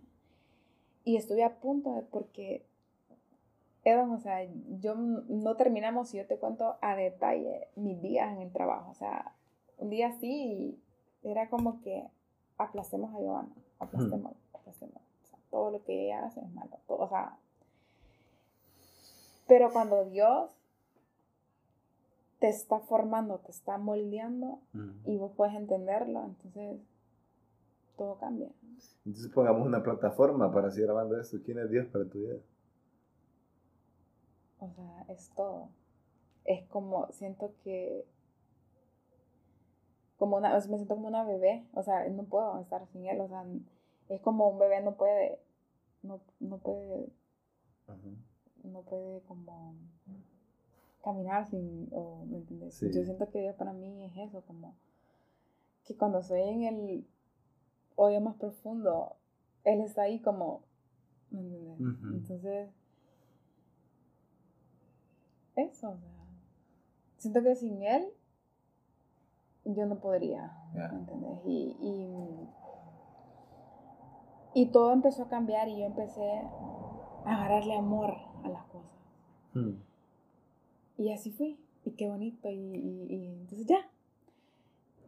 Y 1.03 1.15
estuve 1.17 1.43
a 1.43 1.59
punto 1.59 1.95
de, 1.95 2.03
porque, 2.03 2.65
Evan, 3.84 4.11
o 4.11 4.19
sea, 4.19 4.47
yo 4.80 4.95
no 4.95 5.55
terminamos 5.55 6.09
si 6.09 6.17
yo 6.17 6.28
te 6.28 6.38
cuento 6.38 6.78
a 6.82 6.95
detalle 6.95 7.67
mis 7.76 8.01
días 8.01 8.32
en 8.32 8.41
el 8.41 8.51
trabajo. 8.51 8.91
O 8.91 8.95
sea, 8.95 9.34
un 9.78 9.89
día 9.89 10.09
así 10.09 10.80
era 11.24 11.49
como 11.49 11.82
que 11.82 12.07
aplastemos 12.57 13.13
a 13.15 13.19
Giovanna, 13.19 13.55
aplastemos, 13.80 14.34
aplastemos 14.53 15.01
todo 15.51 15.69
lo 15.69 15.84
que 15.84 16.05
ella 16.05 16.26
hace 16.26 16.39
es 16.39 16.51
malo, 16.53 16.80
todo, 16.88 16.99
o 16.99 17.09
sea, 17.09 17.38
pero 19.47 19.72
cuando 19.72 20.05
Dios 20.05 20.49
te 22.41 22.49
está 22.49 22.79
formando, 22.79 23.37
te 23.37 23.51
está 23.51 23.77
moldeando 23.77 24.59
y 25.05 25.15
vos 25.15 25.31
puedes 25.37 25.55
entenderlo, 25.55 26.25
entonces 26.25 26.81
todo 27.95 28.17
cambia. 28.17 28.49
Entonces 29.05 29.31
pongamos 29.31 29.65
una 29.65 29.83
plataforma 29.83 30.51
para 30.51 30.71
seguir 30.71 30.89
hablando 30.89 31.15
de 31.15 31.21
esto. 31.21 31.37
¿Quién 31.45 31.59
es 31.59 31.69
Dios 31.69 31.87
para 31.87 32.05
tu 32.05 32.17
vida? 32.17 32.39
O 34.59 34.69
sea, 34.71 35.05
es 35.09 35.29
todo. 35.35 35.69
Es 36.43 36.67
como, 36.67 37.11
siento 37.11 37.53
que, 37.63 38.07
como 40.17 40.37
una, 40.37 40.55
me 40.55 40.61
siento 40.61 40.95
como 40.95 41.09
una 41.09 41.23
bebé, 41.23 41.63
o 41.73 41.83
sea, 41.83 42.09
no 42.09 42.23
puedo 42.23 42.59
estar 42.59 42.87
sin 42.87 43.05
él, 43.05 43.21
o 43.21 43.27
sea, 43.27 43.45
es 44.09 44.19
como 44.21 44.49
un 44.49 44.57
bebé 44.57 44.81
no 44.81 44.95
puede 44.95 45.39
no, 46.03 46.19
no 46.39 46.57
puede, 46.57 47.07
no 48.63 48.81
puede 48.81 49.21
como 49.21 49.75
caminar 51.01 51.49
sin, 51.49 51.87
o, 51.91 52.25
¿me 52.25 52.37
entiendes? 52.37 52.79
Yo 52.79 53.03
siento 53.03 53.29
que 53.29 53.39
Dios 53.39 53.55
para 53.55 53.73
mí 53.73 54.05
es 54.05 54.29
eso, 54.29 54.41
como 54.41 54.75
que 55.85 55.95
cuando 55.95 56.19
estoy 56.19 56.41
en 56.41 56.63
el 56.63 57.07
hoyo 57.95 58.21
más 58.21 58.35
profundo, 58.35 59.17
Él 59.63 59.81
está 59.81 60.03
ahí 60.03 60.19
como, 60.19 60.63
¿me 61.31 61.39
entiendes? 61.39 61.79
Entonces, 62.13 62.69
eso, 65.55 65.89
o 65.89 65.97
sea, 65.97 66.09
siento 67.17 67.43
que 67.43 67.55
sin 67.55 67.81
Él, 67.83 68.07
yo 69.65 69.85
no 69.85 69.99
podría, 69.99 70.51
¿me 70.73 70.99
entiendes? 70.99 71.39
Y, 71.45 71.77
y, 74.53 74.61
y, 74.61 74.71
todo 74.71 74.93
empezó 74.93 75.23
a 75.23 75.29
cambiar 75.29 75.67
y 75.67 75.79
yo 75.79 75.85
empecé 75.85 76.23
a 77.25 77.35
agarrarle 77.35 77.75
amor 77.75 78.15
a 78.43 78.49
las 78.49 78.65
cosas. 78.65 78.99
Hmm. 79.53 79.90
Y 81.01 81.11
así 81.11 81.31
fui. 81.31 81.57
Y 81.83 81.91
qué 81.91 82.07
bonito. 82.07 82.47
Y, 82.51 82.55
y, 82.55 83.27
entonces 83.41 83.65
ya. 83.65 83.89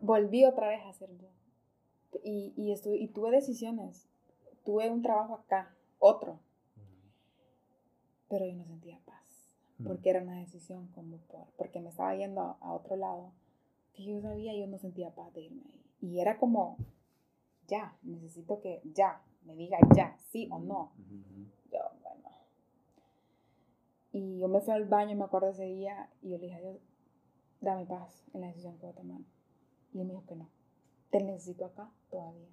Volví 0.01 0.43
otra 0.43 0.67
vez 0.67 0.83
a 0.85 0.93
ser 0.93 1.15
yo. 1.17 1.27
Y, 2.23 2.51
y, 2.57 2.71
estuve, 2.71 2.97
y 2.97 3.07
tuve 3.09 3.29
decisiones. 3.29 4.07
Tuve 4.65 4.89
un 4.89 5.03
trabajo 5.03 5.35
acá, 5.35 5.75
otro. 5.99 6.39
Pero 8.27 8.47
yo 8.47 8.55
no 8.55 8.65
sentía 8.65 8.99
paz. 9.05 9.51
Porque 9.85 10.09
era 10.09 10.23
una 10.23 10.39
decisión 10.39 10.87
como 10.95 11.17
por, 11.17 11.45
porque 11.57 11.79
me 11.79 11.89
estaba 11.89 12.15
yendo 12.15 12.57
a, 12.59 12.73
otro 12.73 12.95
lado. 12.95 13.31
Que 13.93 14.03
yo 14.03 14.19
sabía, 14.19 14.55
yo 14.55 14.65
no 14.65 14.79
sentía 14.79 15.13
paz 15.13 15.31
de 15.33 15.41
irme 15.41 15.61
ahí. 15.65 15.85
Y 16.01 16.19
era 16.21 16.39
como, 16.39 16.77
ya, 17.67 17.95
necesito 18.01 18.61
que 18.61 18.81
ya, 18.95 19.21
me 19.45 19.55
diga 19.55 19.77
ya, 19.95 20.17
sí 20.31 20.47
o 20.49 20.57
no. 20.57 20.91
Yo, 21.71 21.79
y 24.13 24.37
yo 24.37 24.47
me 24.47 24.61
fui 24.61 24.73
al 24.73 24.85
baño, 24.85 25.17
me 25.17 25.25
acuerdo 25.25 25.49
ese 25.49 25.65
día, 25.65 26.07
y 26.21 26.29
yo 26.29 26.37
le 26.37 26.45
dije 26.45 26.55
a 26.55 26.61
Dios, 26.61 26.77
dame 27.61 27.85
paz 27.87 28.23
en 28.33 28.41
la 28.41 28.47
decisión 28.47 28.75
que 28.75 28.85
voy 28.85 28.91
a 28.91 28.95
tomar. 28.95 29.21
Y 29.91 29.99
él 29.99 30.05
me 30.05 30.13
dijo 30.13 30.25
que 30.27 30.35
no, 30.35 30.49
te 31.09 31.21
necesito 31.23 31.65
acá 31.65 31.89
todavía. 32.11 32.47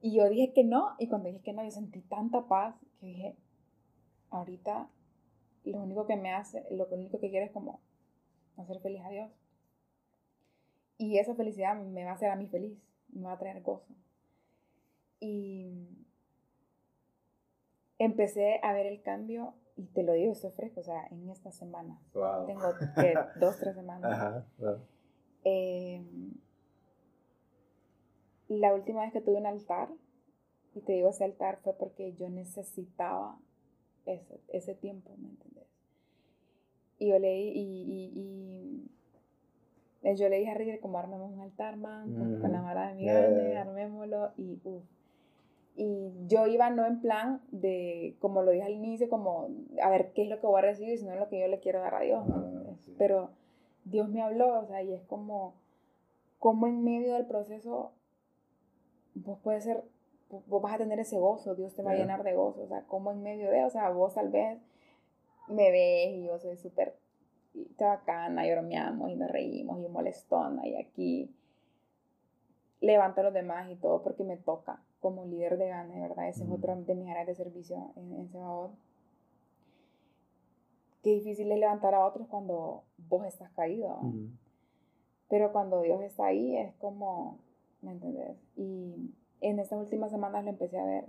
Y 0.00 0.16
yo 0.16 0.28
dije 0.28 0.52
que 0.52 0.62
no, 0.62 0.94
y 1.00 1.08
cuando 1.08 1.28
dije 1.28 1.42
que 1.42 1.52
no, 1.52 1.64
yo 1.64 1.72
sentí 1.72 2.00
tanta 2.02 2.46
paz 2.46 2.76
que 3.00 3.06
dije, 3.06 3.36
ahorita 4.30 4.88
lo 5.64 5.82
único 5.82 6.06
que 6.06 6.16
me 6.16 6.32
hace, 6.32 6.64
lo 6.70 6.86
único 6.86 7.18
que 7.18 7.28
quiero 7.28 7.44
es 7.44 7.52
como 7.52 7.80
hacer 8.56 8.80
feliz 8.80 9.02
a 9.04 9.10
Dios. 9.10 9.32
Y 10.96 11.18
esa 11.18 11.34
felicidad 11.34 11.76
me 11.76 12.04
va 12.04 12.12
a 12.12 12.14
hacer 12.14 12.30
a 12.30 12.36
mí 12.36 12.46
feliz, 12.46 12.78
me 13.08 13.24
va 13.24 13.32
a 13.32 13.38
traer 13.38 13.62
gozo. 13.62 13.92
Y 15.18 15.88
empecé 17.98 18.60
a 18.62 18.72
ver 18.72 18.86
el 18.86 19.02
cambio 19.02 19.54
y 19.76 19.84
te 19.86 20.02
lo 20.02 20.14
digo, 20.14 20.32
estoy 20.32 20.50
fresco, 20.52 20.80
o 20.80 20.84
sea, 20.84 21.06
en 21.10 21.28
esta 21.28 21.52
semana. 21.52 22.00
Tengo 22.12 22.74
que, 22.94 23.14
dos, 23.40 23.58
tres 23.58 23.74
semanas. 23.74 24.10
Ajá, 24.10 24.46
em, 25.44 26.32
la 28.48 28.74
última 28.74 29.02
vez 29.02 29.12
que 29.12 29.20
tuve 29.20 29.36
un 29.36 29.46
altar, 29.46 29.90
y 30.74 30.80
te 30.80 30.92
digo 30.92 31.10
ese 31.10 31.24
altar 31.24 31.58
fue 31.62 31.74
porque 31.74 32.14
yo 32.14 32.28
necesitaba 32.28 33.38
ese, 34.06 34.40
ese 34.48 34.74
tiempo, 34.74 35.14
¿me 35.18 35.28
entiendes? 35.28 35.66
Y 36.98 37.10
yo 37.10 37.18
leí, 37.18 37.50
y, 37.50 38.10
y, 38.14 38.90
y, 40.02 40.16
yo 40.16 40.28
le 40.28 40.38
dije 40.38 40.50
a 40.50 40.54
Ricky 40.54 40.78
como 40.78 40.98
armemos 40.98 41.30
un 41.32 41.40
altar, 41.40 41.76
man, 41.76 42.40
con, 42.40 42.52
la 42.52 42.62
mara 42.62 42.88
de 42.88 42.94
mi 42.94 43.04
grande, 43.04 43.58
armémoslo, 43.58 44.32
y 44.36 44.60
uff 44.64 44.84
y 45.76 46.10
yo 46.26 46.46
iba 46.46 46.70
no 46.70 46.86
en 46.86 47.00
plan 47.00 47.42
de, 47.50 48.16
como 48.18 48.42
lo 48.42 48.50
dije 48.50 48.64
al 48.64 48.72
inicio, 48.72 49.10
como 49.10 49.48
a 49.82 49.90
ver 49.90 50.12
qué 50.12 50.22
es 50.22 50.28
lo 50.28 50.40
que 50.40 50.46
voy 50.46 50.58
a 50.58 50.62
recibir, 50.62 50.98
sino 50.98 51.14
lo 51.16 51.28
que 51.28 51.38
yo 51.38 51.48
le 51.48 51.60
quiero 51.60 51.80
dar 51.80 51.94
a 51.94 52.00
Dios. 52.00 52.24
Ah, 52.30 52.44
Pero 52.96 53.30
Dios 53.84 54.08
me 54.08 54.22
habló, 54.22 54.60
o 54.60 54.66
sea, 54.66 54.82
y 54.82 54.94
es 54.94 55.02
como, 55.04 55.54
como 56.38 56.66
en 56.66 56.82
medio 56.82 57.14
del 57.14 57.26
proceso 57.26 57.92
vos 59.14 59.38
puedes 59.42 59.64
ser, 59.64 59.84
vos 60.46 60.62
vas 60.62 60.74
a 60.74 60.78
tener 60.78 60.98
ese 60.98 61.18
gozo, 61.18 61.54
Dios 61.54 61.74
te 61.74 61.82
va 61.82 61.92
a 61.92 61.96
llenar 61.96 62.22
de 62.22 62.34
gozo, 62.34 62.62
o 62.62 62.68
sea, 62.68 62.82
como 62.84 63.10
en 63.12 63.22
medio 63.22 63.50
de, 63.50 63.64
o 63.64 63.70
sea, 63.70 63.90
vos 63.90 64.14
tal 64.14 64.30
vez 64.30 64.58
me 65.48 65.70
ves 65.70 66.16
y 66.16 66.24
yo 66.24 66.38
soy 66.38 66.56
súper 66.56 66.96
bacana 67.78 68.46
y 68.46 68.50
bromeamos 68.50 69.10
y 69.10 69.14
nos 69.14 69.30
reímos 69.30 69.78
y 69.80 69.88
molestona 69.88 70.66
y 70.66 70.76
aquí 70.76 71.34
levanto 72.80 73.20
a 73.20 73.24
los 73.24 73.32
demás 73.32 73.70
y 73.70 73.76
todo 73.76 74.02
porque 74.02 74.24
me 74.24 74.36
toca 74.36 74.82
como 75.06 75.24
líder 75.24 75.56
de 75.56 75.68
GANE, 75.68 76.00
¿verdad? 76.00 76.28
Ese 76.28 76.42
es 76.42 76.50
otro 76.50 76.74
de 76.74 76.94
mis 76.96 77.08
áreas 77.08 77.28
de 77.28 77.36
servicio 77.36 77.92
en, 77.94 78.12
en 78.12 78.28
Sebabot. 78.28 78.72
Qué 81.04 81.10
difícil 81.10 81.52
es 81.52 81.60
levantar 81.60 81.94
a 81.94 82.04
otros 82.04 82.26
cuando 82.26 82.82
vos 82.98 83.24
estás 83.24 83.52
caído. 83.52 84.00
Pero 85.28 85.52
cuando 85.52 85.82
Dios 85.82 86.02
está 86.02 86.26
ahí 86.26 86.56
es 86.56 86.74
como, 86.74 87.38
¿me 87.82 87.92
entendés? 87.92 88.36
Y 88.56 89.14
en 89.40 89.60
estas 89.60 89.78
últimas 89.78 90.10
semanas 90.10 90.42
lo 90.42 90.50
empecé 90.50 90.76
a 90.76 90.84
ver, 90.84 91.04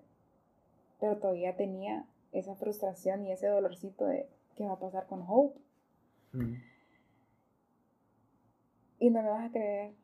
pero 1.00 1.18
todavía 1.18 1.58
tenía 1.58 2.06
esa 2.34 2.54
frustración 2.54 3.26
y 3.26 3.32
ese 3.32 3.48
dolorcito 3.48 4.06
de 4.06 4.30
qué 4.56 4.68
va 4.68 4.74
a 4.74 4.80
pasar 4.80 5.08
con 5.08 5.24
Hope. 5.28 5.60
Y 9.00 9.10
no 9.10 9.24
me 9.24 9.30
vas 9.30 9.50
a 9.50 9.52
creer, 9.52 9.96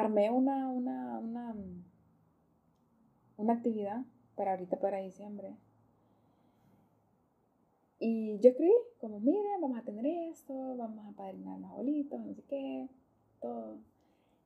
armé 0.00 0.30
una, 0.30 0.68
una, 0.70 1.18
una, 1.18 1.54
una 3.36 3.52
actividad 3.52 4.04
para 4.36 4.52
ahorita, 4.52 4.78
para 4.78 4.98
diciembre. 4.98 5.56
Y 7.98 8.38
yo 8.38 8.50
escribí, 8.50 8.72
como, 9.00 9.18
miren, 9.18 9.60
vamos 9.60 9.78
a 9.78 9.82
tener 9.82 10.06
esto, 10.30 10.76
vamos 10.76 11.06
a 11.06 11.16
padrinar 11.16 11.58
los 11.58 11.70
abuelitos, 11.70 12.20
no 12.20 12.32
sé 12.34 12.42
qué, 12.48 12.88
todo. 13.40 13.78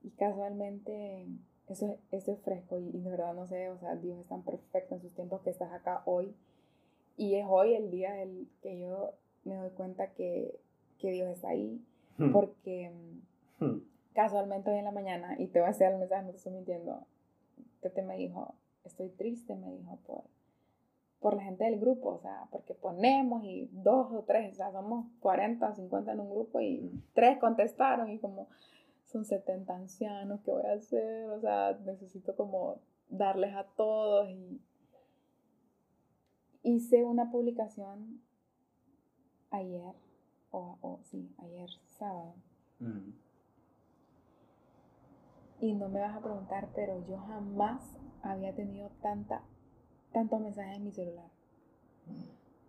Y 0.03 0.11
casualmente, 0.11 1.27
eso, 1.69 1.99
eso 2.11 2.33
es 2.33 2.41
fresco 2.41 2.79
y, 2.79 2.91
de 2.91 3.11
verdad 3.11 3.35
no 3.35 3.47
sé, 3.47 3.69
o 3.69 3.79
sea, 3.79 3.95
Dios 3.97 4.19
es 4.19 4.27
tan 4.27 4.43
perfecto 4.43 4.95
en 4.95 5.03
sus 5.03 5.13
tiempos 5.15 5.43
que 5.43 5.51
estás 5.51 5.73
acá 5.73 6.03
hoy. 6.07 6.35
Y 7.17 7.35
es 7.35 7.45
hoy 7.47 7.75
el 7.75 7.91
día 7.91 8.13
del 8.15 8.49
que 8.63 8.81
yo 8.81 9.13
me 9.45 9.57
doy 9.57 9.71
cuenta 9.71 10.15
que, 10.15 10.59
que 10.99 11.11
Dios 11.11 11.29
está 11.29 11.51
ahí. 11.51 11.85
Hmm. 12.17 12.33
Porque 12.33 12.91
hmm 13.61 13.92
casualmente 14.15 14.71
hoy 14.71 14.79
en 14.79 14.85
la 14.85 14.93
mañana, 14.93 15.37
y 15.39 15.47
te 15.49 15.61
voy 15.61 15.69
a 15.69 15.71
hacer 15.71 15.93
el 15.93 15.99
mensaje, 15.99 16.25
no 16.25 16.31
te 16.31 16.37
estoy 16.37 16.53
mintiendo, 16.53 17.07
Tete 17.81 18.03
me 18.03 18.17
dijo, 18.17 18.55
estoy 18.85 19.09
triste, 19.11 19.55
me 19.55 19.71
dijo, 19.73 19.99
por, 20.07 20.25
por 21.21 21.35
la 21.35 21.43
gente 21.43 21.65
del 21.65 21.79
grupo, 21.79 22.11
o 22.11 22.19
sea, 22.19 22.47
porque 22.51 22.75
ponemos 22.75 23.45
y 23.45 23.69
dos 23.73 24.13
o 24.13 24.23
tres, 24.23 24.53
o 24.53 24.57
sea, 24.57 24.73
somos 24.73 25.07
40 25.21 25.69
o 25.69 25.75
50 25.75 26.13
en 26.13 26.21
un 26.21 26.31
grupo 26.31 26.61
y 26.61 26.93
tres 27.15 27.39
contestaron 27.39 28.11
y 28.11 28.19
como 28.19 28.49
son 29.07 29.25
70 29.25 29.75
ancianos, 29.75 30.41
¿qué 30.45 30.51
voy 30.51 30.65
a 30.65 30.73
hacer? 30.73 31.31
O 31.31 31.41
sea, 31.41 31.79
necesito 31.85 32.35
como 32.35 32.79
darles 33.09 33.55
a 33.55 33.65
todos 33.65 34.29
y 34.31 34.61
hice 36.63 37.05
una 37.05 37.31
publicación 37.31 38.21
ayer, 39.51 39.95
o, 40.51 40.79
o 40.81 41.01
sí, 41.03 41.31
ayer 41.39 41.69
sábado. 41.99 42.35
Y 45.63 45.75
no 45.75 45.89
me 45.89 46.01
vas 46.01 46.17
a 46.17 46.21
preguntar, 46.21 46.71
pero 46.75 47.07
yo 47.07 47.19
jamás 47.19 47.81
había 48.21 48.53
tenido 48.53 48.91
tanta, 49.01 49.43
tantos 50.13 50.41
mensajes 50.41 50.77
en 50.77 50.85
mi 50.85 50.91
celular. 50.91 51.31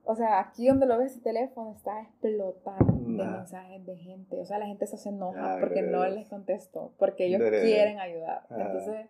O 0.05 0.15
sea, 0.15 0.39
aquí 0.39 0.67
donde 0.67 0.85
lo 0.85 0.99
ves 0.99 1.15
el 1.15 1.23
teléfono 1.23 1.71
está 1.71 2.03
explotando 2.03 2.93
de 2.93 3.25
mensajes 3.25 3.83
de 3.83 3.97
gente. 3.97 4.39
O 4.39 4.45
sea, 4.45 4.59
la 4.59 4.67
gente 4.67 4.85
se 4.85 5.09
enoja 5.09 5.57
porque 5.59 5.81
no 5.81 6.05
les 6.05 6.27
contesto, 6.27 6.93
porque 6.99 7.25
ellos 7.25 7.41
quieren 7.41 7.99
ayudar. 7.99 8.45
Entonces, 8.51 9.07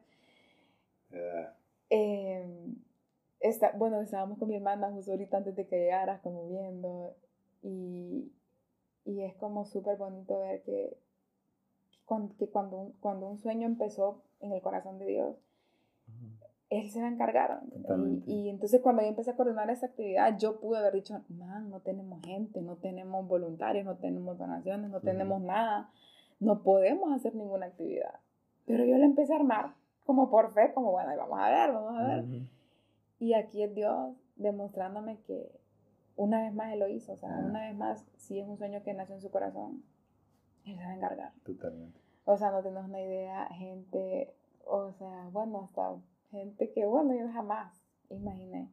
em, 1.89 2.75
está, 3.41 3.73
bueno, 3.75 3.99
estábamos 3.99 4.39
con 4.39 4.47
mi 4.47 4.55
hermana 4.55 4.91
justo 4.91 5.11
ahorita 5.11 5.35
antes 5.35 5.57
de 5.57 5.67
que 5.67 5.77
llegaras, 5.77 6.21
como 6.21 6.47
viendo, 6.47 7.17
y, 7.61 8.31
y 9.03 9.23
es 9.23 9.35
como 9.35 9.65
súper 9.65 9.97
bonito 9.97 10.39
ver 10.39 10.61
que 10.61 10.95
que 12.37 12.47
cuando, 12.47 12.77
un, 12.77 12.91
cuando 12.99 13.27
un 13.27 13.37
sueño 13.37 13.65
empezó 13.65 14.21
en 14.39 14.51
el 14.51 14.61
corazón 14.61 14.99
de 14.99 15.05
Dios, 15.05 15.35
Él 16.69 16.89
se 16.89 17.01
va 17.01 17.07
a 17.07 17.11
encargar. 17.11 17.61
Y, 18.25 18.33
y, 18.33 18.49
entonces 18.49 18.81
cuando 18.81 19.01
yo 19.01 19.07
empecé 19.07 19.31
a 19.31 19.35
coordinar 19.35 19.69
esa 19.69 19.87
actividad, 19.87 20.37
yo 20.37 20.59
pude 20.59 20.79
haber 20.79 20.93
dicho, 20.93 21.21
man, 21.29 21.69
no 21.69 21.79
tenemos 21.79 22.21
gente, 22.23 22.61
no 22.61 22.75
tenemos 22.75 23.27
voluntarios, 23.27 23.85
no 23.85 23.95
tenemos 23.95 24.37
donaciones, 24.37 24.89
no 24.89 25.01
tenemos 25.01 25.41
nada, 25.41 25.89
no 26.39 26.63
podemos 26.63 27.11
hacer 27.13 27.35
ninguna 27.35 27.67
actividad. 27.67 28.19
Pero 28.65 28.85
yo 28.85 28.97
le 28.97 29.05
empecé 29.05 29.33
a 29.33 29.37
armar 29.37 29.73
como 30.05 30.29
por 30.29 30.53
fe, 30.53 30.73
como 30.73 30.91
bueno, 30.91 31.11
vamos 31.17 31.39
a 31.39 31.49
ver, 31.49 31.71
vamos 31.71 31.99
a 31.99 32.07
ver. 32.07 32.25
Y 33.19 33.33
aquí 33.33 33.63
es 33.63 33.73
Dios 33.73 34.13
demostrándome 34.35 35.17
que 35.25 35.49
una 36.15 36.41
vez 36.41 36.53
más 36.53 36.73
Él 36.73 36.79
lo 36.79 36.87
hizo, 36.87 37.13
o 37.13 37.17
sea, 37.17 37.29
una 37.29 37.61
vez 37.61 37.75
más, 37.75 38.05
si 38.17 38.39
es 38.39 38.47
un 38.47 38.57
sueño 38.57 38.83
que 38.83 38.93
nació 38.93 39.15
en 39.15 39.21
su 39.21 39.31
corazón, 39.31 39.83
él 40.65 40.77
se 40.77 40.83
va 40.83 40.89
a 40.89 40.95
encargar. 40.95 41.33
Totalmente. 41.43 41.99
O 42.25 42.37
sea, 42.37 42.51
no 42.51 42.61
tenemos 42.61 42.87
una 42.87 43.01
idea, 43.01 43.47
gente, 43.47 44.33
o 44.65 44.91
sea, 44.93 45.29
bueno, 45.31 45.61
hasta 45.65 45.95
gente 46.31 46.71
que, 46.71 46.85
bueno, 46.85 47.13
yo 47.13 47.31
jamás 47.31 47.73
imaginé. 48.09 48.69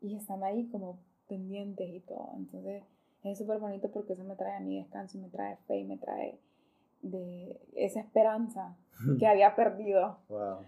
Y 0.00 0.16
están 0.16 0.44
ahí 0.44 0.68
como 0.68 0.98
pendientes 1.28 1.88
y 1.88 2.00
todo. 2.00 2.30
Entonces 2.36 2.84
es 3.24 3.38
súper 3.38 3.58
bonito 3.58 3.90
porque 3.90 4.12
eso 4.12 4.24
me 4.24 4.36
trae 4.36 4.56
a 4.56 4.60
mí 4.60 4.78
descanso 4.78 5.18
y 5.18 5.20
me 5.20 5.28
trae 5.28 5.56
fe 5.66 5.78
y 5.78 5.84
me 5.84 5.98
trae 5.98 6.38
de 7.02 7.60
esa 7.74 8.00
esperanza 8.00 8.76
que 9.18 9.26
había 9.28 9.54
perdido. 9.54 10.18
Wow. 10.28 10.60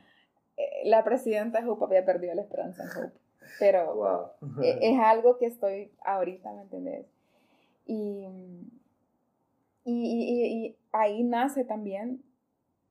Eh, 0.57 0.82
la 0.84 1.05
presidenta 1.05 1.61
de 1.61 1.68
Hope 1.68 1.84
había 1.84 2.05
perdido 2.05 2.34
la 2.34 2.42
esperanza 2.42 2.84
en 2.84 3.05
Hope. 3.05 3.18
Pero 3.59 4.34
e, 4.62 4.78
es 4.80 4.98
algo 5.01 5.38
que 5.38 5.46
estoy 5.46 5.90
ahorita, 6.05 6.53
¿me 6.53 6.62
entendés? 6.62 7.07
Y, 7.86 8.26
y, 9.91 10.66
y, 10.66 10.76
ahí 10.93 11.22
nace 11.22 11.64
también 11.64 12.22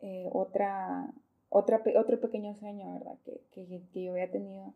eh, 0.01 0.29
otra, 0.31 1.11
otra, 1.49 1.81
otro 1.97 2.19
pequeño 2.19 2.55
sueño, 2.55 2.93
¿verdad? 2.93 3.17
Que, 3.25 3.41
que, 3.51 3.81
que, 3.93 4.03
yo 4.03 4.11
había 4.11 4.31
tenido. 4.31 4.73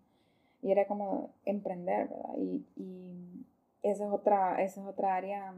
Y 0.62 0.72
era 0.72 0.88
como 0.88 1.32
emprender, 1.46 2.10
¿verdad? 2.10 2.36
Y, 2.38 2.66
y 2.76 3.46
esa, 3.82 4.06
es 4.06 4.12
otra, 4.12 4.62
esa 4.64 4.82
es 4.82 4.88
otra 4.88 5.16
área 5.16 5.54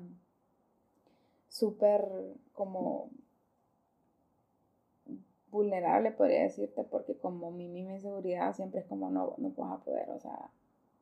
súper 1.49 2.05
como 2.53 3.09
vulnerable, 5.51 6.11
podría 6.11 6.43
decirte, 6.43 6.84
porque 6.84 7.18
como 7.18 7.49
mi 7.51 7.70
misma 7.70 7.93
inseguridad 7.93 8.53
siempre 8.53 8.82
es 8.82 8.86
como 8.88 9.09
no, 9.09 9.36
no 9.38 9.51
vas 9.51 9.80
a 9.80 9.84
poder, 9.84 10.09
o 10.09 10.20
sea, 10.20 10.51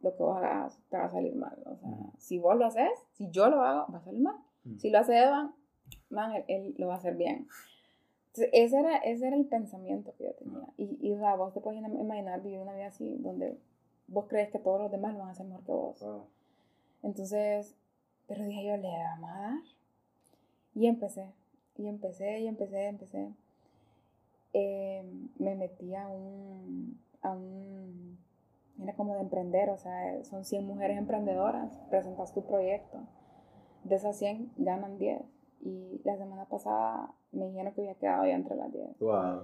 lo 0.01 0.15
que 0.15 0.21
vos 0.21 0.37
hagas 0.37 0.77
te 0.89 0.97
va 0.97 1.05
a 1.05 1.11
salir 1.11 1.35
mal. 1.35 1.57
O 1.65 1.75
sea, 1.75 1.89
si 2.19 2.37
vos 2.37 2.55
lo 2.55 2.65
haces, 2.65 2.91
si 3.13 3.31
yo 3.31 3.49
lo 3.49 3.63
hago, 3.63 3.91
va 3.91 3.97
a 3.97 4.03
salir 4.03 4.21
mal. 4.21 4.35
Si 4.77 4.89
lo 4.89 4.99
hace 4.99 5.17
Evan, 5.21 5.53
man, 6.09 6.43
él, 6.47 6.75
lo 6.77 6.87
va 6.87 6.95
a 6.95 6.97
hacer 6.97 7.15
bien. 7.15 7.47
Entonces, 8.27 8.49
ese 8.53 8.79
era, 8.79 8.97
ese 8.97 9.27
era 9.27 9.35
el 9.35 9.45
pensamiento 9.45 10.13
que 10.17 10.25
yo 10.25 10.33
tenía. 10.33 10.67
Y, 10.77 10.97
y 11.01 11.13
o 11.13 11.17
sea, 11.17 11.35
vos 11.35 11.53
te 11.53 11.59
puedes 11.59 11.79
imaginar 11.79 12.41
vivir 12.41 12.59
una 12.59 12.73
vida 12.73 12.87
así, 12.87 13.17
donde 13.19 13.57
vos 14.07 14.25
crees 14.27 14.49
que 14.49 14.59
todos 14.59 14.79
los 14.79 14.91
demás 14.91 15.13
lo 15.13 15.19
van 15.19 15.29
a 15.29 15.31
hacer 15.31 15.45
mejor 15.45 15.63
que 15.65 15.71
vos. 15.71 16.05
Entonces, 17.03 17.75
pero 18.27 18.45
dije 18.45 18.65
yo, 18.65 18.77
le 18.77 18.87
vamos 18.87 19.29
a 19.29 19.39
dar. 19.39 19.59
Y 20.75 20.87
empecé, 20.87 21.27
y 21.77 21.87
empecé, 21.87 22.39
y 22.39 22.47
empecé, 22.47 22.87
empecé. 22.87 23.29
Em, 24.53 25.29
me 25.37 25.55
metí 25.55 25.93
a 25.95 26.07
un, 26.07 26.99
a 27.21 27.31
un, 27.31 28.17
era 28.81 28.93
como 28.93 29.15
de 29.15 29.21
emprender, 29.21 29.69
o 29.69 29.77
sea, 29.77 30.23
son 30.23 30.45
100 30.45 30.65
mujeres 30.65 30.97
emprendedoras, 30.97 31.71
presentas 31.89 32.33
tu 32.33 32.45
proyecto, 32.45 32.99
de 33.83 33.95
esas 33.95 34.17
100 34.17 34.53
ganan 34.57 34.97
10. 34.97 35.21
Y 35.61 36.01
la 36.03 36.17
semana 36.17 36.45
pasada 36.45 37.13
me 37.31 37.47
dijeron 37.47 37.73
que 37.73 37.81
había 37.81 37.95
quedado 37.95 38.25
ya 38.25 38.35
entre 38.35 38.55
las 38.55 38.71
10. 38.71 38.99
Wow. 38.99 39.43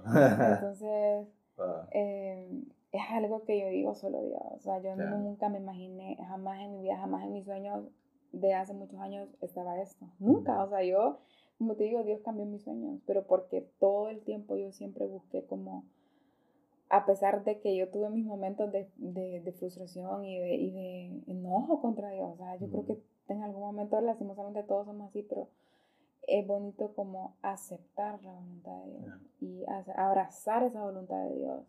Entonces, 0.54 1.28
em, 1.92 2.64
es 2.92 3.02
algo 3.10 3.44
que 3.44 3.60
yo 3.60 3.68
digo 3.68 3.94
solo 3.94 4.22
Dios. 4.22 4.42
O 4.56 4.58
sea, 4.60 4.80
yo 4.82 4.96
nunca 4.96 5.48
me 5.48 5.58
imaginé, 5.58 6.16
jamás 6.28 6.60
en 6.60 6.72
mi 6.72 6.82
vida, 6.82 6.96
jamás 6.98 7.24
en 7.24 7.32
mis 7.32 7.44
sueños 7.44 7.84
de 8.32 8.54
hace 8.54 8.74
muchos 8.74 9.00
años 9.00 9.28
estaba 9.40 9.80
esto. 9.80 10.06
Nunca. 10.18 10.62
O 10.62 10.68
sea, 10.68 10.82
yo 10.82 11.18
como 11.60 11.74
te 11.74 11.84
digo, 11.84 12.02
Dios 12.04 12.22
cambió 12.22 12.46
mis 12.46 12.62
sueños, 12.62 13.02
pero 13.04 13.26
porque 13.26 13.68
todo 13.78 14.08
el 14.08 14.22
tiempo 14.22 14.56
yo 14.56 14.72
siempre 14.72 15.04
busqué 15.04 15.44
como, 15.44 15.84
a 16.88 17.04
pesar 17.04 17.44
de 17.44 17.60
que 17.60 17.76
yo 17.76 17.90
tuve 17.90 18.08
mis 18.08 18.24
momentos 18.24 18.72
de, 18.72 18.88
de, 18.96 19.52
frustración 19.52 20.24
y 20.24 20.38
de, 20.38 20.54
y 20.54 20.70
de, 20.70 21.22
enojo 21.26 21.82
contra 21.82 22.08
Dios, 22.12 22.30
o 22.32 22.36
sea, 22.38 22.56
yo 22.56 22.70
creo 22.70 22.86
que 22.86 23.02
en 23.40 23.44
algún 23.44 23.62
momento 23.62 24.00
lastimosamente 24.00 24.62
todos 24.62 24.86
somos 24.86 25.08
así, 25.08 25.22
pero 25.22 25.48
es 26.28 26.46
bonito 26.46 26.92
como 26.94 27.36
aceptar 27.42 28.22
la 28.22 28.32
voluntad 28.32 28.84
de 28.84 28.98
Dios 28.98 29.20
y 29.40 29.64
abrazar 29.96 30.62
esa 30.62 30.82
voluntad 30.82 31.24
de 31.24 31.36
Dios. 31.36 31.64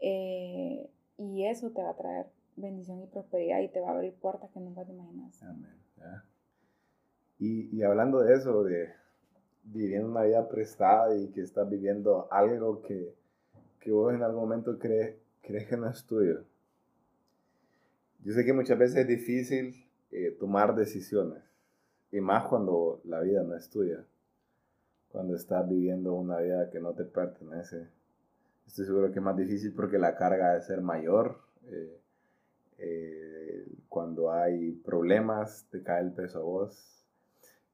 Eh, 0.00 0.90
y 1.18 1.44
eso 1.44 1.70
te 1.70 1.82
va 1.82 1.90
a 1.90 1.96
traer 1.96 2.26
bendición 2.56 3.02
y 3.02 3.06
prosperidad 3.06 3.60
y 3.60 3.68
te 3.68 3.80
va 3.80 3.88
a 3.88 3.94
abrir 3.94 4.14
puertas 4.14 4.50
que 4.50 4.60
nunca 4.60 4.84
te 4.84 4.92
imaginas. 4.92 5.42
Amén. 5.42 5.74
Y, 7.40 7.76
y, 7.76 7.82
hablando 7.82 8.20
de 8.20 8.34
eso, 8.34 8.64
de 8.64 8.92
viviendo 9.64 10.08
una 10.08 10.22
vida 10.22 10.48
prestada 10.48 11.14
y 11.16 11.28
que 11.28 11.42
estás 11.42 11.68
viviendo 11.68 12.26
algo 12.32 12.82
que, 12.82 13.14
que 13.80 13.92
vos 13.92 14.12
en 14.14 14.22
algún 14.22 14.40
momento 14.40 14.78
crees, 14.78 15.16
crees 15.42 15.68
que 15.68 15.76
no 15.76 15.88
es 15.88 16.04
tuyo. 16.04 16.44
Yo 18.24 18.32
sé 18.32 18.44
que 18.44 18.52
muchas 18.52 18.78
veces 18.78 18.96
es 18.96 19.06
difícil 19.06 19.87
eh, 20.10 20.36
tomar 20.38 20.74
decisiones, 20.74 21.42
y 22.10 22.20
más 22.20 22.46
cuando 22.48 23.00
la 23.04 23.20
vida 23.20 23.42
no 23.42 23.54
es 23.54 23.68
tuya, 23.68 24.04
cuando 25.10 25.36
estás 25.36 25.68
viviendo 25.68 26.14
una 26.14 26.38
vida 26.38 26.70
que 26.70 26.80
no 26.80 26.92
te 26.92 27.04
pertenece. 27.04 27.88
Estoy 28.66 28.84
seguro 28.84 29.10
que 29.10 29.18
es 29.18 29.24
más 29.24 29.36
difícil 29.36 29.72
porque 29.74 29.98
la 29.98 30.16
carga 30.16 30.54
de 30.54 30.62
ser 30.62 30.82
mayor. 30.82 31.38
Eh, 31.66 32.00
eh, 32.78 33.66
cuando 33.88 34.30
hay 34.30 34.72
problemas, 34.72 35.66
te 35.70 35.82
cae 35.82 36.02
el 36.02 36.12
peso 36.12 36.38
a 36.38 36.42
vos 36.42 36.98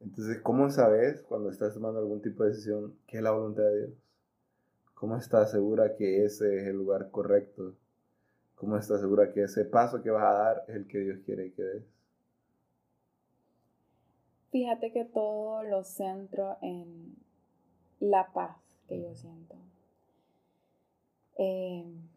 entonces, 0.04 0.38
¿cómo 0.42 0.70
sabes 0.70 1.22
cuando 1.22 1.48
estás 1.48 1.72
tomando 1.72 1.98
algún 1.98 2.20
tipo 2.20 2.44
de 2.44 2.50
decisión 2.50 2.94
que 3.06 3.16
es 3.16 3.22
la 3.22 3.30
voluntad 3.30 3.62
de 3.62 3.78
Dios? 3.78 3.90
¿Cómo 4.94 5.16
estás 5.16 5.50
segura 5.50 5.96
que 5.96 6.24
ese 6.26 6.58
es 6.58 6.66
el 6.66 6.76
lugar 6.76 7.10
correcto? 7.10 7.74
¿Cómo 8.54 8.76
estás 8.76 9.00
segura 9.00 9.32
que 9.32 9.44
ese 9.44 9.64
paso 9.64 10.02
que 10.02 10.10
vas 10.10 10.24
a 10.24 10.38
dar 10.38 10.64
es 10.68 10.76
el 10.76 10.86
que 10.86 10.98
Dios 10.98 11.20
quiere 11.24 11.52
que 11.52 11.62
des? 11.62 11.84
Fíjate 14.54 14.92
que 14.92 15.04
todo 15.04 15.64
lo 15.64 15.82
centro 15.82 16.58
en 16.62 17.16
la 17.98 18.32
paz 18.32 18.56
que 18.86 19.02
yo 19.02 19.12
siento. 19.12 19.56
Em, 21.36 22.08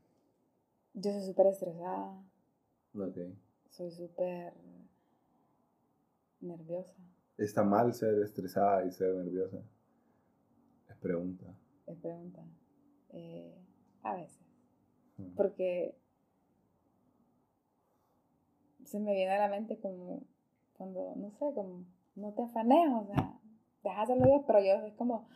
yo 0.93 1.13
soy 1.13 1.23
súper 1.23 1.47
estresada. 1.47 2.23
Okay. 2.93 3.35
Soy 3.71 3.89
súper 3.89 4.53
nerviosa. 6.39 6.93
¿Está 7.39 7.63
mal 7.63 7.91
ser 7.95 8.21
estresada 8.21 8.85
y 8.85 8.91
ser 8.91 9.15
nerviosa? 9.15 9.57
Es 10.91 10.97
pregunta. 10.97 11.45
Es 11.87 11.97
pregunta. 11.97 12.45
Eh, 13.13 13.57
a 14.03 14.13
veces. 14.13 14.45
Porque 15.35 15.97
se 18.85 18.99
me 18.99 19.15
viene 19.15 19.31
a 19.31 19.39
la 19.39 19.49
mente 19.49 19.79
como 19.79 20.21
cuando, 20.73 21.15
no 21.15 21.31
sé, 21.31 21.51
como 21.55 21.96
no 22.17 22.33
te 22.33 22.41
afanes, 22.41 22.91
o 22.91 23.05
sea, 23.05 23.33
dejas 23.83 24.03
hacerlo 24.03 24.25
Dios, 24.25 24.41
pero 24.45 24.59
yo 24.59 24.85
es 24.85 24.93
como, 24.95 25.27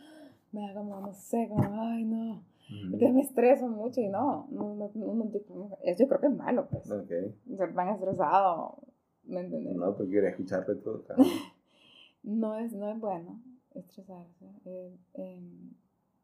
me 0.51 0.67
da 0.67 0.73
como, 0.73 0.99
no 0.99 1.13
sé, 1.13 1.47
como, 1.47 1.63
ay, 1.81 2.03
no. 2.03 2.43
Entonces 2.69 3.13
me 3.13 3.21
estreso 3.21 3.67
mucho 3.67 3.99
y 3.99 4.07
no, 4.07 4.47
no, 4.49 4.75
no, 4.75 4.91
no, 4.95 5.31
yo 5.31 6.07
creo 6.07 6.19
que 6.19 6.27
es 6.27 6.33
malo, 6.33 6.67
pues. 6.69 6.89
Okay. 6.89 7.35
Ser 7.55 7.73
tan 7.75 7.89
estresado, 7.89 8.77
¿me 9.25 9.41
entiendes? 9.41 9.75
No, 9.75 9.95
porque 9.95 10.11
quería 10.11 10.29
escucharte 10.29 10.75
todo. 10.75 11.03
no 12.23 12.55
es, 12.55 12.73
no 12.73 12.89
es 12.89 12.99
bueno 12.99 13.41
estresarse, 13.75 14.45
eh, 14.65 14.97
em, 15.13 15.73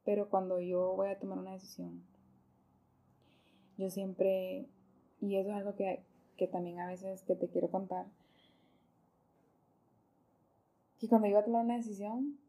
pero 0.03 0.29
cuando 0.29 0.59
yo 0.59 0.95
voy 0.95 1.09
a 1.09 1.19
tomar 1.19 1.37
una 1.37 1.53
decisión, 1.53 2.03
yo 3.77 3.89
siempre, 3.89 4.67
y 5.21 5.35
eso 5.35 5.49
es 5.49 5.55
algo 5.55 5.75
que, 5.75 6.03
que 6.37 6.47
también 6.47 6.79
a 6.79 6.87
veces 6.87 7.23
que 7.23 7.35
te 7.35 7.47
quiero 7.47 7.69
contar, 7.69 8.07
que 10.99 11.07
cuando 11.07 11.27
yo 11.27 11.33
voy 11.33 11.41
a 11.41 11.45
tomar 11.45 11.65
una 11.65 11.75
decisión, 11.75 12.39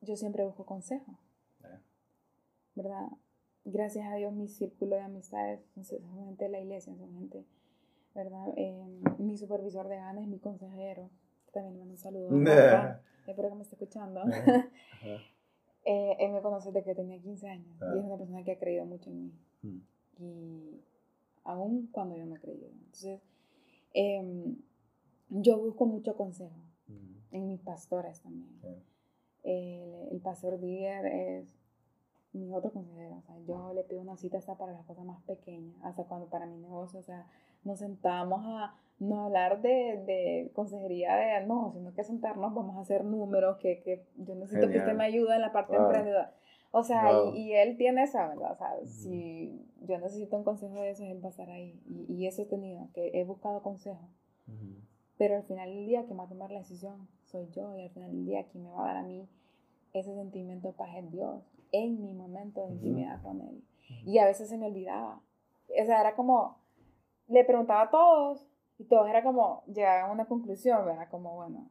yo 0.00 0.16
siempre 0.16 0.44
busco 0.44 0.66
consejo, 0.66 1.18
¿verdad? 2.74 3.08
Gracias 3.64 4.06
a 4.06 4.16
Dios 4.16 4.32
mi 4.32 4.48
círculo 4.48 4.96
de 4.96 5.02
amistades 5.02 5.60
son 5.82 6.26
gente 6.26 6.44
de 6.44 6.50
la 6.50 6.60
iglesia, 6.60 6.94
son 6.96 7.12
gente, 7.14 7.44
¿verdad? 8.14 8.52
Em, 8.56 9.02
mi 9.18 9.38
supervisor 9.38 9.88
de 9.88 9.96
ganas 9.96 10.24
es 10.24 10.28
mi 10.28 10.38
consejero 10.38 11.08
también 11.54 11.74
le 11.74 11.78
mando 11.78 11.94
un 11.94 11.98
saludo. 11.98 12.28
Espero 13.26 13.48
que 13.48 13.54
me 13.54 13.62
esté 13.62 13.76
escuchando. 13.76 14.22
eh, 15.84 16.16
él 16.18 16.32
me 16.32 16.42
conoce 16.42 16.70
desde 16.72 16.84
que 16.84 16.94
tenía 16.94 17.18
15 17.18 17.48
años 17.48 17.76
y 17.80 17.98
es 17.98 18.04
una 18.04 18.18
persona 18.18 18.44
que 18.44 18.52
ha 18.52 18.58
creído 18.58 18.84
mucho 18.84 19.08
en 19.08 19.22
mí. 19.22 19.32
Mm. 19.62 19.78
Y 20.18 20.80
aún 21.44 21.88
cuando 21.90 22.16
yo 22.16 22.26
no 22.26 22.36
he 22.36 22.40
creído. 22.40 22.68
Entonces, 22.68 23.20
eh, 23.94 24.54
yo 25.30 25.58
busco 25.58 25.86
mucho 25.86 26.14
consejo. 26.16 26.56
En 27.34 27.48
mis 27.48 27.60
pastores 27.60 28.20
también. 28.20 28.50
El, 29.42 30.08
el, 30.12 30.20
pastor 30.20 30.58
Díaz 30.58 31.04
es 31.04 31.46
mi 32.32 32.52
otro 32.54 32.72
consejero. 32.72 33.16
O 33.16 33.22
sea, 33.22 33.36
yo 33.46 33.74
le 33.74 33.82
pido 33.84 34.00
una 34.00 34.16
cita 34.16 34.38
hasta 34.38 34.56
para 34.56 34.72
las 34.72 34.86
cosas 34.86 35.04
más 35.04 35.20
pequeñas, 35.24 35.76
hasta 35.82 36.04
cuando 36.04 36.28
para 36.28 36.46
mi 36.46 36.56
negocio, 36.56 37.00
o 37.00 37.02
sea, 37.02 37.26
nos 37.64 37.80
sentamos 37.80 38.40
a 38.44 38.74
no 39.00 39.24
hablar 39.24 39.60
de, 39.60 40.02
de 40.06 40.50
consejería 40.54 41.16
de 41.16 41.46
no, 41.46 41.72
sino 41.72 41.92
que 41.92 42.04
sentarnos, 42.04 42.54
vamos 42.54 42.76
a 42.76 42.80
hacer 42.80 43.04
números, 43.04 43.58
que, 43.58 43.82
que 43.82 44.06
yo 44.16 44.34
necesito 44.36 44.70
que 44.70 44.78
usted 44.78 44.94
me 44.94 45.04
ayude 45.04 45.34
en 45.34 45.40
la 45.40 45.52
parte 45.52 45.76
emprendedora. 45.76 46.32
O 46.70 46.82
sea, 46.82 47.08
y, 47.34 47.52
él 47.52 47.76
tiene 47.76 48.02
esa, 48.02 48.26
¿verdad? 48.28 48.52
O 48.52 48.56
sea, 48.56 48.84
si 48.84 49.64
yo 49.82 49.98
necesito 49.98 50.36
un 50.36 50.44
consejo 50.44 50.74
de 50.80 50.90
eso, 50.90 51.04
él 51.04 51.22
va 51.22 51.28
a 51.28 51.30
estar 51.30 51.48
ahí. 51.48 51.80
Y, 51.86 52.12
y 52.12 52.26
eso 52.26 52.42
he 52.42 52.46
tenido, 52.46 52.88
que 52.92 53.12
he 53.14 53.24
buscado 53.24 53.62
consejo. 53.62 54.08
Pero 55.16 55.36
al 55.36 55.44
final 55.44 55.72
del 55.72 55.86
día, 55.86 56.04
que 56.06 56.14
va 56.14 56.24
a 56.24 56.28
tomar 56.28 56.50
la 56.50 56.58
decisión 56.58 57.08
soy 57.34 57.50
yo. 57.50 57.76
Y 57.76 57.82
al 57.82 57.90
final 57.90 58.12
del 58.12 58.26
día, 58.26 58.44
quien 58.44 58.64
me 58.64 58.70
va 58.70 58.84
a 58.84 58.94
dar 58.94 58.96
a 58.98 59.02
mí 59.02 59.28
ese 59.92 60.14
sentimiento 60.14 60.68
de 60.68 60.74
paz 60.74 60.90
es 60.96 61.10
Dios. 61.10 61.42
en 61.72 62.00
mi 62.00 62.12
momento 62.12 62.64
de 62.66 62.72
intimidad 62.72 63.20
con 63.22 63.40
Él. 63.40 63.62
Y 64.06 64.18
a 64.18 64.26
veces 64.26 64.48
se 64.48 64.56
me 64.56 64.66
olvidaba. 64.66 65.20
O 65.68 65.84
sea, 65.84 66.00
era 66.00 66.14
como, 66.14 66.58
le 67.28 67.44
preguntaba 67.44 67.82
a 67.82 67.90
todos 67.90 68.46
y 68.78 68.84
todos 68.84 69.08
era 69.08 69.22
como, 69.22 69.64
llegaban 69.66 70.10
a 70.10 70.12
una 70.12 70.26
conclusión, 70.26 70.84
¿verdad? 70.86 71.08
Como, 71.10 71.34
bueno, 71.34 71.68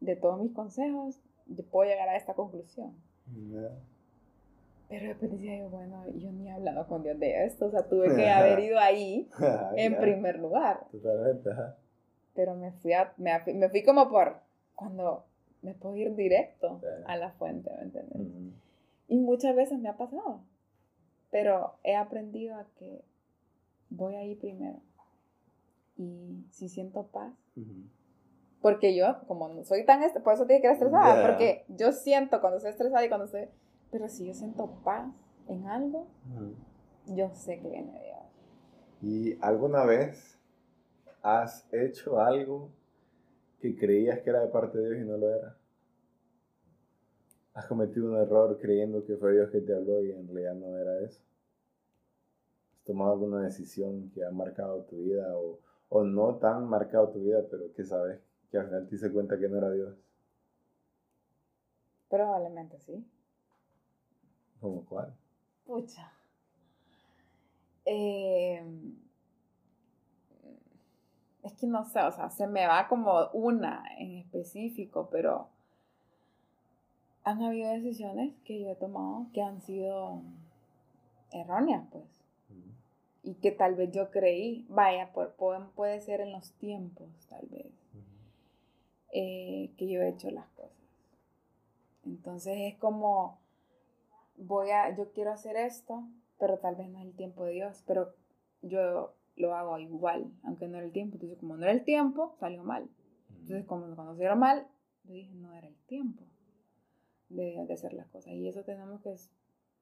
de 0.00 0.16
todos 0.16 0.40
mis 0.40 0.52
consejos, 0.52 1.20
yo 1.46 1.64
puedo 1.64 1.90
llegar 1.90 2.08
a 2.08 2.16
esta 2.16 2.34
conclusión. 2.34 2.94
Pero 4.88 5.08
después 5.08 5.30
decía 5.30 5.58
yo, 5.58 5.70
bueno, 5.70 6.04
yo 6.16 6.32
ni 6.32 6.48
he 6.48 6.52
hablado 6.52 6.86
con 6.88 7.02
Dios 7.02 7.18
de 7.18 7.44
esto, 7.44 7.66
o 7.66 7.70
sea, 7.70 7.88
tuve 7.88 8.14
que 8.14 8.28
haber 8.30 8.58
ido 8.60 8.78
ahí 8.78 9.28
en 9.76 9.96
primer 9.98 10.38
lugar. 10.38 10.86
Totalmente, 10.90 11.50
Pero 12.34 12.54
me 12.54 12.72
fui, 12.72 12.92
a, 12.92 13.12
me, 13.16 13.32
me, 13.54 13.68
fui 13.68 13.84
como 13.84 14.08
por, 14.08 14.40
cuando 14.80 15.26
me 15.60 15.74
puedo 15.74 15.94
ir 15.96 16.16
directo 16.16 16.80
a 17.04 17.16
la 17.18 17.32
fuente, 17.32 17.70
¿me 17.76 17.82
entiendes? 17.82 18.54
Y 19.08 19.18
muchas 19.18 19.54
veces 19.54 19.78
me 19.78 19.90
ha 19.90 19.98
pasado, 19.98 20.40
pero 21.30 21.74
he 21.84 21.96
aprendido 21.96 22.56
a 22.56 22.66
que 22.78 23.04
voy 23.90 24.14
ahí 24.14 24.34
primero. 24.36 24.78
Y 25.98 26.46
si 26.50 26.70
siento 26.70 27.08
paz, 27.08 27.34
porque 28.62 28.96
yo, 28.96 29.18
como 29.26 29.48
no 29.50 29.62
soy 29.64 29.84
tan, 29.84 30.00
por 30.22 30.32
eso 30.32 30.46
tiene 30.46 30.62
que 30.62 30.70
estar 30.70 30.88
estresada, 30.88 31.26
porque 31.26 31.66
yo 31.68 31.92
siento 31.92 32.40
cuando 32.40 32.56
estoy 32.56 32.70
estresada 32.70 33.04
y 33.04 33.08
cuando 33.08 33.26
estoy, 33.26 33.48
pero 33.90 34.08
si 34.08 34.26
yo 34.26 34.32
siento 34.32 34.80
paz 34.82 35.12
en 35.46 35.66
algo, 35.66 36.06
yo 37.06 37.28
sé 37.34 37.60
que 37.60 37.68
viene 37.68 37.92
de 37.92 38.04
Dios. 38.06 38.18
¿Y 39.02 39.38
alguna 39.42 39.84
vez 39.84 40.38
has 41.20 41.68
hecho 41.70 42.18
algo 42.18 42.70
que 43.60 43.76
creías 43.76 44.20
que 44.20 44.30
era 44.30 44.40
de 44.40 44.48
parte 44.48 44.78
de 44.78 44.90
Dios 44.90 45.02
y 45.02 45.08
no 45.08 45.16
lo 45.16 45.30
era? 45.30 45.56
¿Has 47.54 47.66
cometido 47.66 48.10
un 48.10 48.16
error 48.16 48.58
creyendo 48.60 49.04
que 49.04 49.16
fue 49.16 49.34
Dios 49.34 49.50
que 49.50 49.60
te 49.60 49.74
habló 49.74 50.02
y 50.02 50.12
en 50.12 50.26
realidad 50.26 50.54
no 50.54 50.78
era 50.78 51.00
eso? 51.00 51.20
¿Has 52.78 52.84
tomado 52.84 53.12
alguna 53.12 53.42
decisión 53.42 54.10
que 54.10 54.24
ha 54.24 54.30
marcado 54.30 54.82
tu 54.84 54.96
vida 54.96 55.36
o, 55.36 55.58
o 55.90 56.04
no 56.04 56.36
tan 56.36 56.68
marcado 56.68 57.10
tu 57.10 57.20
vida, 57.20 57.44
pero 57.50 57.72
que 57.74 57.84
sabes 57.84 58.20
que 58.50 58.58
al 58.58 58.66
final 58.66 58.88
te 58.88 58.94
hice 58.96 59.12
cuenta 59.12 59.38
que 59.38 59.48
no 59.48 59.58
era 59.58 59.70
Dios. 59.70 59.94
Probablemente 62.08 62.78
sí. 62.80 63.04
¿Cómo 64.60 64.84
cuál? 64.84 65.14
Pucha. 65.64 66.12
Em, 67.84 68.96
es 71.42 71.52
que 71.54 71.66
no 71.66 71.84
sé, 71.84 72.00
o 72.02 72.12
sea, 72.12 72.30
se 72.30 72.46
me 72.46 72.66
va 72.66 72.88
como 72.88 73.28
una 73.32 73.84
en 73.98 74.18
específico, 74.18 75.08
pero 75.10 75.48
han 77.24 77.42
habido 77.42 77.70
decisiones 77.70 78.34
que 78.44 78.60
yo 78.60 78.70
he 78.70 78.74
tomado 78.76 79.26
que 79.32 79.42
han 79.42 79.60
sido 79.62 80.22
erróneas, 81.32 81.84
pues. 81.90 82.04
Y 83.22 83.34
que 83.34 83.52
tal 83.52 83.74
vez 83.74 83.92
yo 83.92 84.10
creí, 84.10 84.64
vaya, 84.70 85.12
puede 85.12 86.00
ser 86.00 86.22
en 86.22 86.32
los 86.32 86.52
tiempos, 86.52 87.08
tal 87.28 87.46
vez. 87.48 87.66
Eh, 89.12 89.72
que 89.76 89.88
yo 89.88 90.00
he 90.00 90.08
hecho 90.08 90.30
las 90.30 90.48
cosas. 90.50 90.70
Entonces 92.06 92.56
es 92.60 92.78
como, 92.78 93.38
voy 94.36 94.70
a, 94.70 94.96
yo 94.96 95.12
quiero 95.12 95.32
hacer 95.32 95.56
esto, 95.56 96.04
pero 96.38 96.58
tal 96.58 96.76
vez 96.76 96.88
no 96.88 96.98
es 96.98 97.06
el 97.06 97.14
tiempo 97.14 97.44
de 97.44 97.52
Dios, 97.52 97.82
pero 97.86 98.14
yo 98.62 99.12
lo 99.40 99.54
hago 99.54 99.78
igual, 99.78 100.32
aunque 100.42 100.68
no 100.68 100.76
era 100.76 100.86
el 100.86 100.92
tiempo. 100.92 101.16
Entonces, 101.16 101.38
como 101.38 101.56
no 101.56 101.64
era 101.64 101.72
el 101.72 101.84
tiempo, 101.84 102.36
salió 102.38 102.62
mal. 102.62 102.88
Entonces, 103.30 103.64
como 103.66 103.94
cuando 103.94 104.14
salió 104.16 104.36
mal, 104.36 104.66
yo 105.04 105.14
dije, 105.14 105.34
no 105.34 105.52
era 105.54 105.66
el 105.66 105.76
tiempo 105.86 106.24
de, 107.28 107.64
de 107.66 107.72
hacer 107.72 107.92
las 107.92 108.08
cosas. 108.08 108.34
Y 108.34 108.48
eso 108.48 108.62
tenemos 108.64 109.00
que 109.02 109.16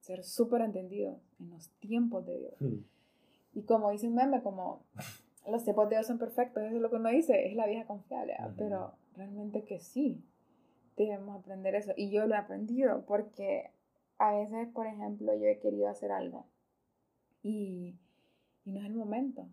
ser 0.00 0.24
súper 0.24 0.62
entendidos 0.62 1.18
en 1.40 1.50
los 1.50 1.70
tiempos 1.80 2.24
de 2.24 2.38
Dios. 2.38 2.54
Y 3.54 3.62
como 3.62 3.90
dice 3.90 4.09
un 4.09 4.14
meme, 4.14 4.42
como 4.42 4.84
los 5.46 5.64
tiempos 5.64 5.88
de 5.88 5.96
Dios 5.96 6.06
son 6.06 6.18
perfectos, 6.18 6.62
eso 6.62 6.76
es 6.76 6.82
lo 6.82 6.90
que 6.90 6.96
uno 6.96 7.09
dice, 7.11 7.46
es 7.46 7.56
la 7.56 7.66
vieja 7.66 7.86
confiable, 7.86 8.34
pero 8.56 8.94
realmente 9.14 9.64
que 9.64 9.80
sí, 9.80 10.22
debemos 10.96 11.38
aprender 11.38 11.74
eso. 11.74 11.92
Y 11.96 12.11
yo 12.11 12.26
lo 12.26 12.34
he 12.34 12.38
aprendido 12.38 13.04
porque 13.06 13.70
a 14.18 14.32
veces, 14.34 14.68
por 14.68 14.86
ejemplo, 14.86 15.34
yo 15.34 15.46
he 15.46 15.59
querido 15.59 15.88
hacer 15.88 16.12
algo 16.12 16.46
y, 17.42 17.96
y 18.69 18.71
no 18.71 18.81
es 18.81 18.87
el 18.87 18.95
momento. 18.95 19.49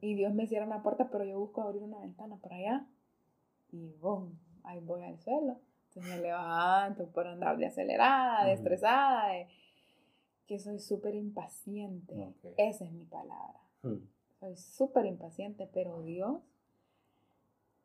Y 0.00 0.14
Dios 0.14 0.34
me 0.34 0.46
cierra 0.46 0.66
una 0.66 0.82
puerta, 0.82 1.10
pero 1.10 1.24
yo 1.24 1.38
busco 1.38 1.62
abrir 1.62 1.82
una 1.82 2.00
ventana 2.00 2.36
por 2.36 2.52
allá 2.52 2.86
y 3.70 3.92
boom, 4.00 4.38
ahí 4.64 4.80
voy 4.80 5.04
al 5.04 5.18
suelo. 5.20 5.60
Entonces 5.88 6.14
me 6.14 6.20
levanto 6.20 7.08
por 7.10 7.26
andar 7.26 7.56
de 7.56 7.66
acelerada, 7.66 8.44
de 8.46 8.52
estresada, 8.52 9.28
que 10.46 10.58
soy 10.58 10.78
súper 10.78 11.14
impaciente. 11.14 12.34
Esa 12.56 12.84
es 12.84 12.92
mi 12.92 13.04
palabra. 13.04 13.60
Hmm. 13.82 13.98
Soy 14.40 14.56
súper 14.56 15.06
impaciente, 15.06 15.68
pero 15.72 16.02
Dios 16.02 16.40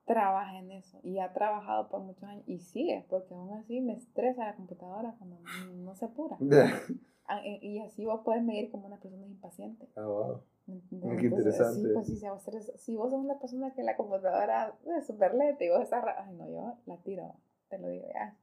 trabaja 0.05 0.57
en 0.59 0.71
eso 0.71 0.99
y 1.03 1.19
ha 1.19 1.33
trabajado 1.33 1.89
por 1.89 2.01
muchos 2.01 2.23
años 2.23 2.43
y 2.47 2.59
sigue, 2.59 3.05
porque 3.09 3.33
aún 3.33 3.53
así 3.53 3.81
me 3.81 3.93
estresa 3.93 4.45
la 4.45 4.55
computadora 4.55 5.15
cuando 5.17 5.37
no 5.73 5.95
se 5.95 6.05
apura. 6.05 6.37
Ah, 7.27 7.41
y 7.43 7.79
así 7.79 8.05
vos 8.05 8.21
puedes 8.23 8.43
medir 8.43 8.69
como 8.69 8.85
una 8.85 8.99
persona 8.99 9.23
es 9.25 9.31
impaciente. 9.31 9.87
Ah, 9.95 10.05
wow. 10.05 10.41
Qué 10.65 11.27
interesante. 11.27 11.81
Sí, 11.81 11.93
pues, 11.93 12.07
si, 12.07 12.27
vos, 12.27 12.71
si 12.77 12.95
vos 12.95 13.11
sos 13.11 13.19
una 13.19 13.39
persona 13.39 13.73
que 13.73 13.83
la 13.83 13.95
computadora 13.95 14.77
es 14.97 15.05
súper 15.05 15.35
lenta 15.35 15.63
y 15.63 15.69
vos 15.69 15.81
estás, 15.81 16.03
ay 16.17 16.33
no, 16.33 16.49
yo 16.49 16.77
la 16.85 16.97
tiro, 16.97 17.35
te 17.69 17.77
lo 17.77 17.87
digo 17.87 18.07
ya. 18.13 18.35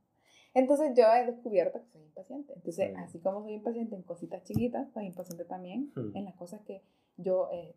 Entonces 0.55 0.93
yo 0.97 1.05
he 1.13 1.27
descubierto 1.27 1.81
que 1.81 1.87
soy 1.87 2.03
impaciente. 2.03 2.53
Entonces, 2.55 2.95
así 2.99 3.19
como 3.21 3.43
soy 3.43 3.55
impaciente 3.55 3.97
en 3.97 4.03
cositas 4.03 4.43
chiquitas, 4.45 4.91
soy 4.93 5.07
impaciente 5.07 5.45
también 5.45 5.93
hmm. 5.95 6.17
en 6.17 6.25
las 6.25 6.35
cosas 6.35 6.61
que 6.63 6.83
yo 7.17 7.49
eh, 7.53 7.75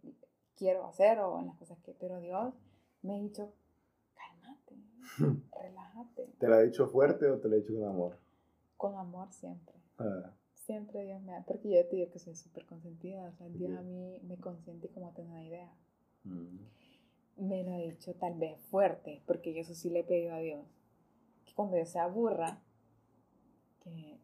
quiero 0.57 0.85
hacer 0.85 1.19
o 1.19 1.39
en 1.39 1.47
las 1.47 1.55
cosas 1.57 1.79
que, 1.79 1.93
pero 1.93 2.19
Dios 2.19 2.53
me 3.01 3.15
ha 3.15 3.19
dicho, 3.19 3.53
Relájate. 5.17 6.33
¿Te 6.39 6.47
la 6.47 6.57
ha 6.57 6.61
dicho 6.61 6.87
fuerte 6.87 7.29
o 7.29 7.39
te 7.39 7.47
la 7.47 7.55
ha 7.55 7.59
dicho 7.59 7.73
con 7.73 7.87
amor? 7.87 8.17
Con 8.77 8.95
amor 8.95 9.31
siempre. 9.31 9.75
Ah. 9.97 10.31
Siempre 10.65 11.03
Dios 11.03 11.21
me 11.21 11.35
ha... 11.35 11.43
Porque 11.43 11.69
yo 11.69 11.85
te 11.87 11.95
digo 11.95 12.09
que 12.11 12.19
soy 12.19 12.35
súper 12.35 12.65
consentida. 12.65 13.27
O 13.27 13.31
sea, 13.33 13.47
Dios 13.49 13.71
a 13.77 13.81
mí 13.81 14.19
me 14.23 14.37
consiente 14.37 14.89
como 14.89 15.11
tengo 15.13 15.31
una 15.31 15.43
idea. 15.43 15.71
Mm. 16.23 16.57
Me 17.37 17.63
lo 17.63 17.73
ha 17.73 17.77
dicho 17.77 18.13
tal 18.15 18.35
vez 18.35 18.59
fuerte, 18.71 19.21
porque 19.25 19.53
yo 19.53 19.61
eso 19.61 19.75
sí 19.75 19.89
le 19.89 19.99
he 19.99 20.03
pedido 20.03 20.33
a 20.33 20.39
Dios. 20.39 20.65
Que 21.45 21.53
cuando 21.53 21.77
yo 21.77 21.85
se 21.85 21.99
aburra, 21.99 22.61
que, 23.83 24.17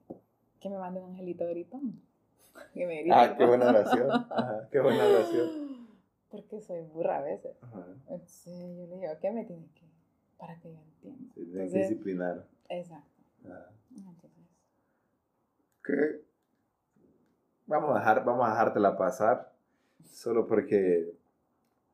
que 0.60 0.70
me 0.70 0.78
mande 0.78 1.00
un 1.00 1.12
angelito 1.12 1.48
gritón. 1.48 2.02
Que 2.74 2.86
me 2.86 3.02
grite, 3.02 3.16
ah, 3.16 3.36
qué 3.38 3.46
buena 3.46 3.70
oración. 3.70 4.10
Ajá, 4.30 4.68
qué 4.72 4.80
buena 4.82 5.06
oración. 5.06 5.88
Porque 6.30 6.62
soy 6.62 6.82
burra 6.82 7.20
a 7.20 7.22
veces. 7.22 7.56
Entonces 8.08 8.78
yo 8.78 8.88
le 8.88 8.98
digo, 8.98 9.14
¿qué 9.22 9.32
me 9.32 9.46
tiene 9.46 9.68
que 9.74 9.92
para 10.42 10.60
que 10.60 10.74
yo 10.74 10.80
entienda. 10.80 11.36
Que 11.36 11.80
disciplinar. 11.80 12.48
Exacto. 12.68 13.22
Ah. 13.46 13.70
Vamos 17.72 17.96
a, 17.96 18.00
dejar, 18.00 18.26
vamos 18.26 18.46
a 18.46 18.50
dejártela 18.50 18.98
pasar, 18.98 19.50
solo 20.04 20.46
porque, 20.46 21.10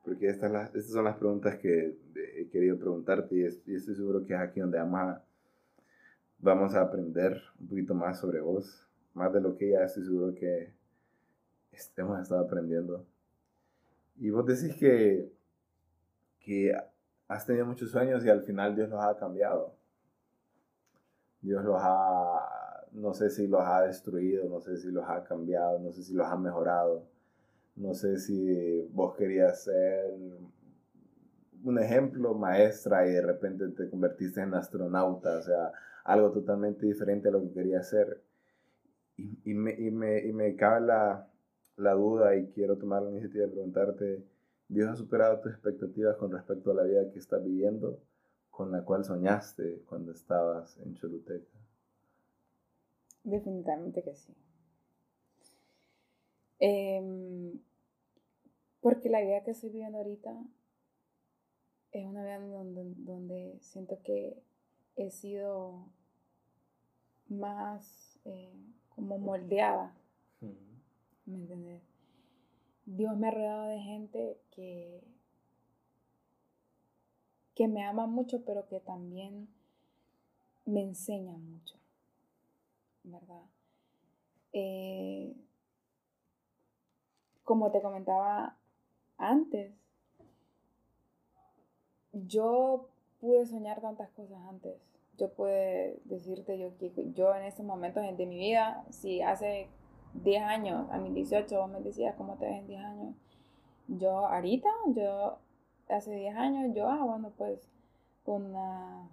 porque 0.04 0.28
estas, 0.28 0.74
estas 0.74 0.90
son 0.90 1.04
las 1.04 1.14
preguntas 1.16 1.56
que 1.56 1.96
he 2.16 2.48
querido 2.48 2.76
preguntarte 2.76 3.36
y, 3.36 3.44
estoy 3.44 3.94
seguro 3.94 4.26
que 4.26 4.34
es 4.34 4.40
aquí 4.40 4.58
donde 4.58 4.76
vamos 4.76 5.00
a, 5.00 5.22
vamos 6.40 6.74
a 6.74 6.82
aprender 6.82 7.40
un 7.60 7.68
poquito 7.68 7.94
más 7.94 8.18
sobre 8.18 8.40
vos, 8.40 8.88
más 9.14 9.32
de 9.32 9.40
lo 9.40 9.56
que 9.56 9.70
ya 9.70 9.84
estoy 9.84 10.02
seguro 10.02 10.34
que 10.34 10.72
hemos 11.96 12.22
estado 12.22 12.44
aprendiendo. 12.44 13.06
Y 14.16 14.30
vos 14.30 14.44
decís 14.46 14.74
que, 14.74 15.30
que 16.40 16.76
has 17.28 17.46
tenido 17.46 17.66
muchos 17.66 17.92
sueños 17.92 18.24
y 18.24 18.28
al 18.28 18.42
final 18.42 18.74
Dios 18.74 18.90
los 18.90 19.00
ha 19.00 19.16
cambiado. 19.16 19.76
Dios 21.40 21.64
los 21.64 21.80
ha, 21.80 22.37
no 22.92 23.14
sé 23.14 23.30
si 23.30 23.46
los 23.46 23.60
ha 23.62 23.82
destruido, 23.82 24.48
no 24.48 24.60
sé 24.60 24.76
si 24.78 24.90
los 24.90 25.04
ha 25.08 25.24
cambiado, 25.24 25.78
no 25.78 25.92
sé 25.92 26.02
si 26.02 26.14
los 26.14 26.26
ha 26.26 26.36
mejorado. 26.36 27.04
No 27.76 27.94
sé 27.94 28.18
si 28.18 28.88
vos 28.92 29.14
querías 29.16 29.62
ser 29.62 30.16
un 31.62 31.78
ejemplo, 31.78 32.34
maestra, 32.34 33.06
y 33.06 33.12
de 33.12 33.22
repente 33.22 33.68
te 33.68 33.88
convertiste 33.88 34.40
en 34.40 34.54
astronauta, 34.54 35.38
o 35.38 35.42
sea, 35.42 35.72
algo 36.04 36.30
totalmente 36.30 36.86
diferente 36.86 37.28
a 37.28 37.32
lo 37.32 37.42
que 37.42 37.52
querías 37.52 37.88
ser. 37.88 38.22
Y, 39.16 39.54
me, 39.54 39.72
y, 39.72 39.90
me, 39.90 40.24
y 40.24 40.32
me 40.32 40.54
cabe 40.54 40.86
la, 40.86 41.28
la 41.76 41.92
duda 41.94 42.36
y 42.36 42.48
quiero 42.48 42.76
tomar 42.78 43.02
la 43.02 43.10
iniciativa 43.10 43.46
de 43.46 43.52
preguntarte, 43.52 44.24
Dios 44.68 44.90
ha 44.90 44.96
superado 44.96 45.40
tus 45.40 45.52
expectativas 45.52 46.16
con 46.16 46.30
respecto 46.30 46.70
a 46.70 46.74
la 46.74 46.82
vida 46.84 47.10
que 47.10 47.18
estás 47.18 47.42
viviendo, 47.42 48.00
con 48.50 48.70
la 48.70 48.84
cual 48.84 49.04
soñaste 49.04 49.82
cuando 49.88 50.12
estabas 50.12 50.78
en 50.78 50.94
Choluteca. 50.94 51.58
Definitivamente 53.24 54.02
que 54.02 54.14
sí. 54.14 54.34
Em, 56.60 57.60
porque 58.80 59.08
la 59.08 59.20
vida 59.20 59.42
que 59.44 59.52
estoy 59.52 59.70
viviendo 59.70 59.98
ahorita 59.98 60.34
es 61.92 62.04
una 62.04 62.22
vida 62.24 62.38
donde, 62.38 62.84
donde 62.96 63.58
siento 63.60 64.02
que 64.02 64.42
he 64.96 65.10
sido 65.10 65.86
más 67.28 68.18
eh, 68.24 68.52
como 68.94 69.18
moldeada. 69.18 69.94
¿Me 71.26 71.34
entiendes? 71.34 71.82
Dios 72.86 73.16
me 73.18 73.28
ha 73.28 73.30
rodeado 73.30 73.66
de 73.66 73.80
gente 73.80 74.40
que, 74.50 75.02
que 77.54 77.68
me 77.68 77.84
ama 77.84 78.06
mucho, 78.06 78.44
pero 78.46 78.66
que 78.66 78.80
también 78.80 79.46
me 80.64 80.82
enseña 80.82 81.36
mucho, 81.36 81.76
¿verdad? 83.12 83.42
Eh, 84.52 85.34
como 87.44 87.70
te 87.70 87.82
comentaba 87.82 88.56
antes, 89.16 89.72
yo 92.12 92.88
pude 93.20 93.46
soñar 93.46 93.80
tantas 93.80 94.10
cosas 94.10 94.38
antes. 94.48 94.76
Yo 95.16 95.32
pude 95.32 95.98
decirte 96.04 96.58
yo 96.58 96.76
que 96.78 96.92
yo 97.14 97.34
en 97.34 97.42
estos 97.44 97.66
momentos 97.66 98.02
de 98.16 98.26
mi 98.26 98.38
vida, 98.38 98.84
si 98.90 99.20
hace 99.20 99.68
10 100.14 100.42
años, 100.42 100.88
a 100.90 100.98
mis 100.98 101.14
18, 101.14 101.58
vos 101.58 101.70
me 101.70 101.80
decías 101.80 102.14
cómo 102.16 102.36
te 102.36 102.46
ves 102.46 102.58
en 102.60 102.66
10 102.68 102.84
años. 102.84 103.14
Yo 103.88 104.26
ahorita, 104.26 104.70
yo 104.88 105.38
hace 105.88 106.14
10 106.14 106.36
años, 106.36 106.74
yo, 106.74 106.88
ah, 106.88 107.02
bueno, 107.04 107.32
pues 107.36 107.68
una 108.26 109.08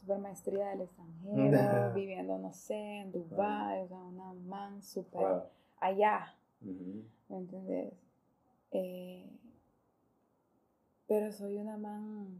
super 0.00 0.18
maestría 0.18 0.70
del 0.70 0.82
extranjero, 0.82 1.94
viviendo, 1.94 2.38
no 2.38 2.52
sé, 2.52 3.00
en 3.00 3.12
Dubai, 3.12 3.82
o 3.82 3.88
sea, 3.88 3.98
una 3.98 4.32
man 4.32 4.82
super 4.82 5.44
allá. 5.78 6.34
¿Me 6.60 7.36
entiendes? 7.36 7.92
Eh, 8.72 9.30
pero 11.06 11.32
soy 11.32 11.56
una 11.56 11.76
man 11.76 12.38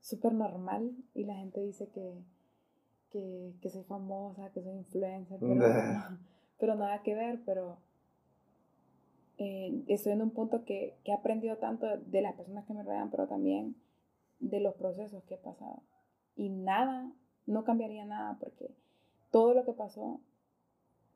súper 0.00 0.32
normal 0.32 0.92
y 1.14 1.24
la 1.24 1.36
gente 1.36 1.60
dice 1.60 1.88
que, 1.88 2.22
que, 3.10 3.70
soy 3.70 3.84
famosa, 3.84 4.50
que 4.52 4.62
soy 4.62 4.74
influencer, 4.74 5.38
pero, 5.40 5.54
pero 6.58 6.74
nada 6.74 7.02
que 7.02 7.14
ver, 7.14 7.40
pero 7.44 7.78
eh, 9.38 9.84
estoy 9.88 10.12
en 10.12 10.22
un 10.22 10.30
punto 10.30 10.64
que, 10.64 10.96
que, 11.04 11.12
he 11.12 11.14
aprendido 11.14 11.56
tanto 11.56 11.86
de 11.86 12.22
las 12.22 12.34
personas 12.34 12.66
que 12.66 12.74
me 12.74 12.82
rodean, 12.82 13.10
pero 13.10 13.26
también 13.26 13.76
de 14.40 14.60
los 14.60 14.74
procesos 14.74 15.22
que 15.24 15.34
he 15.34 15.38
pasado. 15.38 15.82
Y 16.36 16.48
nada, 16.48 17.10
no 17.46 17.64
cambiaría 17.64 18.04
nada 18.04 18.36
porque 18.40 18.70
todo 19.30 19.54
lo 19.54 19.64
que 19.64 19.72
pasó 19.72 20.20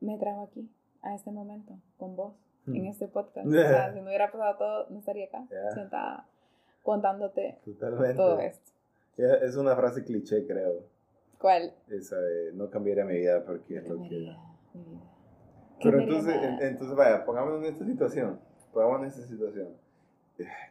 me 0.01 0.17
trajo 0.17 0.43
aquí, 0.43 0.69
a 1.01 1.15
este 1.15 1.31
momento, 1.31 1.73
con 1.97 2.15
vos, 2.15 2.33
en 2.67 2.83
hmm. 2.83 2.87
este 2.87 3.07
podcast. 3.07 3.47
O 3.49 3.51
sea, 3.51 3.93
si 3.93 3.99
no 3.99 4.07
hubiera 4.07 4.31
pasado 4.31 4.57
todo, 4.57 4.89
no 4.89 4.99
estaría 4.99 5.25
acá, 5.25 5.47
sentada, 5.73 6.27
contándote 6.83 7.59
todo 8.15 8.39
esto. 8.39 8.71
Es 9.17 9.55
una 9.55 9.75
frase 9.75 10.03
cliché, 10.03 10.45
creo. 10.45 10.83
¿Cuál? 11.39 11.73
Esa 11.89 12.17
de 12.17 12.53
no 12.53 12.69
cambiaría 12.69 13.05
mi 13.05 13.17
vida 13.17 13.43
porque 13.45 13.77
es 13.77 13.87
lo 13.87 14.01
que... 14.01 14.35
Pero 15.81 15.99
entonces, 15.99 16.35
entonces, 16.61 16.95
vaya, 16.95 17.25
pongámonos 17.25 17.63
en 17.63 17.73
esta 17.73 17.85
situación. 17.85 18.39
Pongámonos 18.73 19.03
en 19.03 19.09
esta 19.09 19.27
situación. 19.27 19.67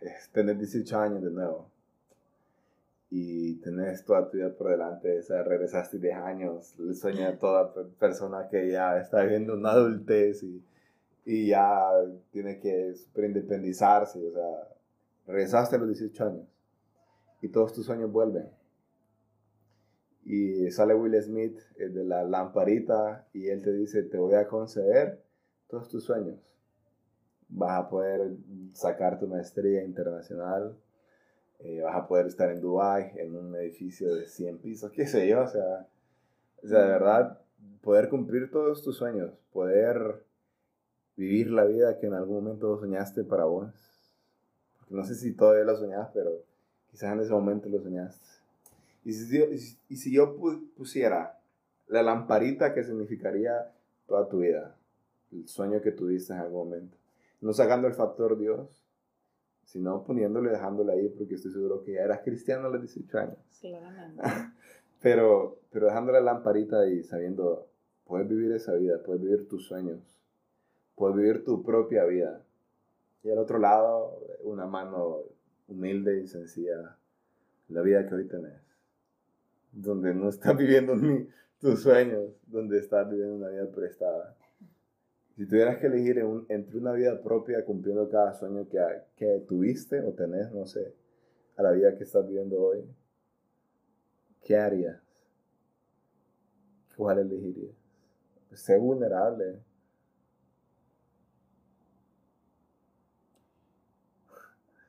Es 0.01 0.29
tener 0.31 0.59
18 0.59 0.99
años 0.99 1.23
de 1.23 1.31
nuevo. 1.31 1.71
Y 3.11 3.57
tener 3.61 4.01
toda 4.05 4.29
tu 4.31 4.37
vida 4.37 4.55
por 4.55 4.71
delante. 4.71 5.19
O 5.19 5.23
sea, 5.23 5.43
regresaste 5.43 5.99
10 5.99 6.17
años. 6.17 6.79
Le 6.79 6.95
sueña 6.95 7.29
a 7.29 7.39
toda 7.39 7.73
persona 7.99 8.49
que 8.49 8.71
ya 8.71 8.99
está 8.99 9.23
viviendo 9.23 9.55
una 9.55 9.71
adultez 9.71 10.43
y, 10.43 10.65
y 11.25 11.49
ya 11.49 11.91
tiene 12.31 12.59
que 12.59 12.95
independizarse. 13.17 14.19
O 14.27 14.33
sea, 14.33 14.69
regresaste 15.27 15.77
a 15.77 15.79
los 15.79 15.89
18 15.89 16.25
años 16.25 16.47
y 17.45 17.49
todos 17.49 17.75
tus 17.75 17.85
sueños 17.85 18.11
vuelven. 18.11 18.49
Y 20.25 20.71
sale 20.71 20.95
Will 20.95 21.21
Smith 21.23 21.61
el 21.77 21.93
de 21.93 22.05
la 22.05 22.25
lamparita 22.25 23.29
y 23.35 23.49
él 23.49 23.63
te 23.63 23.71
dice, 23.73 24.03
te 24.05 24.17
voy 24.17 24.35
a 24.35 24.49
conceder 24.49 25.23
todos 25.69 25.91
tus 25.91 26.05
sueños. 26.05 26.39
Vas 27.51 27.85
a 27.85 27.91
poder 27.91 28.33
sacar 28.73 29.19
tu 29.19 29.27
maestría 29.27 29.85
internacional, 29.85 30.75
eh, 31.65 31.81
vas 31.83 31.97
a 31.97 32.07
poder 32.07 32.27
estar 32.27 32.51
en 32.51 32.61
Dubai 32.61 33.13
en 33.17 33.35
un 33.35 33.55
edificio 33.57 34.15
de 34.15 34.27
100 34.27 34.59
pisos, 34.59 34.93
qué 34.93 35.07
sé 35.07 35.27
yo, 35.27 35.43
o 35.43 35.49
sea, 35.49 35.89
o 36.63 36.69
sea, 36.69 36.81
de 36.81 36.89
verdad, 36.89 37.41
poder 37.83 38.09
cumplir 38.09 38.51
todos 38.51 38.83
tus 38.83 38.97
sueños, 38.97 39.33
poder 39.53 40.23
vivir 41.17 41.51
la 41.51 41.65
vida 41.65 41.99
que 41.99 42.07
en 42.07 42.15
algún 42.15 42.45
momento 42.45 42.79
soñaste 42.79 43.25
para 43.25 43.45
vos. 43.45 43.69
no 44.89 45.05
sé 45.05 45.15
si 45.15 45.33
todavía 45.33 45.65
lo 45.65 45.77
soñás, 45.77 46.09
pero 46.15 46.31
Quizás 46.95 47.13
en 47.13 47.19
ese 47.19 47.33
momento 47.33 47.69
lo 47.69 47.81
soñaste. 47.81 48.25
Y 49.05 49.13
si, 49.13 49.37
yo, 49.37 49.47
y 49.89 49.97
si 49.97 50.13
yo 50.13 50.37
pusiera 50.77 51.41
la 51.89 52.05
lamparita 52.05 52.73
que 52.73 52.85
significaría 52.85 53.73
toda 54.07 54.29
tu 54.29 54.39
vida, 54.39 54.77
el 55.33 55.49
sueño 55.49 55.81
que 55.81 55.91
tuviste 55.91 56.33
en 56.33 56.39
algún 56.39 56.69
momento, 56.69 56.97
no 57.41 57.53
sacando 57.53 57.89
el 57.89 57.95
factor 57.95 58.39
Dios, 58.39 58.84
sino 59.65 60.05
poniéndole, 60.05 60.51
dejándole 60.51 60.93
ahí, 60.93 61.09
porque 61.09 61.35
estoy 61.35 61.53
seguro 61.53 61.83
que 61.83 61.93
ya 61.93 62.03
eras 62.03 62.21
cristiano 62.23 62.67
a 62.67 62.71
los 62.71 62.81
18 62.81 63.19
años. 63.19 63.39
pero, 65.03 65.59
pero 65.71 65.87
dejándole 65.87 66.21
la 66.21 66.33
lamparita 66.33 66.87
y 66.87 67.03
sabiendo, 67.03 67.69
puedes 68.05 68.29
vivir 68.29 68.53
esa 68.53 68.75
vida, 68.75 69.03
puedes 69.03 69.23
vivir 69.23 69.49
tus 69.49 69.67
sueños, 69.67 70.01
puedes 70.95 71.17
vivir 71.17 71.45
tu 71.45 71.63
propia 71.63 72.05
vida. 72.05 72.43
Y 73.23 73.31
al 73.31 73.39
otro 73.39 73.59
lado, 73.59 74.19
una 74.43 74.67
mano 74.67 75.21
humilde 75.67 76.21
y 76.21 76.27
sencilla 76.27 76.97
la 77.69 77.81
vida 77.83 78.07
que 78.07 78.15
hoy 78.15 78.29
tenés. 78.29 78.61
Donde 79.73 80.15
no 80.15 80.29
estás 80.29 80.57
viviendo 80.59 80.95
ni 80.95 81.29
tus 81.59 81.83
sueños, 81.83 82.31
donde 82.47 82.79
estás 82.79 83.09
viviendo 83.11 83.37
una 83.37 83.49
vida 83.49 83.71
prestada. 83.71 84.37
Si 85.37 85.47
tuvieras 85.47 85.79
que 85.79 85.89
elegir 85.89 86.25
entre 86.49 86.79
una 86.79 86.93
vida 86.93 87.21
propia 87.21 87.65
cumpliendo 87.65 88.09
cada 88.09 88.35
sueño 88.35 88.69
que, 89.17 89.45
tuviste 89.49 90.01
o 90.01 90.13
tenés, 90.13 90.53
no 90.53 90.65
sé, 90.65 90.95
a 91.57 91.63
la 91.63 91.73
vida 91.73 91.97
que 91.97 92.05
estás 92.05 92.25
viviendo 92.25 92.63
hoy, 92.63 92.85
¿qué 94.43 94.57
harías? 94.57 95.03
¿Cuál 96.97 97.19
elegirías? 97.19 97.75
Sé 98.53 98.79
vulnerable. 98.79 99.61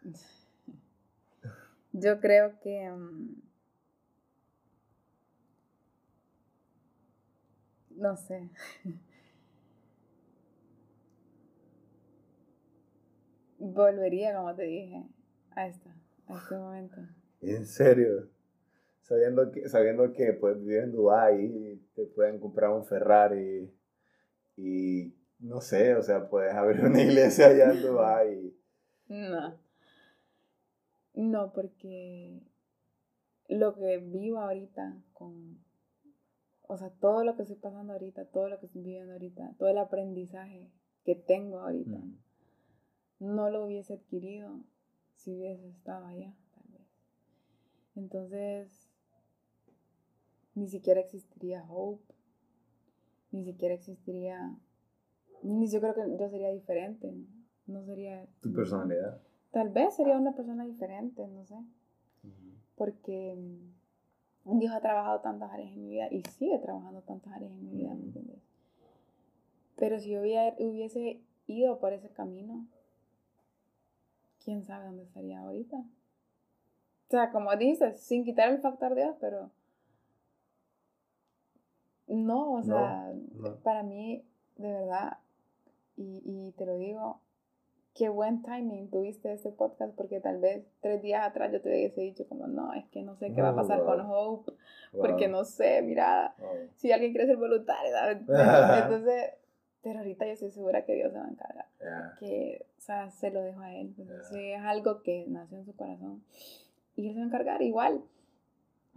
Yo 1.92 2.20
creo 2.20 2.60
que... 2.60 2.92
Mm, 2.92 3.42
no 7.98 8.16
sé. 8.16 8.52
Volvería, 13.74 14.36
como 14.36 14.54
te 14.56 14.64
dije, 14.64 15.04
a 15.52 15.68
esta, 15.68 15.90
a 16.28 16.38
este 16.38 16.56
momento. 16.56 16.98
¿En 17.42 17.66
serio? 17.66 18.30
Sabiendo 19.02 19.52
que, 19.52 19.68
sabiendo 19.70 20.14
que 20.14 20.34
pues, 20.34 20.60
vives 20.60 20.84
en 20.84 20.92
Dubái 20.92 21.46
y 21.46 21.76
te 21.96 22.06
pueden 22.06 22.40
comprar 22.40 22.72
un 22.72 22.86
Ferrari 22.86 23.72
y 24.58 25.14
no 25.40 25.62
sé, 25.62 25.96
o 25.96 26.04
sea, 26.04 26.30
puedes 26.30 26.54
abrir 26.54 26.86
una 26.86 27.02
iglesia 27.02 27.48
allá 27.48 27.72
en 27.72 27.82
Dubái. 27.82 28.56
No. 29.08 29.58
No, 31.16 31.54
porque 31.54 32.42
lo 33.48 33.74
que 33.76 33.98
vivo 33.98 34.40
ahorita 34.40 34.98
con, 35.14 35.60
o 36.68 36.78
sea, 36.78 36.90
todo 37.00 37.24
lo 37.24 37.36
que 37.36 37.44
estoy 37.44 37.58
pasando 37.58 37.94
ahorita, 37.94 38.26
todo 38.26 38.50
lo 38.50 38.60
que 38.60 38.68
estoy 38.68 38.82
viviendo 38.82 39.14
ahorita, 39.14 39.54
todo 39.58 39.70
el 39.70 39.78
aprendizaje 39.78 40.70
que 41.04 41.16
tengo 41.16 41.62
ahorita, 41.62 41.98
no 43.20 43.50
lo 43.50 43.66
hubiese 43.66 43.94
adquirido 43.94 44.60
si 45.16 45.34
hubiese 45.34 45.68
estado 45.70 46.06
allá, 46.06 46.34
tal 46.54 46.74
vez. 46.74 46.88
Entonces, 47.96 48.90
ni 50.56 50.68
siquiera 50.68 51.00
existiría 51.00 51.66
Hope, 51.70 52.14
ni 53.32 53.44
siquiera 53.44 53.74
existiría, 53.74 54.56
ni 55.44 55.68
yo 55.70 55.82
creo 55.82 55.94
que 55.94 56.18
yo 56.18 56.30
sería 56.30 56.50
diferente, 56.50 57.14
no 57.68 57.84
sería... 57.84 58.28
Tu 58.42 58.54
personalidad. 58.54 59.22
Tal 59.52 59.70
vez 59.70 59.96
sería 59.96 60.18
una 60.18 60.36
persona 60.36 60.66
diferente, 60.66 61.28
no 61.28 61.46
sé. 61.46 61.56
Porque 62.76 63.36
mm, 63.38 64.60
Dios 64.60 64.74
ha 64.74 64.82
trabajado 64.82 65.22
tantas 65.22 65.52
áreas 65.52 65.72
en 65.72 65.82
mi 65.82 65.90
vida 65.92 66.08
y 66.12 66.22
sigue 66.38 66.60
trabajando 66.60 67.02
tantas 67.02 67.34
áreas 67.34 67.52
en 67.52 67.64
mi 67.64 67.72
vida, 67.72 67.94
¿me 67.94 68.04
entiendes? 68.04 68.42
Pero 69.78 70.00
si 70.00 70.12
yo 70.12 70.22
hubiese 70.22 71.22
ido 71.48 71.80
por 71.80 71.94
ese 71.94 72.10
camino, 72.10 72.68
quién 74.46 74.64
sabe 74.64 74.86
dónde 74.86 75.04
estaría 75.04 75.40
ahorita. 75.40 75.76
O 75.78 77.10
sea, 77.10 77.32
como 77.32 77.54
dices, 77.56 78.00
sin 78.00 78.24
quitar 78.24 78.50
el 78.50 78.60
factor 78.60 78.96
Dios, 78.96 79.16
pero 79.20 79.52
no, 82.08 82.54
o 82.54 82.64
sea, 82.64 83.14
para 83.64 83.84
mí, 83.84 84.24
de 84.58 84.72
verdad, 84.72 85.18
y, 85.98 86.22
y 86.24 86.52
te 86.54 86.66
lo 86.66 86.78
digo, 86.78 87.20
qué 87.96 88.10
buen 88.10 88.44
timing 88.44 88.90
tuviste 88.90 89.32
este 89.32 89.52
podcast, 89.52 89.96
porque 89.96 90.20
tal 90.20 90.40
vez 90.40 90.66
tres 90.82 91.02
días 91.02 91.26
atrás 91.26 91.52
yo 91.52 91.62
te 91.62 91.70
hubiese 91.70 92.02
dicho 92.02 92.28
como, 92.28 92.46
no, 92.46 92.74
es 92.74 92.86
que 92.90 93.02
no 93.02 93.16
sé 93.16 93.34
qué 93.34 93.42
va 93.42 93.50
a 93.50 93.56
pasar 93.56 93.84
con 93.84 94.02
Hope, 94.02 94.52
porque 94.92 95.28
no 95.28 95.46
sé, 95.46 95.82
mira, 95.82 96.36
si 96.76 96.92
alguien 96.92 97.12
quiere 97.12 97.26
ser 97.26 97.38
voluntario, 97.38 97.92
entonces, 98.84 99.32
pero 99.86 100.00
ahorita 100.00 100.26
yo 100.26 100.32
estoy 100.32 100.50
segura 100.50 100.84
que 100.84 100.96
Dios 100.96 101.14
se 101.14 101.20
va 101.20 101.26
a 101.26 101.30
encargar, 101.30 101.68
que, 102.18 102.66
o 102.76 102.82
sea, 102.82 103.12
se 103.12 103.30
lo 103.30 103.44
dejo 103.44 103.60
a 103.62 103.72
Él, 103.72 103.94
pues, 103.96 104.10
es 104.34 104.60
algo 104.60 105.04
que 105.04 105.26
nació 105.28 105.60
en 105.60 105.66
su 105.66 105.76
corazón, 105.76 106.24
y 106.96 107.08
Él 107.08 107.14
se 107.14 107.20
va 107.20 107.26
a 107.26 107.28
encargar 107.28 107.62
igual, 107.62 108.02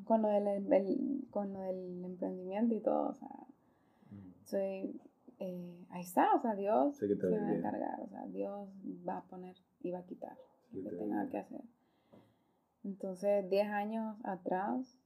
con 0.05 0.23
lo 0.23 0.29
del, 0.29 1.27
con 1.31 1.53
lo 1.53 1.61
del 1.61 2.03
emprendimiento 2.07 2.75
y 2.75 2.81
todo, 2.81 3.11
o 3.11 3.13
sea, 3.13 3.29
mm. 4.13 4.47
soy 4.47 4.99
eh, 5.41 5.87
ahí 5.91 6.01
está, 6.01 6.35
o 6.35 6.41
sea, 6.41 6.55
Dios 6.55 6.97
se 6.97 7.07
va 7.07 7.37
a 7.37 7.55
encargar, 7.55 8.01
o 8.01 8.09
sea, 8.09 8.25
Dios 8.29 8.71
va 9.07 9.19
a 9.19 9.25
poner 9.25 9.57
y 9.83 9.91
va 9.91 9.99
a 9.99 10.07
quitar 10.07 10.39
lo 10.73 10.89
que 10.89 10.97
tenga 10.97 11.29
que 11.29 11.37
hacer. 11.37 11.61
Entonces, 12.83 13.51
10 13.51 13.69
años 13.69 14.17
atrás, 14.25 14.99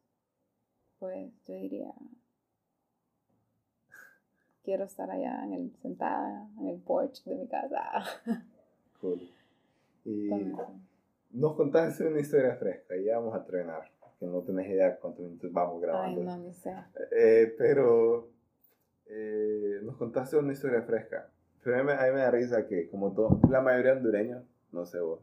pues 1.01 1.33
yo 1.49 1.55
diría, 1.57 1.93
quiero 4.65 4.85
estar 4.85 5.11
allá 5.11 5.45
en 5.45 5.53
el, 5.53 5.73
sentada 5.83 6.49
en 6.59 6.69
el 6.69 6.81
porch 6.81 7.25
de 7.25 7.37
mi 7.37 7.49
casa. 7.49 8.05
Cool. 9.01 9.21
Y 10.05 10.29
nos 11.31 11.55
contaste 11.55 12.05
una 12.05 12.19
historia 12.19 12.57
fresca 12.57 12.97
y 12.97 13.05
ya 13.05 13.21
vamos 13.21 13.37
a 13.37 13.39
entrenar, 13.39 13.89
que 14.19 14.27
no 14.27 14.41
tenés 14.41 14.69
idea 14.69 14.99
cuántos 14.99 15.25
minutos 15.25 15.53
vamos 15.53 15.81
grabando. 15.81 16.21
Ay, 16.21 16.27
no, 16.27 16.39
ni 16.39 16.53
sé. 16.53 16.75
Eh, 17.13 17.55
pero 17.57 18.29
eh, 19.07 19.81
nos 19.83 19.97
contaste 19.97 20.37
una 20.37 20.53
historia 20.53 20.83
fresca. 20.83 21.31
Pero 21.63 21.77
a 21.77 21.79
mí, 21.79 21.85
me 21.85 22.21
da 22.21 22.31
risa 22.31 22.67
que, 22.67 22.89
como 22.89 23.13
todo, 23.13 23.41
la 23.49 23.61
mayoría 23.61 23.93
de 23.93 23.99
hondureños, 23.99 24.45
no 24.73 24.85
sé 24.85 24.99
vos, 25.01 25.21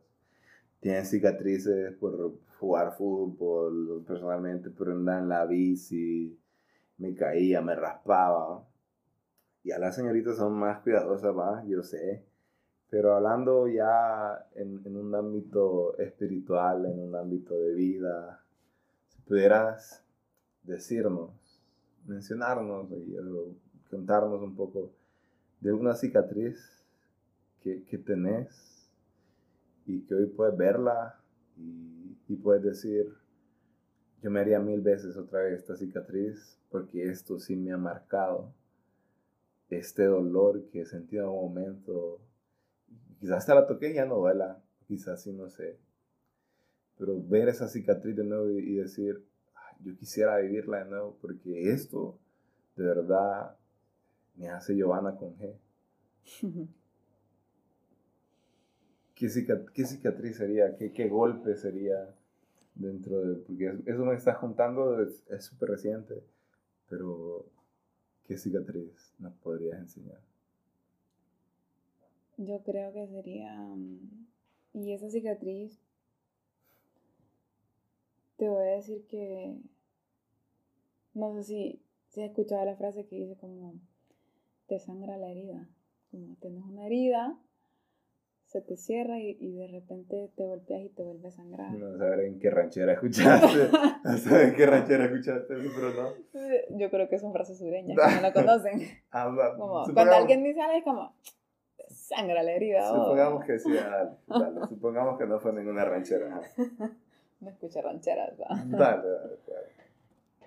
tienen 0.79 1.05
cicatrices 1.05 1.93
por 1.97 2.35
jugar 2.59 2.95
fútbol, 2.95 4.03
personalmente, 4.07 4.69
por 4.69 4.89
andar 4.89 5.21
en 5.21 5.29
la 5.29 5.45
bici, 5.45 6.39
me 6.97 7.13
caía, 7.13 7.61
me 7.61 7.75
raspaba. 7.75 8.65
Y 9.69 9.71
a 9.71 9.77
las 9.77 9.95
señoritas 9.95 10.37
son 10.37 10.53
más 10.53 10.79
cuidadosas, 10.79 11.31
va, 11.37 11.63
yo 11.67 11.83
sé. 11.83 12.25
Pero 12.89 13.13
hablando 13.13 13.67
ya 13.67 14.47
en, 14.55 14.97
un 14.97 15.13
ámbito 15.13 15.95
espiritual, 15.99 16.87
en 16.87 16.97
un 16.97 17.15
ámbito 17.15 17.53
de 17.53 17.75
vida, 17.75 18.43
si 19.09 19.21
pudieras 19.21 20.03
decirnos, 20.63 21.61
mencionarnos, 22.07 22.89
y, 22.93 23.15
contarnos 23.91 24.41
un 24.41 24.55
poco 24.55 24.91
de 25.61 25.69
alguna 25.69 25.93
cicatriz 25.93 26.83
que, 27.61 27.83
que 27.83 27.99
tenés 27.99 28.89
y 29.85 30.01
que 30.01 30.15
hoy 30.15 30.25
puedes 30.25 30.57
verla 30.57 31.19
y, 31.57 32.17
y 32.27 32.35
puedes 32.37 32.63
decir, 32.63 33.13
yo 34.23 34.31
me 34.31 34.39
haría 34.39 34.59
mil 34.59 34.81
veces 34.81 35.15
otra 35.15 35.41
vez 35.43 35.59
esta 35.59 35.75
cicatriz 35.75 36.57
porque 36.71 37.07
esto 37.07 37.37
sí 37.37 37.55
me 37.55 37.71
ha 37.71 37.77
marcado. 37.77 38.51
Este 39.69 40.05
dolor 40.05 40.69
que 40.71 40.81
he 40.81 40.85
sentido 40.85 41.25
en 41.25 41.29
un 41.29 41.35
momento, 41.35 42.19
quizás 43.19 43.37
hasta 43.39 43.55
la 43.55 43.67
toqué 43.67 43.91
y 43.91 43.95
ya 43.95 44.05
no 44.05 44.15
duela, 44.15 44.61
quizás 44.87 45.21
sí, 45.21 45.31
no 45.31 45.49
sé. 45.49 45.77
Pero 46.97 47.21
ver 47.21 47.49
esa 47.49 47.67
cicatriz 47.67 48.15
de 48.15 48.23
nuevo 48.23 48.49
y, 48.49 48.75
decir, 48.75 49.23
yo 49.81 49.95
quisiera 49.95 50.37
vivirla 50.37 50.83
de 50.83 50.89
nuevo 50.89 51.17
porque 51.21 51.71
esto 51.71 52.17
de 52.75 52.83
verdad 52.83 53.55
me 54.35 54.49
hace 54.49 54.75
Giovanna 54.75 55.15
con 55.15 55.37
G. 55.37 55.53
¿Qué, 59.15 59.29
cicatriz 59.29 60.37
sería? 60.37 60.75
¿Qué, 60.77 61.09
golpe 61.09 61.55
sería 61.57 62.15
dentro 62.73 63.19
de...? 63.19 63.35
Porque 63.35 63.77
eso 63.85 64.05
me 64.05 64.15
estás 64.15 64.37
contando, 64.37 65.01
es 65.01 65.43
súper 65.43 65.71
reciente, 65.71 66.23
pero 66.89 67.45
¿qué 68.29 68.37
cicatriz 68.37 69.11
nos 69.17 69.33
podrías 69.37 69.79
enseñar? 69.79 70.21
Yo 72.37 72.61
creo 72.61 72.93
que 72.93 73.07
sería... 73.07 73.57
Mm, 73.57 74.27
y 74.73 74.93
esa 74.93 75.09
cicatriz, 75.09 75.81
te 78.37 78.47
voy 78.47 78.67
a 78.67 78.75
decir 78.75 79.07
que... 79.07 79.57
No 81.15 81.33
sé 81.33 81.43
si, 81.43 81.81
si 82.09 82.21
has 82.21 82.29
escuchado 82.29 82.63
la 82.65 82.75
frase 82.75 83.07
que 83.07 83.15
dice 83.15 83.35
como 83.35 83.73
te 84.67 84.77
sangra 84.77 85.17
la 85.17 85.31
herida. 85.31 85.67
Como 86.11 86.35
tienes 86.35 86.63
una 86.63 86.85
herida, 86.85 87.35
se 88.49 88.61
te 88.61 88.77
cierra 88.77 89.19
y, 89.19 89.37
y, 89.39 89.57
de 89.57 89.67
repente 89.67 90.31
te 90.35 90.43
golpeas 90.43 90.81
y 90.81 90.89
te 90.89 91.03
vuelve 91.03 91.27
a 91.27 91.31
sangrar. 91.31 91.71
No 91.71 91.95
saber 91.95 92.21
en 92.21 92.39
qué 92.39 92.49
ranchera 92.49 92.93
escuchaste. 92.93 93.69
no 94.03 94.17
saber 94.17 94.49
en 94.49 94.55
qué 94.55 94.65
ranchera 94.65 95.05
escuchaste, 95.05 95.53
pero 95.53 95.93
no. 95.93 96.77
Yo 96.79 96.89
creo 96.89 97.07
que 97.07 97.19
son 97.19 97.31
frases 97.31 97.59
sureñas, 97.59 97.95
que 97.95 98.15
no 98.15 98.21
la 98.21 98.33
conocen. 98.33 98.87
Ah, 99.11 99.53
como, 99.55 99.83
cuando 99.93 100.15
alguien 100.15 100.43
dice 100.43 100.61
algo 100.61 100.77
es 100.77 100.83
como, 100.83 101.13
sangra 101.89 102.41
la 102.41 102.51
herida. 102.51 102.87
Supongamos 102.89 103.45
que 103.45 103.59
sí, 103.59 103.71
dale, 103.71 104.11
dale, 104.25 104.67
Supongamos 104.67 105.19
que 105.19 105.27
no 105.27 105.39
fue 105.39 105.53
ninguna 105.53 105.85
ranchera. 105.85 106.41
no 107.41 107.49
escucha 107.51 107.83
rancheras, 107.83 108.33
¿va? 108.39 108.47
Dale, 108.65 109.07
dale, 109.07 109.37
dale. 109.47 109.79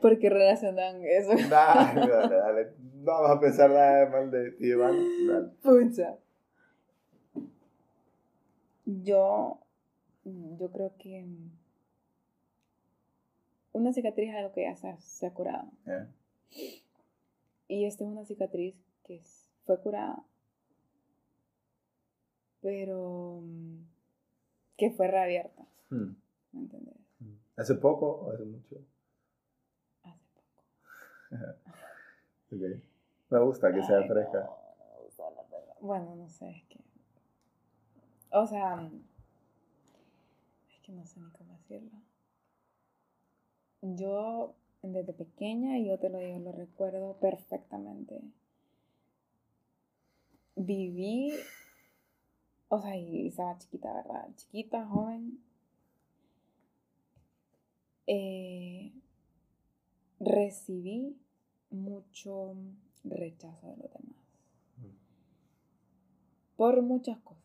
¿Por 0.00 0.18
qué 0.18 0.28
relacionan 0.28 1.04
eso? 1.04 1.34
Dale, 1.48 2.00
dale, 2.08 2.34
dale. 2.34 2.72
No 2.96 3.12
vamos 3.12 3.30
a 3.30 3.40
pensar 3.40 3.70
nada 3.70 4.10
mal 4.10 4.28
de 4.28 4.50
ti, 4.50 4.66
Iván. 4.66 4.96
Dale. 5.28 5.48
Pucha. 5.62 6.16
Yo, 9.02 9.58
yo 10.24 10.70
creo 10.70 10.94
que 10.98 11.26
una 13.72 13.92
cicatriz 13.92 14.30
es 14.30 14.36
algo 14.36 14.52
que 14.52 14.62
ya 14.62 14.76
se, 14.76 15.26
ha 15.26 15.32
curado. 15.32 15.70
Y 17.68 17.86
esta 17.86 18.04
es 18.04 18.10
una 18.10 18.24
cicatriz 18.24 18.76
que 19.04 19.22
fue 19.64 19.80
curada, 19.80 20.24
pero 22.60 23.42
que 24.76 24.90
fue 24.90 25.08
reabierta. 25.08 25.66
Hmm. 25.90 26.16
¿Me 26.52 26.60
entiendes? 26.60 26.94
¿Hace 27.56 27.74
poco 27.76 28.06
o 28.06 28.32
hace 28.32 28.44
mucho? 28.44 28.76
Me 33.30 33.40
gusta 33.40 33.72
que 33.72 33.82
sea 33.82 34.06
fresca. 34.06 34.50
bueno, 35.80 36.14
no 36.14 36.28
sé, 36.28 36.50
es 36.50 36.62
que. 36.64 36.81
O 38.32 38.46
sea. 38.46 38.90
Es 40.70 40.80
que 40.80 40.92
no 40.92 41.04
sé 41.04 41.20
ni 41.20 41.30
cómo 41.30 41.52
decirlo. 41.52 41.98
Yo, 43.82 44.54
desde 44.82 45.12
pequeña, 45.12 45.78
y 45.78 45.88
yo 45.88 45.98
te 45.98 46.08
lo 46.08 46.18
digo, 46.18 46.38
lo 46.38 46.52
recuerdo 46.52 47.16
perfectamente. 47.18 48.22
Viví. 50.56 51.34
O 52.68 52.80
sea, 52.80 52.96
y 52.96 53.28
estaba 53.28 53.58
chiquita, 53.58 53.92
¿verdad? 53.92 54.28
Chiquita, 54.36 54.86
joven. 54.86 55.42
Eh, 58.06 58.92
recibí 60.20 61.16
mucho 61.70 62.54
rechazo 63.04 63.68
de 63.68 63.76
los 63.76 63.92
demás. 63.92 64.16
Mm. 64.78 66.56
Por 66.56 66.82
muchas 66.82 67.18
cosas. 67.18 67.41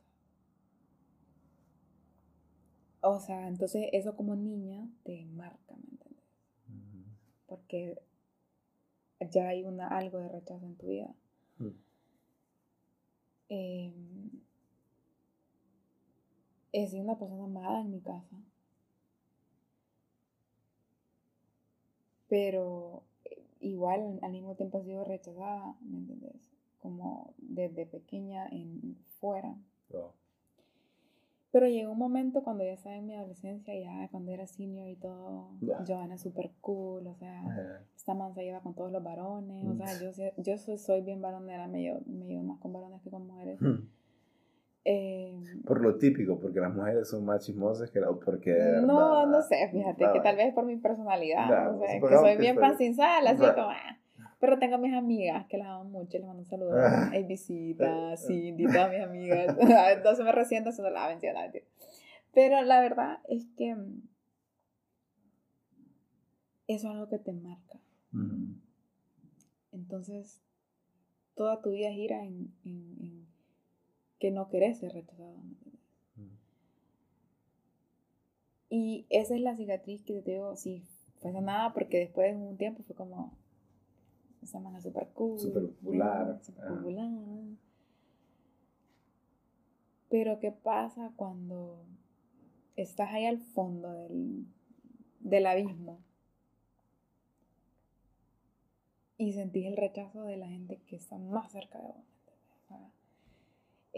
O 3.01 3.19
sea, 3.19 3.47
entonces 3.47 3.89
eso 3.93 4.15
como 4.15 4.35
niña 4.35 4.89
te 5.03 5.25
marca, 5.25 5.75
¿me 5.75 5.89
entiendes? 5.91 6.23
Porque 7.45 8.01
ya 9.31 9.49
hay 9.49 9.63
una, 9.63 9.87
algo 9.87 10.19
de 10.19 10.29
rechazo 10.29 10.65
en 10.65 10.75
tu 10.75 10.87
vida. 10.87 11.13
Mm. 11.57 11.69
Em, 13.49 14.29
he 16.73 16.87
sido 16.87 17.03
una 17.03 17.17
persona 17.17 17.45
amada 17.45 17.81
en 17.81 17.91
mi 17.91 18.01
casa. 18.01 18.37
Pero 22.27 23.03
igual 23.61 24.19
al 24.21 24.31
mismo 24.31 24.55
tiempo 24.55 24.79
ha 24.79 24.83
sido 24.83 25.03
rechazada, 25.05 25.75
¿me 25.81 25.97
entiendes? 25.97 26.35
Como 26.79 27.33
desde 27.37 27.85
pequeña 27.85 28.47
en 28.47 28.97
fuera. 29.19 29.55
Pero 31.58 31.70
llegó 31.70 31.91
un 31.91 31.97
momento 31.97 32.43
cuando 32.43 32.64
ya 32.64 32.74
estaba 32.74 32.95
en 32.97 33.08
mi 33.08 33.16
adolescencia, 33.16 33.74
ya 33.74 34.08
cuando 34.12 34.32
era 34.32 34.45
senior 34.45 34.88
y 34.88 34.95
todo, 34.95 35.49
Joana 35.88 36.16
súper 36.20 36.51
cool, 36.62 37.08
o 37.08 37.16
sea, 37.16 37.82
esta 37.95 38.14
man 38.14 38.36
se 38.36 38.43
lleva 38.43 38.60
con 38.62 38.76
todos 38.76 38.91
los 38.91 39.03
varones, 39.03 39.66
o 39.66 39.76
sea, 39.76 39.88
yo, 39.99 40.12
yo 40.38 40.58
soy, 40.60 40.78
soy 40.78 41.01
bien 41.01 41.20
varonera, 41.20 41.68
me 41.68 41.82
llevo, 41.82 42.01
me 42.05 42.28
llevo 42.28 42.43
más 42.43 42.60
con 42.60 42.74
varones 42.74 43.01
que 43.01 43.10
con 43.10 43.26
mujeres. 43.26 43.60
Hmm. 43.60 43.89
Eh, 44.86 45.41
por 45.66 45.82
lo 45.82 45.97
típico, 45.97 46.39
porque 46.39 46.60
las 46.60 46.76
mujeres 46.76 47.10
son 47.10 47.26
más 47.26 47.43
chismosas 47.43 47.89
que 47.89 48.01
la 48.01 48.12
porque 48.12 48.55
No, 48.84 49.26
no 49.26 49.41
sé, 49.41 49.68
fíjate, 49.72 50.05
que 50.14 50.20
tal 50.20 50.36
vez 50.36 50.53
por 50.53 50.64
mi 50.64 50.78
personalidad, 50.78 51.72
no, 51.72 51.80
sé, 51.80 51.99
que 51.99 52.18
soy 52.18 52.38
bien 52.38 52.58
pan 52.58 52.78
sin 52.78 52.93
sal, 52.93 53.26
así 53.26 53.39
como... 53.39 53.72
Ah. 53.72 53.97
Pero 54.39 54.59
tengo 54.59 54.77
mis 54.77 54.93
amigas 54.93 55.47
que 55.47 55.57
las 55.57 55.67
amo 55.67 55.85
mucho, 55.85 56.17
les 56.17 56.27
mando 56.27 56.43
un 56.43 56.49
saludo. 56.49 56.75
Hay 57.11 57.23
visitas, 57.23 58.25
Cindy, 58.27 58.65
todas 58.65 58.91
mis 58.91 59.01
amigas. 59.01 59.57
Entonces 59.95 60.23
me 60.23 60.31
resiento 60.31 60.69
haciendo 60.69 60.91
la 60.91 61.05
avención. 61.05 61.35
Pero 62.33 62.61
la 62.61 62.79
verdad 62.81 63.19
es 63.27 63.47
que 63.57 63.73
mm, 63.73 64.01
eso 66.67 66.88
es 66.88 66.93
algo 66.93 67.09
que 67.09 67.17
te 67.17 67.33
marca. 67.33 67.79
Entonces, 69.71 70.41
toda 71.35 71.61
tu 71.61 71.71
vida 71.71 71.91
gira 71.91 72.23
en, 72.23 73.27
que 74.19 74.31
no 74.31 74.49
querés 74.49 74.79
ser 74.79 74.93
rechazado. 74.93 75.35
Y 78.69 79.05
esa 79.09 79.35
es 79.35 79.41
la 79.41 79.55
cicatriz 79.55 80.03
que 80.03 80.21
te 80.21 80.31
digo, 80.31 80.55
sí, 80.57 80.83
fue 81.19 81.31
nada 81.31 81.73
porque 81.73 81.99
después 81.99 82.35
de 82.35 82.45
un 82.45 82.57
tiempo 82.57 82.83
fue 82.83 82.95
como, 82.95 83.38
esa 84.47 84.59
manga 84.59 84.81
super 84.81 85.07
cool. 85.13 85.39
Super 85.39 85.67
popular. 85.67 86.39
Super 86.41 86.67
popular. 86.67 87.09
Pero 90.09 90.39
¿qué 90.39 90.51
pasa 90.51 91.11
cuando 91.15 91.85
estás 92.75 93.11
ahí 93.11 93.25
al 93.25 93.39
fondo 93.39 93.91
del, 93.91 94.45
del 95.19 95.45
abismo 95.45 95.99
y 99.17 99.33
sentís 99.33 99.65
el 99.65 99.75
rechazo 99.75 100.23
de 100.23 100.37
la 100.37 100.47
gente 100.47 100.79
que 100.87 100.95
está 100.95 101.17
más 101.17 101.51
cerca 101.51 101.79
de 101.79 101.87
vos? 101.87 102.07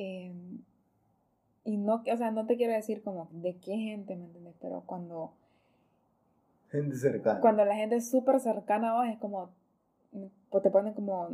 Em, 0.01 0.63
y 1.65 1.75
no, 1.75 1.95
o 1.95 2.17
sea, 2.17 2.31
no 2.31 2.45
te 2.45 2.55
quiero 2.55 2.71
decir 2.71 3.03
como 3.03 3.27
de 3.33 3.57
qué 3.57 3.75
gente, 3.75 4.15
¿me 4.15 4.25
entiendes? 4.25 4.55
Pero 4.61 4.83
cuando... 4.85 5.33
Gente 6.69 6.95
cercana. 6.95 7.41
Cuando 7.41 7.65
la 7.65 7.75
gente 7.75 7.97
es 7.97 8.09
súper 8.09 8.39
cercana 8.39 8.91
a 8.91 8.93
vos, 8.93 9.07
es 9.13 9.19
como, 9.19 9.49
te 10.11 10.71
ponen 10.71 10.93
como, 10.93 11.29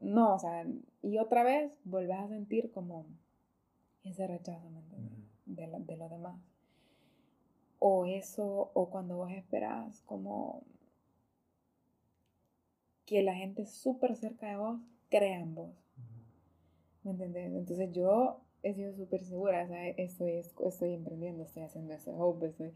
no, 0.00 0.34
o 0.34 0.38
sea, 0.38 0.66
y 1.02 1.18
otra 1.18 1.42
vez 1.42 1.78
vuelves 1.84 2.18
a 2.18 2.28
sentir 2.28 2.70
como 2.72 3.06
ese 4.04 4.26
rechazo, 4.26 4.68
¿me 4.70 4.80
entiendes? 4.80 5.18
De, 5.46 5.66
lo, 5.66 5.80
de 5.80 5.96
los 5.96 6.10
demás. 6.10 6.40
O 7.78 8.06
eso, 8.06 8.70
o 8.74 8.90
cuando 8.90 9.16
vos 9.16 9.30
esperas 9.32 10.02
como 10.02 10.62
que 13.06 13.22
la 13.22 13.34
gente 13.34 13.66
súper 13.66 14.14
cerca 14.16 14.48
de 14.48 14.56
vos 14.56 14.80
crea 15.08 15.40
en 15.40 15.54
vos. 15.54 15.70
¿Me 17.02 17.10
entiendes? 17.12 17.52
Entonces 17.52 17.90
yo 17.92 18.40
he 18.62 18.74
sido 18.74 18.94
súper 18.94 19.24
segura, 19.24 19.64
o 19.64 19.68
sea, 19.68 19.88
estoy, 19.88 20.44
estoy 20.64 20.94
emprendiendo, 20.94 21.42
estoy 21.42 21.62
haciendo 21.62 21.94
ese 21.94 22.12
hope, 22.12 22.46
estoy... 22.46 22.72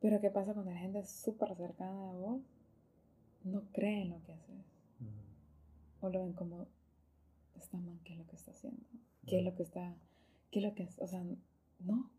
Pero 0.00 0.20
¿qué 0.20 0.30
pasa 0.30 0.52
cuando 0.52 0.72
la 0.72 0.78
gente 0.78 1.00
es 1.00 1.10
súper 1.10 1.54
cercana 1.56 2.10
a 2.10 2.12
vos? 2.12 2.40
No 3.44 3.62
cree 3.72 4.02
en 4.02 4.10
lo 4.10 4.22
que 4.22 4.32
haces. 4.32 4.64
O 6.00 6.08
lo 6.08 6.20
ven 6.20 6.32
como, 6.32 6.66
está 7.56 7.78
mal, 7.78 7.98
¿qué 8.04 8.12
es 8.12 8.18
lo 8.18 8.26
que 8.26 8.36
está 8.36 8.50
haciendo? 8.50 8.82
¿Qué 9.26 9.38
es 9.38 9.44
lo 9.44 9.54
que 9.54 9.62
está, 9.62 9.94
qué 10.50 10.58
es 10.58 10.64
lo 10.64 10.74
que 10.74 10.82
es? 10.82 10.98
O 10.98 11.06
sea, 11.06 11.24
no. 11.80 12.10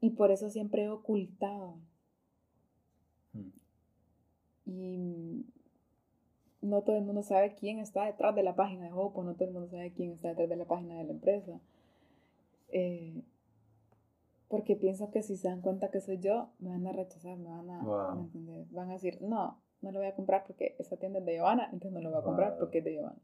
Y 0.00 0.10
por 0.10 0.30
eso 0.30 0.50
siempre 0.50 0.84
he 0.84 0.88
ocultado. 0.88 1.76
Y 4.64 5.46
no 6.60 6.82
todo 6.82 6.96
el 6.96 7.04
mundo 7.04 7.22
sabe 7.22 7.54
quién 7.54 7.78
está 7.78 8.04
detrás 8.04 8.34
de 8.34 8.42
la 8.42 8.54
página 8.54 8.84
de 8.84 8.92
Hope, 8.92 9.22
no 9.22 9.34
todo 9.34 9.48
el 9.48 9.54
mundo 9.54 9.68
sabe 9.68 9.92
quién 9.92 10.12
está 10.12 10.28
detrás 10.28 10.48
de 10.48 10.56
la 10.56 10.64
página 10.64 10.96
de 10.96 11.04
la 11.04 11.12
empresa. 11.12 11.60
Eh, 12.68 13.22
porque 14.52 14.76
pienso 14.76 15.10
que 15.10 15.22
si 15.22 15.38
se 15.38 15.48
dan 15.48 15.62
cuenta 15.62 15.90
que 15.90 16.02
soy 16.02 16.18
yo, 16.18 16.50
me 16.58 16.68
van 16.68 16.86
a 16.86 16.92
rechazar, 16.92 17.38
me 17.38 17.48
van 17.48 17.70
a, 17.70 17.82
van 18.70 18.90
a 18.90 18.92
decir, 18.92 19.22
no, 19.22 19.62
no 19.80 19.90
lo 19.90 19.98
voy 19.98 20.08
a 20.08 20.14
comprar 20.14 20.44
porque 20.46 20.76
esa 20.78 20.98
tienda 20.98 21.20
es 21.20 21.24
de 21.24 21.36
Giovanna, 21.36 21.70
entonces 21.72 21.92
no 21.92 22.02
lo 22.02 22.10
voy 22.10 22.20
a 22.20 22.22
comprar 22.22 22.58
porque 22.58 22.80
es 22.80 22.84
de 22.84 22.92
Giovanna. 22.92 23.22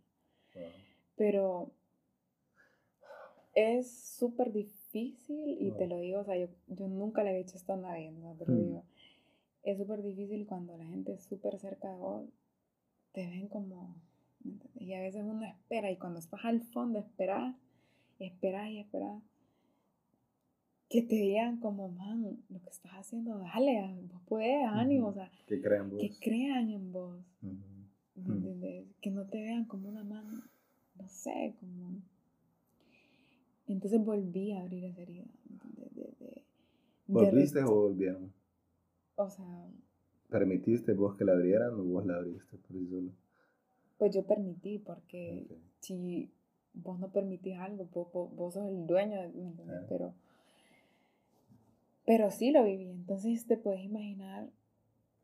Pero 1.17 1.71
es 3.53 3.91
súper 3.91 4.53
difícil 4.53 5.59
y 5.61 5.71
te 5.73 5.87
lo 5.87 5.99
digo, 5.99 6.21
o 6.21 6.25
sea, 6.25 6.35
yo, 6.39 6.47
yo, 6.67 6.89
nunca 6.89 7.23
le 7.23 7.33
he 7.33 7.41
hecho 7.41 7.59
esto 7.59 7.75
a 7.75 7.77
nadie, 7.77 8.11
¿no? 8.11 8.35
te 8.37 8.47
lo 8.47 8.55
mm. 8.55 8.65
digo. 8.65 8.85
Es 9.65 9.77
súper 9.77 10.01
difícil 10.01 10.47
cuando 10.47 10.79
la 10.79 10.87
gente 10.87 11.13
es 11.13 11.25
súper 11.25 11.59
cerca 11.59 11.91
de 11.91 11.99
vos 11.99 12.25
te 13.13 13.27
ven 13.27 13.49
como, 13.49 13.97
y 14.77 14.95
a 14.95 15.01
veces 15.03 15.25
uno 15.27 15.45
espera 15.45 15.91
y 15.91 15.99
cuando 15.99 16.21
estás 16.21 16.41
al 16.47 16.63
fondo 16.63 16.99
esperas, 16.99 17.55
esperas 18.19 18.71
y 18.71 18.79
esperas 18.79 19.23
que 20.89 21.03
te 21.03 21.15
digan 21.15 21.59
como, 21.61 21.89
man, 21.89 22.39
lo 22.49 22.61
que 22.61 22.71
estás 22.71 22.93
haciendo, 22.93 23.39
dale, 23.39 23.95
vos 24.11 24.23
puedes, 24.27 24.67
ánimo, 24.67 25.09
o 25.09 25.13
sea, 25.13 25.31
que 25.47 25.61
crean 25.61 25.85
en 25.85 25.91
vos. 25.91 26.01
Que 26.01 26.19
crean 26.19 26.71
en 26.71 26.93
vos. 26.93 27.21
Que 29.01 29.11
no 29.11 29.27
te 29.27 29.43
vean 29.43 29.65
como 29.67 29.89
una 29.89 30.05
mano, 30.05 30.43
no 30.99 31.09
sé, 31.09 31.55
como... 31.61 32.01
Entonces 33.67 34.03
volví 34.03 34.53
a 34.53 34.63
abrir 34.63 34.85
esa 34.85 35.03
herida. 35.03 35.27
¿Volviste 37.07 37.63
o 37.63 37.75
volvieron? 37.75 38.33
O 39.17 39.29
sea, 39.29 39.69
¿Permitiste 40.29 40.93
vos 40.93 41.17
que 41.17 41.25
la 41.25 41.33
abrieran 41.33 41.73
o 41.75 41.85
vos 41.85 42.05
la 42.05 42.17
abriste 42.17 42.57
por 42.59 42.77
sí 42.77 42.87
solo? 42.89 43.11
Pues 43.97 44.15
yo 44.15 44.25
permití, 44.25 44.79
porque 44.79 45.47
si 45.81 46.31
vos 46.75 46.99
no 47.01 47.11
permitís 47.11 47.57
algo, 47.59 47.89
vos, 48.37 48.55
sos 48.55 48.69
el 48.69 48.87
dueño, 48.87 49.17
¿me 49.35 49.47
entiendes? 49.47 49.85
Pero, 49.89 50.15
pero 52.09 52.31
sí 52.31 52.53
lo 52.53 52.65
viví. 52.65 52.89
Entonces 52.89 53.47
te 53.47 53.59
puedes 53.59 53.85
imaginar, 53.85 54.49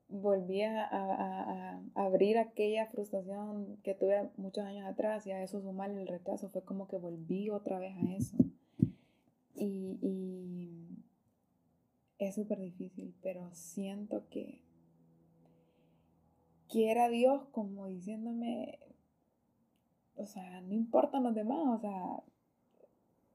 volví 0.08 0.60
a, 0.60 0.84
a, 0.84 1.82
abrir 1.94 2.36
aquella 2.36 2.84
frustración 2.88 3.78
que 3.82 3.94
tuve 3.94 4.28
muchos 4.36 4.66
años 4.66 4.86
atrás 4.86 5.26
y 5.26 5.30
a 5.30 5.42
eso 5.42 5.62
sumarle 5.62 6.02
el 6.02 6.08
rechazo. 6.08 6.50
Fue 6.50 6.62
como 6.62 6.86
que 6.86 6.98
volví 6.98 7.48
otra 7.48 7.78
vez 7.78 7.96
a 7.96 8.12
eso. 8.12 8.36
Y, 9.54 9.98
y 10.02 11.02
es 12.18 12.34
súper 12.34 12.60
difícil, 12.60 13.14
pero 13.22 13.48
siento 13.54 14.28
que 14.28 14.60
quiera 16.68 17.08
Dios 17.08 17.46
como 17.50 17.86
diciéndome, 17.86 18.78
o 20.16 20.26
sea, 20.26 20.60
no 20.60 20.74
importan 20.74 21.22
los 21.22 21.34
demás, 21.34 21.66
o 21.66 21.80
sea, 21.80 22.33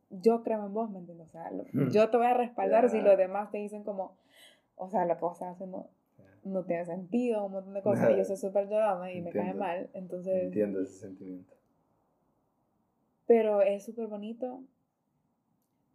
yo 0.10 0.44
creo 0.44 0.66
en 0.66 0.74
vos, 0.74 0.90
¿me 0.90 1.00
entiendes? 1.00 1.28
O 1.28 1.32
sea, 1.32 1.52
hmm. 1.52 1.90
yo 1.92 2.10
te 2.10 2.18
voy 2.18 2.28
a 2.28 2.34
respaldar 2.34 2.90
si 2.90 3.00
los 3.02 3.18
demás 3.18 3.52
te 3.52 3.58
dicen 3.58 3.84
como, 3.84 4.18
o 4.76 4.90
sea, 4.90 5.06
lo 5.06 5.16
que 5.16 5.22
vos 5.22 5.34
estás 5.34 5.56
haciendo 5.56 5.90
no 6.44 6.64
tiene 6.64 6.86
sentido, 6.86 7.46
un 7.46 7.52
montón 7.52 7.74
de 7.74 7.82
cosas, 7.82 8.12
y 8.12 8.18
yo 8.18 8.24
soy 8.24 8.38
súper 8.38 8.70
llorona 8.70 9.12
y 9.12 9.22
me 9.22 9.32
cae 9.32 9.54
mal, 9.54 9.90
entonces... 9.94 10.46
Entiendo 10.46 10.82
ese 10.82 10.94
sentimiento. 11.00 11.54
Pero 13.28 13.62
es 13.62 13.86
súper 13.86 14.08
bonito 14.08 14.64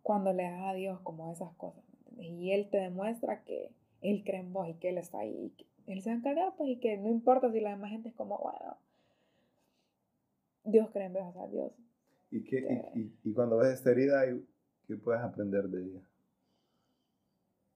cuando 0.03 0.33
le 0.33 0.45
das 0.45 0.63
a 0.65 0.75
Dios 0.75 1.01
como 1.01 1.33
esas 1.33 1.53
cosas, 1.55 1.83
¿me 2.05 2.11
entiendes? 2.11 2.43
Y 2.43 2.53
Él 2.53 2.69
te 2.71 2.79
demuestra 2.79 3.43
que 3.43 3.73
Él 4.03 4.23
cree 4.25 4.41
en 4.41 4.53
vos 4.53 4.69
y 4.69 4.75
que 4.75 4.91
Él 4.91 4.99
está 4.99 5.21
ahí, 5.21 5.53
y 5.87 5.93
él 5.93 6.03
se 6.03 6.11
va 6.11 6.15
a 6.15 6.19
encargar, 6.19 6.55
pues, 6.57 6.71
y 6.71 6.77
que 6.77 6.97
no 6.97 7.09
importa 7.09 7.51
si 7.51 7.61
la 7.61 7.71
demás 7.71 7.91
gente 7.91 8.09
es 8.09 8.15
como, 8.15 8.39
bueno, 8.39 8.77
Dios 10.65 10.91
cree 10.91 11.07
en 11.07 11.13
vez, 11.13 11.25
o 11.25 11.33
sea, 11.33 11.47
Dios. 11.49 11.73
¿Y, 12.35 12.43
qué, 12.43 12.67
y, 12.97 13.13
y, 13.23 13.33
cuando 13.33 13.59
ves 13.59 13.75
esta 13.75 13.93
herida, 13.93 14.25
¿qué 14.89 14.97
puedes 14.97 15.23
aprender 15.23 15.69
de 15.69 15.85
ella? 15.85 16.01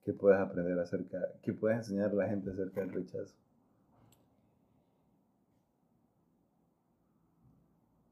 ¿Qué 0.03 0.11
puedes 0.11 0.37
aprender 0.37 0.77
acerca, 0.77 1.17
qué 1.41 1.53
puedes 1.53 1.77
enseñar 1.77 2.09
a 2.09 2.13
la 2.13 2.27
gente 2.27 2.51
acerca 2.51 2.81
del 2.81 2.91
rechazo? 2.91 3.33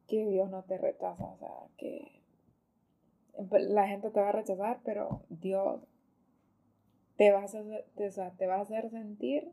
Que 0.07 0.25
Dios 0.25 0.49
no 0.49 0.63
te 0.63 0.77
rechaza, 0.77 1.25
o 1.25 1.37
sea, 1.37 1.67
que 1.77 2.21
la 3.67 3.89
gente 3.89 4.09
te 4.09 4.21
va 4.21 4.29
a 4.29 4.31
rechazar, 4.31 4.79
pero 4.85 5.23
Dios 5.27 5.81
te 7.17 7.29
va 7.33 7.41
a 7.41 7.43
hacer, 7.43 7.85
te, 7.97 8.07
o 8.07 8.11
sea, 8.11 8.31
te 8.37 8.47
va 8.47 8.55
a 8.55 8.61
hacer 8.61 8.89
sentir 8.89 9.51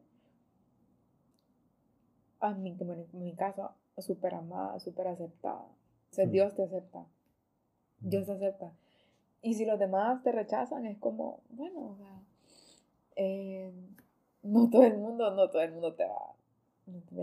mí, 2.53 2.77
en 2.79 3.25
mi 3.25 3.35
caso, 3.35 3.73
súper 3.99 4.35
amada, 4.35 4.79
súper 4.79 5.09
aceptada. 5.09 5.67
O 6.15 6.17
sea, 6.17 6.27
mm. 6.27 6.31
Dios 6.31 6.55
te 6.55 6.63
acepta. 6.63 7.05
Dios 7.99 8.27
te 8.27 8.33
acepta. 8.33 8.73
Y 9.43 9.55
si 9.55 9.65
los 9.65 9.81
demás 9.81 10.23
te 10.23 10.31
rechazan, 10.31 10.87
es 10.87 10.97
como, 10.99 11.41
bueno, 11.51 11.91
o 11.91 11.97
sea, 11.97 12.23
eh, 13.17 13.73
no 14.45 14.71
todo 14.71 14.85
el 14.85 14.97
mundo, 14.97 15.35
no 15.35 15.51
todo 15.51 15.63
el 15.63 15.73
mundo 15.73 15.95
te 15.95 16.05
va. 16.07 16.37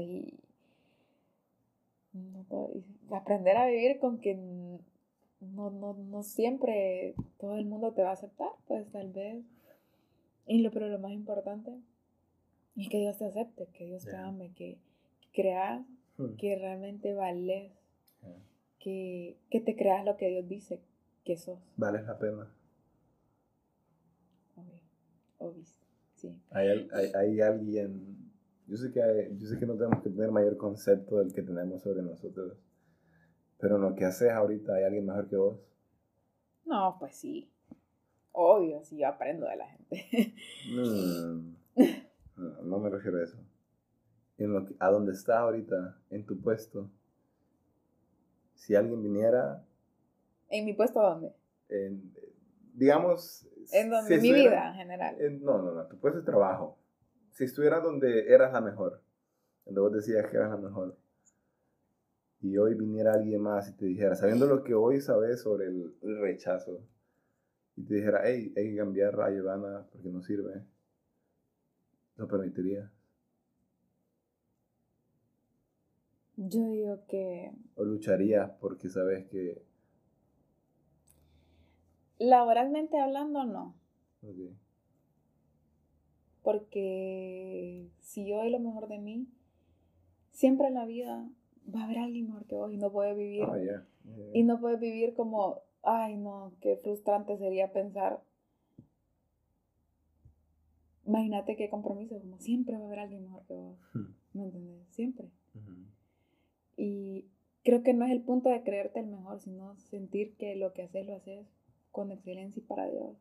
Y, 0.01 0.37
aprender 3.11 3.55
a 3.55 3.67
vivir 3.67 3.97
con 3.97 4.19
que 4.19 4.35
no, 4.35 5.69
no, 5.69 5.93
no 5.93 6.23
siempre 6.23 7.15
todo 7.37 7.55
el 7.55 7.65
mundo 7.65 7.93
te 7.93 8.03
va 8.03 8.09
a 8.09 8.13
aceptar, 8.13 8.51
pues 8.67 8.91
tal 8.91 9.13
vez. 9.13 9.45
Y 10.47 10.59
lo, 10.59 10.71
pero 10.71 10.89
lo 10.89 10.99
más 10.99 11.13
importante 11.13 11.79
es 12.75 12.89
que 12.89 12.99
Dios 12.99 13.17
te 13.17 13.25
acepte, 13.25 13.67
que 13.67 13.85
Dios 13.85 14.03
te 14.03 14.17
ame, 14.17 14.51
que, 14.51 14.77
creas 15.31 15.81
hmm. 16.17 16.35
que 16.35 16.57
realmente 16.57 17.13
vales, 17.13 17.71
que, 18.83 19.37
te 19.49 19.75
creas 19.75 20.05
lo 20.05 20.17
que 20.17 20.27
Dios 20.29 20.47
dice 20.47 20.81
que 21.23 21.37
sos. 21.37 21.59
Vales 21.77 22.05
la 22.05 22.17
pena. 22.17 22.51
Obvio, 24.55 24.81
obvio, 25.37 25.63
sí. 26.15 26.41
¿Hay, 26.51 26.89
hay, 27.13 27.41
alguien 27.41 28.31
yo 28.71 28.77
sé 28.77 28.91
que, 28.91 29.01
yo 29.37 29.47
sé 29.47 29.59
que 29.59 29.65
no 29.65 29.75
tenemos 29.75 30.01
que 30.01 30.09
tener 30.09 30.31
mayor 30.31 30.55
concepto 30.55 31.17
del 31.17 31.33
que 31.33 31.41
tenemos 31.41 31.81
sobre 31.81 32.01
nosotros, 32.01 32.57
pero 33.59 33.75
en 33.75 33.81
lo 33.81 33.95
que 33.95 34.05
haces 34.05 34.31
ahorita, 34.31 34.75
¿hay 34.75 34.85
alguien 34.85 35.05
mejor 35.05 35.27
que 35.27 35.35
vos? 35.35 35.59
No, 36.65 36.95
pues 36.97 37.15
sí. 37.15 37.51
Obvio, 38.31 38.81
sí, 38.83 38.97
yo 38.97 39.09
aprendo 39.09 39.45
de 39.45 39.57
la 39.57 39.67
gente. 39.67 40.33
no, 42.37 42.61
no, 42.63 42.79
me 42.79 42.89
refiero 42.89 43.17
a 43.17 43.23
eso. 43.23 43.37
En 44.37 44.53
lo 44.53 44.65
que, 44.65 44.73
a 44.79 44.89
donde 44.89 45.11
estás 45.11 45.35
ahorita, 45.35 45.97
en 46.09 46.25
tu 46.25 46.39
puesto, 46.39 46.89
si 48.61 48.75
alguien 48.75 49.01
viniera... 49.01 49.65
¿En 50.49 50.65
mi 50.65 50.73
puesto 50.73 51.01
dónde? 51.01 51.33
En, 51.69 52.13
digamos... 52.73 53.47
En 53.73 53.89
donde, 53.89 54.19
mi 54.19 54.31
vida 54.31 54.69
en 54.69 54.75
general. 54.75 55.15
no, 55.41 55.61
no, 55.63 55.71
no, 55.71 55.87
tu 55.87 55.97
puesto 55.97 56.19
de 56.19 56.25
trabajo. 56.25 56.77
Si 57.31 57.45
estuvieras 57.45 57.81
donde 57.81 58.31
eras 58.31 58.53
la 58.53 58.61
mejor, 58.61 59.01
donde 59.65 59.81
vos 59.81 59.91
decías 59.93 60.27
que 60.27 60.37
eras 60.37 60.51
la 60.51 60.57
mejor, 60.57 60.95
y 62.41 62.57
hoy 62.57 62.75
viniera 62.75 63.13
alguien 63.13 63.41
más 63.41 63.67
y 63.69 63.73
te 63.73 63.85
dijera, 63.85 64.15
sabiendo 64.15 64.45
lo 64.45 64.63
que 64.63 64.75
hoy 64.75 65.01
sabes 65.01 65.41
sobre 65.41 65.65
el, 65.65 65.95
rechazo, 66.19 66.83
y 67.75 67.83
te 67.83 67.95
dijera, 67.95 68.21
hey, 68.25 68.53
hay 68.55 68.71
que 68.71 68.77
cambiar 68.77 69.19
a 69.21 69.31
Ivana 69.31 69.87
porque 69.91 70.09
no 70.09 70.21
sirve, 70.21 70.63
¿lo 72.17 72.27
permitiría? 72.27 72.91
Yo 76.43 76.69
digo 76.71 77.05
que... 77.07 77.51
¿O 77.75 77.83
lucharías 77.83 78.49
porque 78.59 78.89
sabes 78.89 79.27
que... 79.27 79.63
Laboralmente 82.17 82.99
hablando, 82.99 83.43
no. 83.45 83.75
Porque 86.41 87.87
si 87.99 88.27
yo 88.27 88.37
doy 88.37 88.49
lo 88.49 88.59
mejor 88.59 88.87
de 88.87 88.97
mí, 88.97 89.27
siempre 90.31 90.67
en 90.67 90.73
la 90.73 90.85
vida 90.85 91.29
va 91.73 91.81
a 91.81 91.83
haber 91.85 91.99
alguien 91.99 92.27
mejor 92.27 92.45
que 92.45 92.55
vos 92.55 92.71
y 92.71 92.77
no 92.77 92.91
puedes 92.91 93.15
vivir. 93.15 93.43
Oh, 93.43 93.55
y 94.33 94.43
no 94.43 94.59
puedes 94.59 94.79
vivir 94.79 95.13
como, 95.13 95.61
ay 95.83 96.17
no, 96.17 96.53
qué 96.59 96.75
frustrante 96.77 97.37
sería 97.37 97.71
pensar. 97.71 98.23
Imagínate 101.05 101.55
qué 101.55 101.69
compromiso, 101.69 102.19
como 102.19 102.39
siempre 102.39 102.77
va 102.77 102.83
a 102.83 102.87
haber 102.87 102.99
alguien 102.99 103.23
mejor 103.23 103.45
que 103.45 103.53
vos. 103.53 103.77
Hmm. 103.93 104.13
¿Me 104.33 104.43
entiendes? 104.45 104.87
Siempre. 104.89 105.29
Y 106.83 107.27
creo 107.63 107.83
que 107.83 107.93
no 107.93 108.05
es 108.05 108.11
el 108.11 108.23
punto 108.23 108.49
de 108.49 108.63
creerte 108.63 109.01
el 109.01 109.05
mejor, 109.05 109.39
sino 109.39 109.75
sentir 109.75 110.35
que 110.37 110.55
lo 110.55 110.73
que 110.73 110.81
haces 110.81 111.05
lo 111.05 111.13
haces 111.13 111.45
con 111.91 112.11
excelencia 112.11 112.59
y 112.59 112.65
para 112.65 112.89
Dios. 112.89 113.15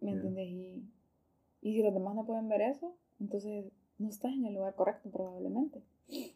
¿Me 0.00 0.10
entiendes? 0.10 0.48
Y, 0.48 0.90
y 1.60 1.74
si 1.74 1.82
los 1.84 1.94
demás 1.94 2.16
no 2.16 2.26
pueden 2.26 2.48
ver 2.48 2.62
eso, 2.62 2.96
entonces 3.20 3.70
no 3.98 4.08
estás 4.08 4.32
en 4.32 4.46
el 4.46 4.54
lugar 4.54 4.74
correcto 4.74 5.08
probablemente. 5.08 5.84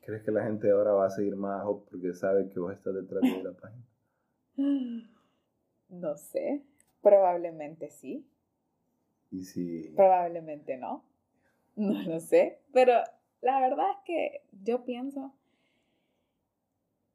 ¿Crees 0.03 0.23
que 0.23 0.31
la 0.31 0.45
gente 0.45 0.71
ahora 0.71 0.93
va 0.93 1.07
a 1.07 1.11
seguir 1.11 1.35
más 1.35 1.65
porque 1.91 2.15
sabe 2.15 2.49
que 2.51 2.61
vos 2.61 2.73
estás 2.73 2.95
detrás 2.95 3.23
de 3.23 3.43
la 3.43 3.53
página? 3.53 3.85
No 5.89 6.17
sé, 6.17 6.65
probablemente 7.01 7.91
sí. 7.91 8.29
¿Y 9.31 9.45
si... 9.45 9.91
Probablemente 9.95 10.77
no. 10.77 11.05
No 11.77 12.03
lo 12.03 12.19
sé, 12.19 12.59
pero 12.73 12.93
la 13.41 13.61
verdad 13.61 13.87
es 13.93 14.05
que 14.05 14.43
yo 14.65 14.85
pienso 14.85 15.33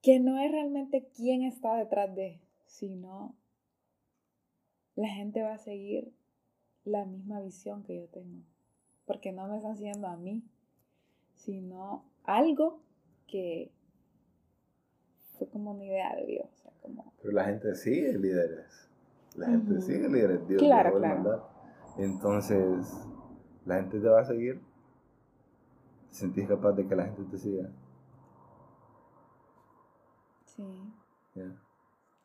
que 0.01 0.19
no 0.19 0.39
es 0.39 0.51
realmente 0.51 1.07
quién 1.15 1.43
está 1.43 1.75
detrás 1.75 2.13
de, 2.15 2.41
sino 2.65 3.35
la 4.95 5.07
gente 5.07 5.41
va 5.41 5.53
a 5.53 5.57
seguir 5.57 6.11
la 6.83 7.05
misma 7.05 7.39
visión 7.41 7.83
que 7.83 7.95
yo 7.95 8.07
tengo. 8.07 8.43
Porque 9.05 9.31
no 9.31 9.47
me 9.47 9.57
están 9.57 9.77
siguiendo 9.77 10.07
a 10.07 10.15
mí, 10.15 10.43
sino 11.35 12.05
algo 12.23 12.81
que 13.27 13.71
fue 15.37 15.47
como 15.49 15.71
una 15.71 15.83
idea 15.83 16.15
de 16.15 16.25
Dios. 16.25 16.67
como... 16.81 17.13
Pero 17.21 17.33
la 17.33 17.45
gente 17.45 17.75
sigue 17.75 18.17
líderes. 18.17 18.89
La 19.35 19.47
gente 19.47 19.81
sigue 19.81 20.09
líderes. 20.09 20.47
Dios 20.47 20.61
claro, 20.61 20.97
claro. 20.97 21.47
Entonces, 21.97 23.07
la 23.65 23.75
gente 23.75 23.99
te 23.99 24.07
va 24.07 24.21
a 24.21 24.25
seguir. 24.25 24.61
¿Te 26.09 26.15
sentís 26.15 26.47
capaz 26.47 26.73
de 26.73 26.87
que 26.87 26.95
la 26.95 27.05
gente 27.05 27.23
te 27.23 27.37
siga? 27.37 27.69
Sí. 31.33 31.41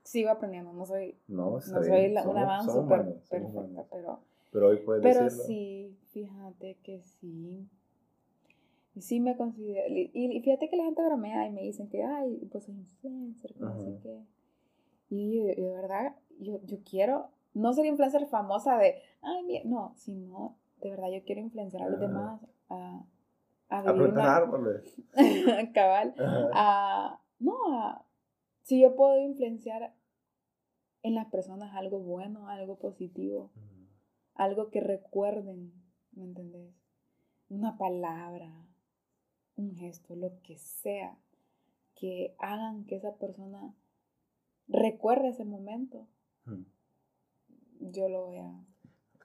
Sigo 0.03 0.31
aprendiendo, 0.31 0.73
no 0.73 0.87
soy, 0.87 1.17
no, 1.27 1.61
soy 1.61 2.13
la, 2.13 2.29
una 2.29 2.47
man 2.47 2.65
súper 2.65 3.05
perfecta, 3.29 3.85
pero, 3.91 4.21
pero 4.53 4.69
hoy 4.69 4.77
puedes 4.79 5.03
Pero 5.03 5.31
sí, 5.31 5.97
fíjate 6.13 6.77
que 6.83 7.03
sí. 7.03 7.69
Y 8.95 9.03
sí 9.03 9.21
me 9.21 9.37
considero. 9.37 9.85
Y, 9.89 10.41
fíjate 10.43 10.71
que 10.71 10.77
la 10.77 10.85
gente 10.85 11.05
bromea 11.05 11.47
y 11.47 11.51
me 11.51 11.61
dicen 11.63 11.89
que, 11.89 12.03
ay, 12.03 12.49
pues 12.51 12.65
soy 12.65 12.77
influencer, 12.77 13.53
que 13.53 13.61
no 13.61 13.79
sé 13.79 13.99
qué. 14.03 14.23
Y, 15.11 15.41
de 15.43 15.75
verdad, 15.75 16.15
yo, 16.39 16.61
yo 16.65 16.79
quiero 16.89 17.29
no 17.53 17.73
ser 17.73 17.85
influencer 17.87 18.27
famosa 18.27 18.79
de, 18.79 18.97
ay, 19.23 19.43
mira, 19.45 19.65
no, 19.65 19.93
sino 19.97 20.57
de 20.81 20.91
verdad 20.91 21.09
yo 21.11 21.23
quiero 21.25 21.41
influenciar 21.41 21.83
a 21.83 21.89
los 21.89 22.01
demás 22.01 22.41
a, 22.69 23.03
a 23.69 23.93
vivir 23.93 24.19
a 24.19 24.37
árboles. 24.37 24.95
cabal. 25.75 26.15
A, 26.55 27.19
no, 27.41 27.55
a, 27.81 28.06
si 28.67 28.81
yo 28.81 28.97
puedo 28.97 29.17
influenciar 29.21 29.95
en 31.05 31.15
las 31.15 31.27
personas 31.27 31.77
algo 31.77 32.01
bueno, 32.01 32.49
algo 32.49 32.81
positivo, 32.81 33.53
algo 34.35 34.71
que 34.71 34.81
recuerden, 34.81 35.73
¿me 36.11 36.25
entendés? 36.25 36.75
Una 37.49 37.79
palabra, 37.79 38.67
un 39.55 39.77
gesto, 39.77 40.17
lo 40.17 40.41
que 40.43 40.59
sea, 40.59 41.17
que 41.95 42.35
hagan 42.41 42.85
que 42.87 42.97
esa 42.97 43.15
persona 43.15 43.73
recuerde 44.67 45.29
ese 45.29 45.45
momento, 45.45 46.09
yo 47.79 48.09
lo 48.09 48.25
voy 48.27 48.39
a... 48.39 48.65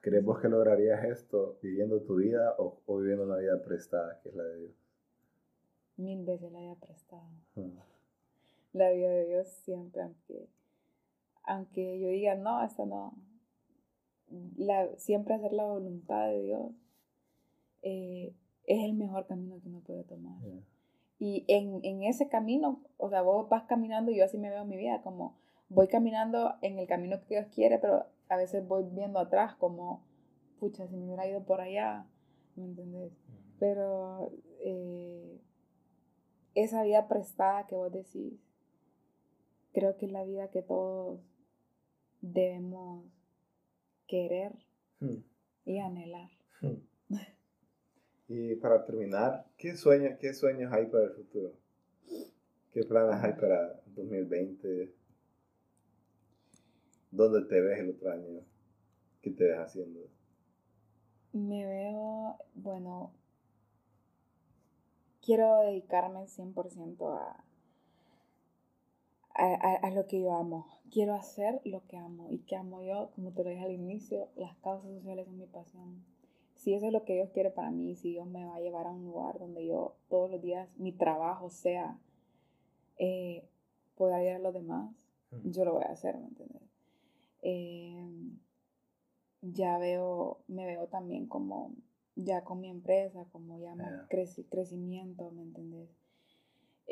¿Crees 0.01 0.23
que 0.39 0.49
lograrías 0.49 1.03
esto 1.05 1.57
viviendo 1.63 2.03
tu 2.03 2.17
vida 2.17 2.53
o, 2.59 2.79
viviendo 2.99 3.23
una 3.23 3.37
vida 3.37 3.59
prestada, 3.63 4.19
que 4.21 4.29
es 4.29 4.35
la 4.35 4.43
de 4.43 4.59
Dios? 4.59 4.75
Mil 5.97 6.25
veces 6.25 6.51
la 6.51 6.59
vida 6.59 6.75
prestada. 6.75 7.31
La 8.73 8.89
vida 8.91 9.09
de 9.09 9.25
Dios 9.25 9.47
siempre, 9.63 10.01
aunque, 10.01 10.47
aunque 11.43 11.99
yo 11.99 12.07
diga, 12.09 12.35
no, 12.35 12.63
esta 12.63 12.85
no. 12.85 13.13
La, 14.55 14.87
siempre 14.97 15.33
hacer 15.33 15.51
la 15.51 15.65
voluntad 15.65 16.27
de 16.27 16.41
Dios 16.41 16.71
eh, 17.81 18.33
es 18.65 18.83
el 18.85 18.93
mejor 18.93 19.27
camino 19.27 19.59
que 19.59 19.67
uno 19.67 19.81
puede 19.81 20.03
tomar. 20.03 20.37
Y 21.19 21.43
en, 21.47 21.81
en, 21.83 22.03
ese 22.03 22.29
camino, 22.29 22.81
o 22.97 23.09
sea, 23.09 23.21
vos 23.21 23.49
vas 23.49 23.63
caminando 23.63 24.11
y 24.11 24.17
yo 24.17 24.25
así 24.25 24.37
me 24.37 24.49
veo 24.49 24.65
mi 24.65 24.77
vida, 24.77 25.01
como 25.03 25.35
voy 25.69 25.87
caminando 25.87 26.55
en 26.61 26.79
el 26.79 26.87
camino 26.87 27.19
que 27.21 27.35
Dios 27.35 27.47
quiere, 27.53 27.77
pero 27.79 28.05
a 28.29 28.37
veces 28.37 28.67
voy 28.67 28.83
viendo 28.83 29.19
atrás 29.19 29.55
como, 29.55 30.03
pucha, 30.59 30.87
si 30.87 30.95
me 30.95 31.05
hubiera 31.05 31.27
ido 31.27 31.43
por 31.43 31.61
allá, 31.61 32.05
¿me 32.55 32.65
entendés? 32.65 33.11
Pero 33.59 34.31
eh, 34.59 35.39
esa 36.55 36.83
vida 36.83 37.07
prestada 37.07 37.67
que 37.67 37.75
vos 37.75 37.91
decís, 37.91 38.33
creo 39.73 39.97
que 39.97 40.05
es 40.05 40.11
la 40.11 40.23
vida 40.23 40.49
que 40.49 40.61
todos 40.61 41.19
debemos 42.21 43.05
querer 44.07 44.53
hmm. 44.99 45.17
y 45.65 45.79
anhelar. 45.79 46.29
Hmm. 46.61 46.75
Y 48.27 48.55
para 48.55 48.85
terminar, 48.85 49.45
¿qué, 49.57 49.75
sueño, 49.75 50.17
¿qué 50.17 50.33
sueños 50.33 50.71
hay 50.71 50.85
para 50.85 51.03
el 51.03 51.11
futuro? 51.11 51.51
¿Qué 52.71 52.83
planes 52.85 53.21
hay 53.21 53.33
para 53.33 53.81
2020? 53.87 54.93
¿Dónde 57.11 57.41
te 57.49 57.59
ves 57.59 57.79
el 57.79 57.89
otro 57.89 58.09
año? 58.09 58.41
¿Qué 59.21 59.31
te 59.31 59.43
ves 59.43 59.59
haciendo? 59.59 59.99
Me 61.33 61.65
veo, 61.65 62.37
bueno, 62.55 63.11
quiero 65.21 65.59
dedicarme 65.63 66.21
100% 66.21 67.19
a, 67.19 67.43
a, 69.35 69.75
a, 69.75 69.91
lo 69.91 70.07
que 70.07 70.21
yo 70.21 70.33
amo. 70.33 70.67
Quiero 70.91 71.13
hacer 71.13 71.61
lo 71.65 71.85
que 71.87 71.97
amo. 71.97 72.27
¿Y 72.29 72.39
que 72.39 72.55
amo 72.55 72.81
yo? 72.81 73.11
Como 73.15 73.31
te 73.31 73.43
lo 73.43 73.49
dije 73.49 73.63
al 73.63 73.71
inicio, 73.71 74.29
las 74.35 74.55
causas 74.57 74.91
sociales 74.91 75.25
son 75.25 75.37
mi 75.37 75.47
pasión 75.47 76.03
si 76.61 76.75
eso 76.75 76.85
es 76.85 76.93
lo 76.93 77.05
que 77.05 77.15
Dios 77.15 77.31
quiere 77.31 77.49
para 77.49 77.71
mí, 77.71 77.95
si 77.95 78.11
Dios 78.11 78.27
me 78.27 78.45
va 78.45 78.55
a 78.55 78.59
llevar 78.59 78.85
a 78.85 78.91
un 78.91 79.03
lugar 79.03 79.39
donde 79.39 79.65
yo 79.65 79.95
todos 80.09 80.29
los 80.29 80.39
días 80.43 80.69
mi 80.77 80.91
trabajo 80.91 81.49
sea 81.49 81.99
eh, 82.97 83.43
poder 83.95 84.13
ayudar 84.13 84.35
a 84.35 84.39
los 84.39 84.53
demás, 84.53 84.93
yo 85.43 85.65
lo 85.65 85.73
voy 85.73 85.85
a 85.85 85.93
hacer, 85.93 86.19
¿me 86.19 86.27
entiendes? 86.27 86.61
Em, 87.41 88.37
ya 89.41 89.79
veo, 89.79 90.43
me 90.47 90.67
veo 90.67 90.85
también 90.85 91.25
como 91.25 91.73
ya 92.15 92.43
con 92.43 92.59
mi 92.59 92.69
empresa, 92.69 93.25
como 93.31 93.57
ya 93.57 93.73
más 93.73 94.07
crecimiento, 94.07 95.31
¿me 95.31 95.41
entiendes? 95.41 95.89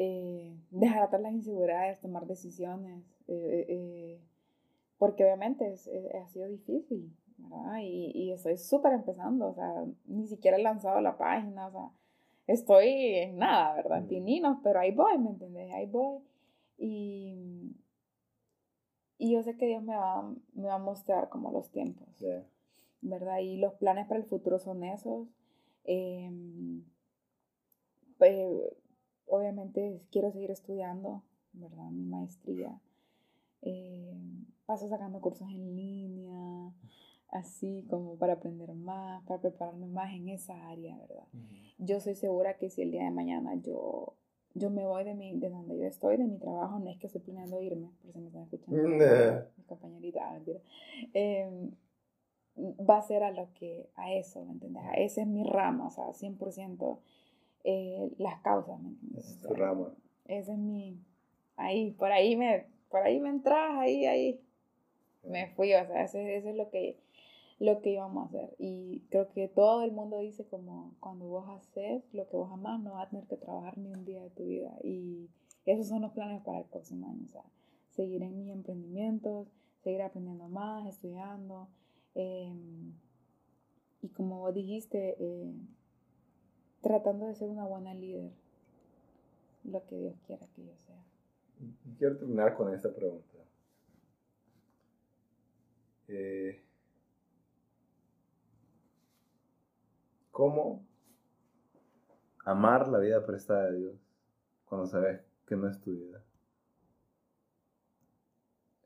Eh, 0.01 0.55
dejar 0.71 1.03
atrás 1.03 1.21
las 1.21 1.34
inseguridades, 1.34 1.99
tomar 1.99 2.26
decisiones, 2.26 3.03
eh, 3.27 4.21
porque 4.97 5.26
obviamente 5.26 5.65
ha 5.67 6.27
sido 6.27 6.47
difícil, 6.47 7.13
y, 7.81 8.11
y 8.13 8.31
estoy 8.31 8.57
súper 8.57 8.93
empezando, 8.93 9.47
o 9.49 9.53
sea, 9.53 9.85
ni 10.05 10.26
siquiera 10.27 10.57
he 10.57 10.61
lanzado 10.61 11.01
la 11.01 11.17
página, 11.17 11.67
o 11.67 11.71
sea, 11.71 11.91
estoy 12.47 12.88
en 13.15 13.38
nada, 13.39 13.76
¿verdad? 13.76 14.05
Pininos, 14.07 14.59
pero 14.63 14.80
ahí 14.80 14.91
voy, 14.91 15.17
¿me 15.17 15.31
entiendes? 15.31 15.71
Ahí 15.73 15.85
voy. 15.85 16.19
Y, 16.77 17.76
y 19.17 19.34
yo 19.34 19.43
sé 19.43 19.57
que 19.57 19.67
Dios 19.67 19.84
me 19.84 19.95
va, 19.95 20.34
me 20.53 20.67
va 20.67 20.76
a 20.76 20.80
mostrar 20.80 21.27
como 21.27 21.51
los 21.51 21.71
tiempos, 21.71 22.07
¿verdad? 23.01 23.39
Y 23.39 23.57
los 23.57 23.73
planes 23.73 24.07
para 24.07 24.21
el 24.21 24.26
futuro 24.26 24.59
son 24.59 24.84
esos. 24.85 25.27
Eh, 25.84 26.31
obviamente 29.30 30.01
quiero 30.11 30.31
seguir 30.31 30.51
estudiando, 30.51 31.23
¿verdad? 31.53 31.89
Mi 31.91 32.06
maestría. 32.06 32.80
Eh, 33.61 34.14
paso 34.65 34.88
sacando 34.88 35.19
cursos 35.19 35.49
en 35.49 35.76
línea, 35.76 36.72
así 37.30 37.85
como 37.89 38.15
para 38.15 38.34
aprender 38.34 38.73
más, 38.73 39.23
para 39.23 39.41
prepararme 39.41 39.88
más 39.88 40.14
en 40.14 40.30
esa 40.30 40.69
área, 40.69 40.97
¿verdad? 40.97 41.27
Yo 41.77 41.99
soy 41.99 42.15
segura 42.15 42.57
que 42.57 42.69
si 42.69 42.81
el 42.81 42.91
día 42.91 43.03
de 43.03 43.11
mañana 43.11 43.56
yo, 43.56 44.14
yo 44.53 44.69
me 44.69 44.85
voy 44.85 45.03
de, 45.03 45.14
mi, 45.14 45.38
de 45.38 45.49
donde 45.49 45.77
yo 45.77 45.85
estoy, 45.85 46.18
de 46.18 46.26
mi 46.26 46.38
trabajo, 46.38 46.80
no 46.80 46.89
es 46.89 46.97
que 46.97 47.07
estoy 47.07 47.22
planeando 47.22 47.61
irme, 47.61 47.89
por 48.01 48.14
si 48.14 48.19
me 48.19 48.27
están 48.27 48.43
escuchando, 48.43 48.77
mi 49.57 49.64
compañerita, 49.64 50.27
ah, 50.27 50.34
mentira, 50.34 50.60
em, 51.14 51.72
va 52.57 52.97
a 52.97 53.01
ser 53.01 53.23
a 53.23 53.31
lo 53.31 53.53
que, 53.53 53.89
a 53.95 54.14
eso, 54.14 54.43
¿me 54.45 54.53
entiendes? 54.53 54.84
A 54.84 54.93
ese 54.93 55.22
es 55.22 55.27
mi 55.27 55.43
rama, 55.43 55.88
o 55.88 55.91
sea, 55.91 56.14
100% 56.14 56.99
eh, 57.64 58.11
las 58.18 58.40
causas, 58.41 58.80
¿me 58.81 58.90
entiendes? 58.90 59.30
es 59.30 59.41
tu 59.41 59.53
rama. 59.53 59.94
Ese 60.26 60.52
es 60.52 60.57
mi, 60.57 60.99
ahí, 61.56 61.91
por 61.91 62.11
ahí 62.11 62.36
me, 62.36 62.65
por 62.90 63.02
ahí 63.02 63.19
me 63.19 63.30
entras, 63.30 63.77
ahí, 63.77 64.06
ahí, 64.06 64.41
me 65.23 65.48
fui, 65.56 65.73
o 65.73 65.86
sea, 65.86 66.03
eso, 66.03 66.18
eso 66.18 66.49
es 66.49 66.56
lo 66.56 66.69
que 66.69 66.98
lo 67.60 67.81
que 67.81 67.91
íbamos 67.91 68.23
a 68.23 68.27
hacer. 68.27 68.56
Y 68.57 69.02
creo 69.10 69.30
que 69.31 69.48
todo 69.48 69.84
el 69.84 69.91
mundo 69.91 70.18
dice 70.19 70.45
como 70.45 70.95
cuando 70.99 71.27
vos 71.27 71.48
haces 71.49 72.03
lo 72.14 72.27
que 72.27 72.38
vos 72.38 72.52
amás, 72.52 72.81
no 72.81 72.94
vas 72.94 73.07
a 73.07 73.10
tener 73.10 73.27
que 73.27 73.38
trabajar 73.38 73.77
ni 73.77 73.91
un 73.91 74.06
día 74.06 74.22
de 74.23 74.30
tu 74.30 74.45
vida. 74.45 74.77
Y 74.84 75.30
esos 75.65 75.88
son 75.88 76.02
los 76.02 76.14
planes 76.14 76.41
para 76.41 76.60
el 76.60 76.65
próximo 76.65 77.07
año. 77.07 77.26
O 77.26 77.30
sea, 77.30 77.44
seguir 77.90 78.23
en 78.23 78.38
mis 78.38 78.49
emprendimientos, 78.49 79.48
seguir 79.84 80.02
aprendiendo 80.02 80.48
más, 80.48 80.88
estudiando. 80.88 81.68
Em, 82.15 82.94
y 84.02 84.07
como 84.10 84.40
vos 84.40 84.53
dijiste, 84.53 85.15
eh, 85.19 85.53
tratando 86.81 87.27
de 87.27 87.35
ser 87.35 87.49
una 87.49 87.65
buena 87.65 87.93
líder, 87.93 88.31
lo 89.64 89.85
que 89.85 89.97
Dios 89.97 90.15
quiera 90.26 90.47
que 90.56 90.65
yo 90.65 90.76
sea. 90.77 91.03
Quiero 91.97 92.18
terminar 92.18 92.56
con 92.56 92.73
esta 92.73 92.93
pregunta. 92.93 93.38
Eh, 96.07 96.64
¿Cómo 100.31 100.85
amar 102.45 102.88
la 102.88 102.99
vida 102.99 103.26
prestada 103.26 103.65
de 103.72 103.77
Dios 103.77 103.95
cuando 104.65 104.88
sabes 104.88 105.22
que 105.45 105.56
no 105.56 105.68
es 105.68 105.80
tu 105.81 105.91
vida? 105.91 106.23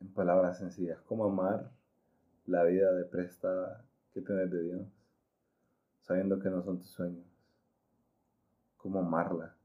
En 0.01 0.11
palabras 0.11 0.57
sencillas, 0.57 0.99
¿cómo 1.03 1.25
amar 1.25 1.71
la 2.45 2.63
vida 2.63 2.91
de 2.91 3.05
prestada 3.05 3.85
que 4.13 4.21
tienes 4.21 4.51
de 4.51 4.63
Dios 4.63 4.87
sabiendo 6.01 6.39
que 6.39 6.49
no 6.49 6.61
son 6.63 6.79
tus 6.79 6.89
sueños? 6.89 7.32
¿Cómo 8.83 8.99
amarla? 8.99 9.55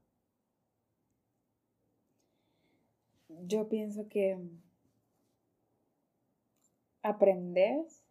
Yo 3.27 3.67
pienso 3.67 4.07
que 4.07 4.39
aprendes 7.03 8.01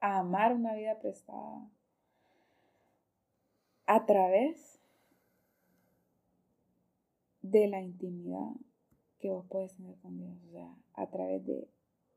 a 0.00 0.20
amar 0.20 0.54
una 0.54 0.74
vida 0.74 0.98
prestada 0.98 1.70
a 3.84 4.06
través 4.06 4.80
de 7.42 7.68
la 7.68 7.82
intimidad 7.82 8.48
que 9.18 9.28
vos 9.28 9.44
puedes 9.46 9.76
tener 9.76 9.94
con 9.98 10.16
Dios, 10.16 10.38
o 10.48 10.50
sea, 10.52 10.74
a 10.94 11.10
través 11.10 11.44
de 11.44 11.68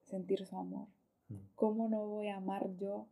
sentir 0.05 0.45
su 0.45 0.57
amor. 0.57 0.87
Mm. 1.27 1.35
¿Cómo 1.55 1.89
no 1.89 2.07
voy 2.07 2.29
a 2.29 2.37
amar 2.37 2.73
yo 2.77 3.09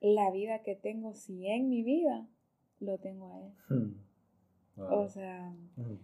la 0.00 0.30
vida 0.30 0.62
que 0.62 0.76
tengo 0.76 1.12
si 1.12 1.46
en 1.46 1.68
mi 1.68 1.82
vida 1.82 2.26
lo 2.84 2.98
tengo 2.98 3.26
a 3.26 3.40
Él? 3.40 3.52
Mm. 3.68 4.04
O 4.76 5.08
sea, 5.08 5.54
mm. 5.76 5.98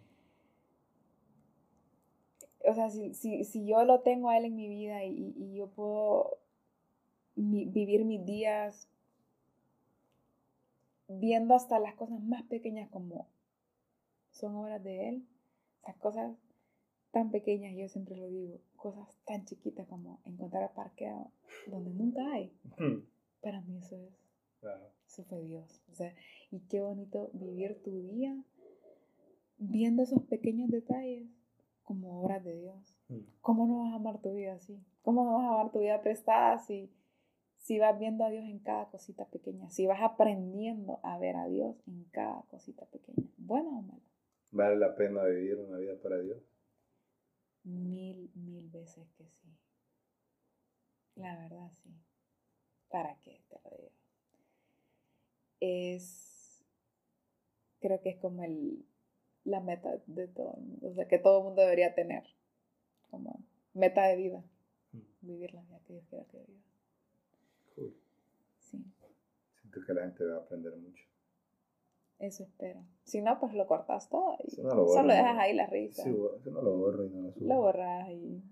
o 2.68 2.74
sea, 2.74 2.90
si, 2.90 3.66
yo 3.66 3.84
lo 3.84 4.00
tengo 4.00 4.28
a 4.30 4.38
Él 4.38 4.44
en 4.44 4.56
mi 4.56 4.68
vida 4.68 5.04
y, 5.04 5.54
yo 5.54 5.68
puedo 5.68 6.38
vivir 7.34 8.04
mis 8.04 8.24
días 8.24 8.88
viendo 11.08 11.54
hasta 11.54 11.78
las 11.78 11.94
cosas 11.94 12.20
más 12.22 12.42
pequeñas 12.44 12.88
como 12.90 13.28
son 14.30 14.54
obras 14.56 14.82
de 14.82 15.08
Él, 15.08 15.26
esas 15.82 15.96
cosas 15.96 16.36
tan 17.10 17.30
pequeñas, 17.30 17.74
yo 17.76 17.88
siempre 17.88 18.16
lo 18.16 18.28
digo, 18.28 18.60
cosas 18.76 19.08
tan 19.26 19.44
chiquitas 19.44 19.86
como 19.88 20.20
encontrar 20.24 20.72
parque 20.74 21.12
donde 21.66 21.90
nunca 21.90 22.32
hay. 22.32 22.52
Para 23.40 23.60
mí 23.62 23.78
eso 23.78 23.96
es, 23.96 24.12
eso 25.10 25.24
fue 25.24 25.42
Dios. 25.42 25.82
O 25.90 25.94
sea, 25.94 26.14
y 26.50 26.60
qué 26.68 26.80
bonito 26.80 27.30
vivir 27.32 27.82
tu 27.82 27.90
día 27.90 28.42
viendo 29.58 30.02
esos 30.02 30.22
pequeños 30.22 30.70
detalles 30.70 31.28
como 31.82 32.22
obras 32.22 32.44
de 32.44 32.56
Dios. 32.56 32.96
¿Cómo 33.40 33.66
no 33.66 33.80
vas 33.80 33.92
a 33.92 33.96
amar 33.96 34.22
tu 34.22 34.32
vida 34.34 34.54
así? 34.54 34.80
¿Cómo 35.02 35.24
no 35.24 35.34
vas 35.34 35.44
a 35.44 35.54
amar 35.60 35.72
tu 35.72 35.80
vida 35.80 36.00
prestada 36.00 36.58
si 36.58 36.90
si 37.60 37.78
vas 37.78 37.98
viendo 37.98 38.24
a 38.24 38.30
Dios 38.30 38.44
en 38.44 38.58
cada 38.60 38.88
cosita 38.88 39.26
pequeña, 39.26 39.68
si 39.68 39.86
vas 39.86 40.00
aprendiendo 40.00 40.98
a 41.02 41.18
ver 41.18 41.36
a 41.36 41.46
Dios 41.46 41.76
en 41.86 42.04
cada 42.04 42.42
cosita 42.44 42.86
pequeña, 42.86 43.28
buena 43.36 43.68
o 43.68 43.82
mala. 43.82 44.02
¿Vale 44.50 44.76
la 44.76 44.96
pena 44.96 45.22
vivir 45.24 45.58
una 45.58 45.76
vida 45.76 45.94
para 46.02 46.18
Dios? 46.18 46.42
Mil, 47.64 48.30
mil 48.34 48.70
veces 48.70 49.06
que 49.12 49.28
sí. 49.28 49.54
La 51.16 51.36
verdad 51.36 51.70
sí. 51.82 51.90
¿Para 52.88 53.14
qué 53.20 53.42
te 53.48 53.60
lo 53.62 53.76
digo? 53.76 53.99
Es, 55.60 56.62
creo 57.80 58.00
que 58.00 58.10
es 58.10 58.18
como 58.18 58.44
el, 58.44 58.84
la 59.44 59.60
meta 59.60 59.90
de 60.06 60.28
todo 60.28 60.54
el 60.56 60.62
mundo, 60.62 60.88
o 60.88 60.94
sea, 60.94 61.06
que 61.06 61.18
todo 61.18 61.38
el 61.38 61.44
mundo 61.44 61.62
debería 61.62 61.94
tener 61.94 62.24
como 63.10 63.44
meta 63.74 64.06
de 64.06 64.16
vida, 64.16 64.44
mm. 64.92 64.98
vivir 65.22 65.54
la 65.54 65.62
vida 65.62 65.80
que 65.86 65.92
Dios 65.94 66.04
quiera 66.08 66.24
que 66.26 66.38
viva. 66.38 66.60
Sí. 67.74 68.84
Siento 69.60 69.80
que 69.86 69.94
la 69.94 70.02
gente 70.02 70.24
va 70.24 70.36
a 70.36 70.40
aprender 70.40 70.76
mucho. 70.76 71.04
Eso 72.20 72.44
espero. 72.44 72.84
Si 73.04 73.22
no, 73.22 73.40
pues 73.40 73.54
lo 73.54 73.66
cortas 73.66 74.10
todo 74.10 74.36
y 74.44 74.50
solo 74.50 75.04
dejas 75.08 75.38
ahí 75.38 75.54
la 75.54 75.66
risa. 75.66 76.02
Sí, 76.02 76.14
si 76.44 76.50
no 76.50 76.60
lo 76.60 76.76
borro 76.76 77.06
y 77.06 77.08
no 77.08 77.22
lo 77.22 77.32
subo. 77.32 77.48
Lo 77.48 77.56
borras 77.56 78.10
y 78.10 78.42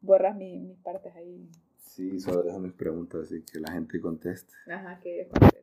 borras 0.00 0.34
mis 0.34 0.78
partes 0.78 1.14
ahí. 1.14 1.46
Sí, 1.76 2.18
solo 2.18 2.42
dejo 2.42 2.58
mis 2.58 2.72
preguntas 2.72 3.24
así 3.24 3.44
que 3.44 3.60
la 3.60 3.70
gente 3.72 4.00
conteste. 4.00 4.54
Ajá, 4.66 4.98
que 5.00 5.14
ellos 5.14 5.28
contesten. 5.28 5.62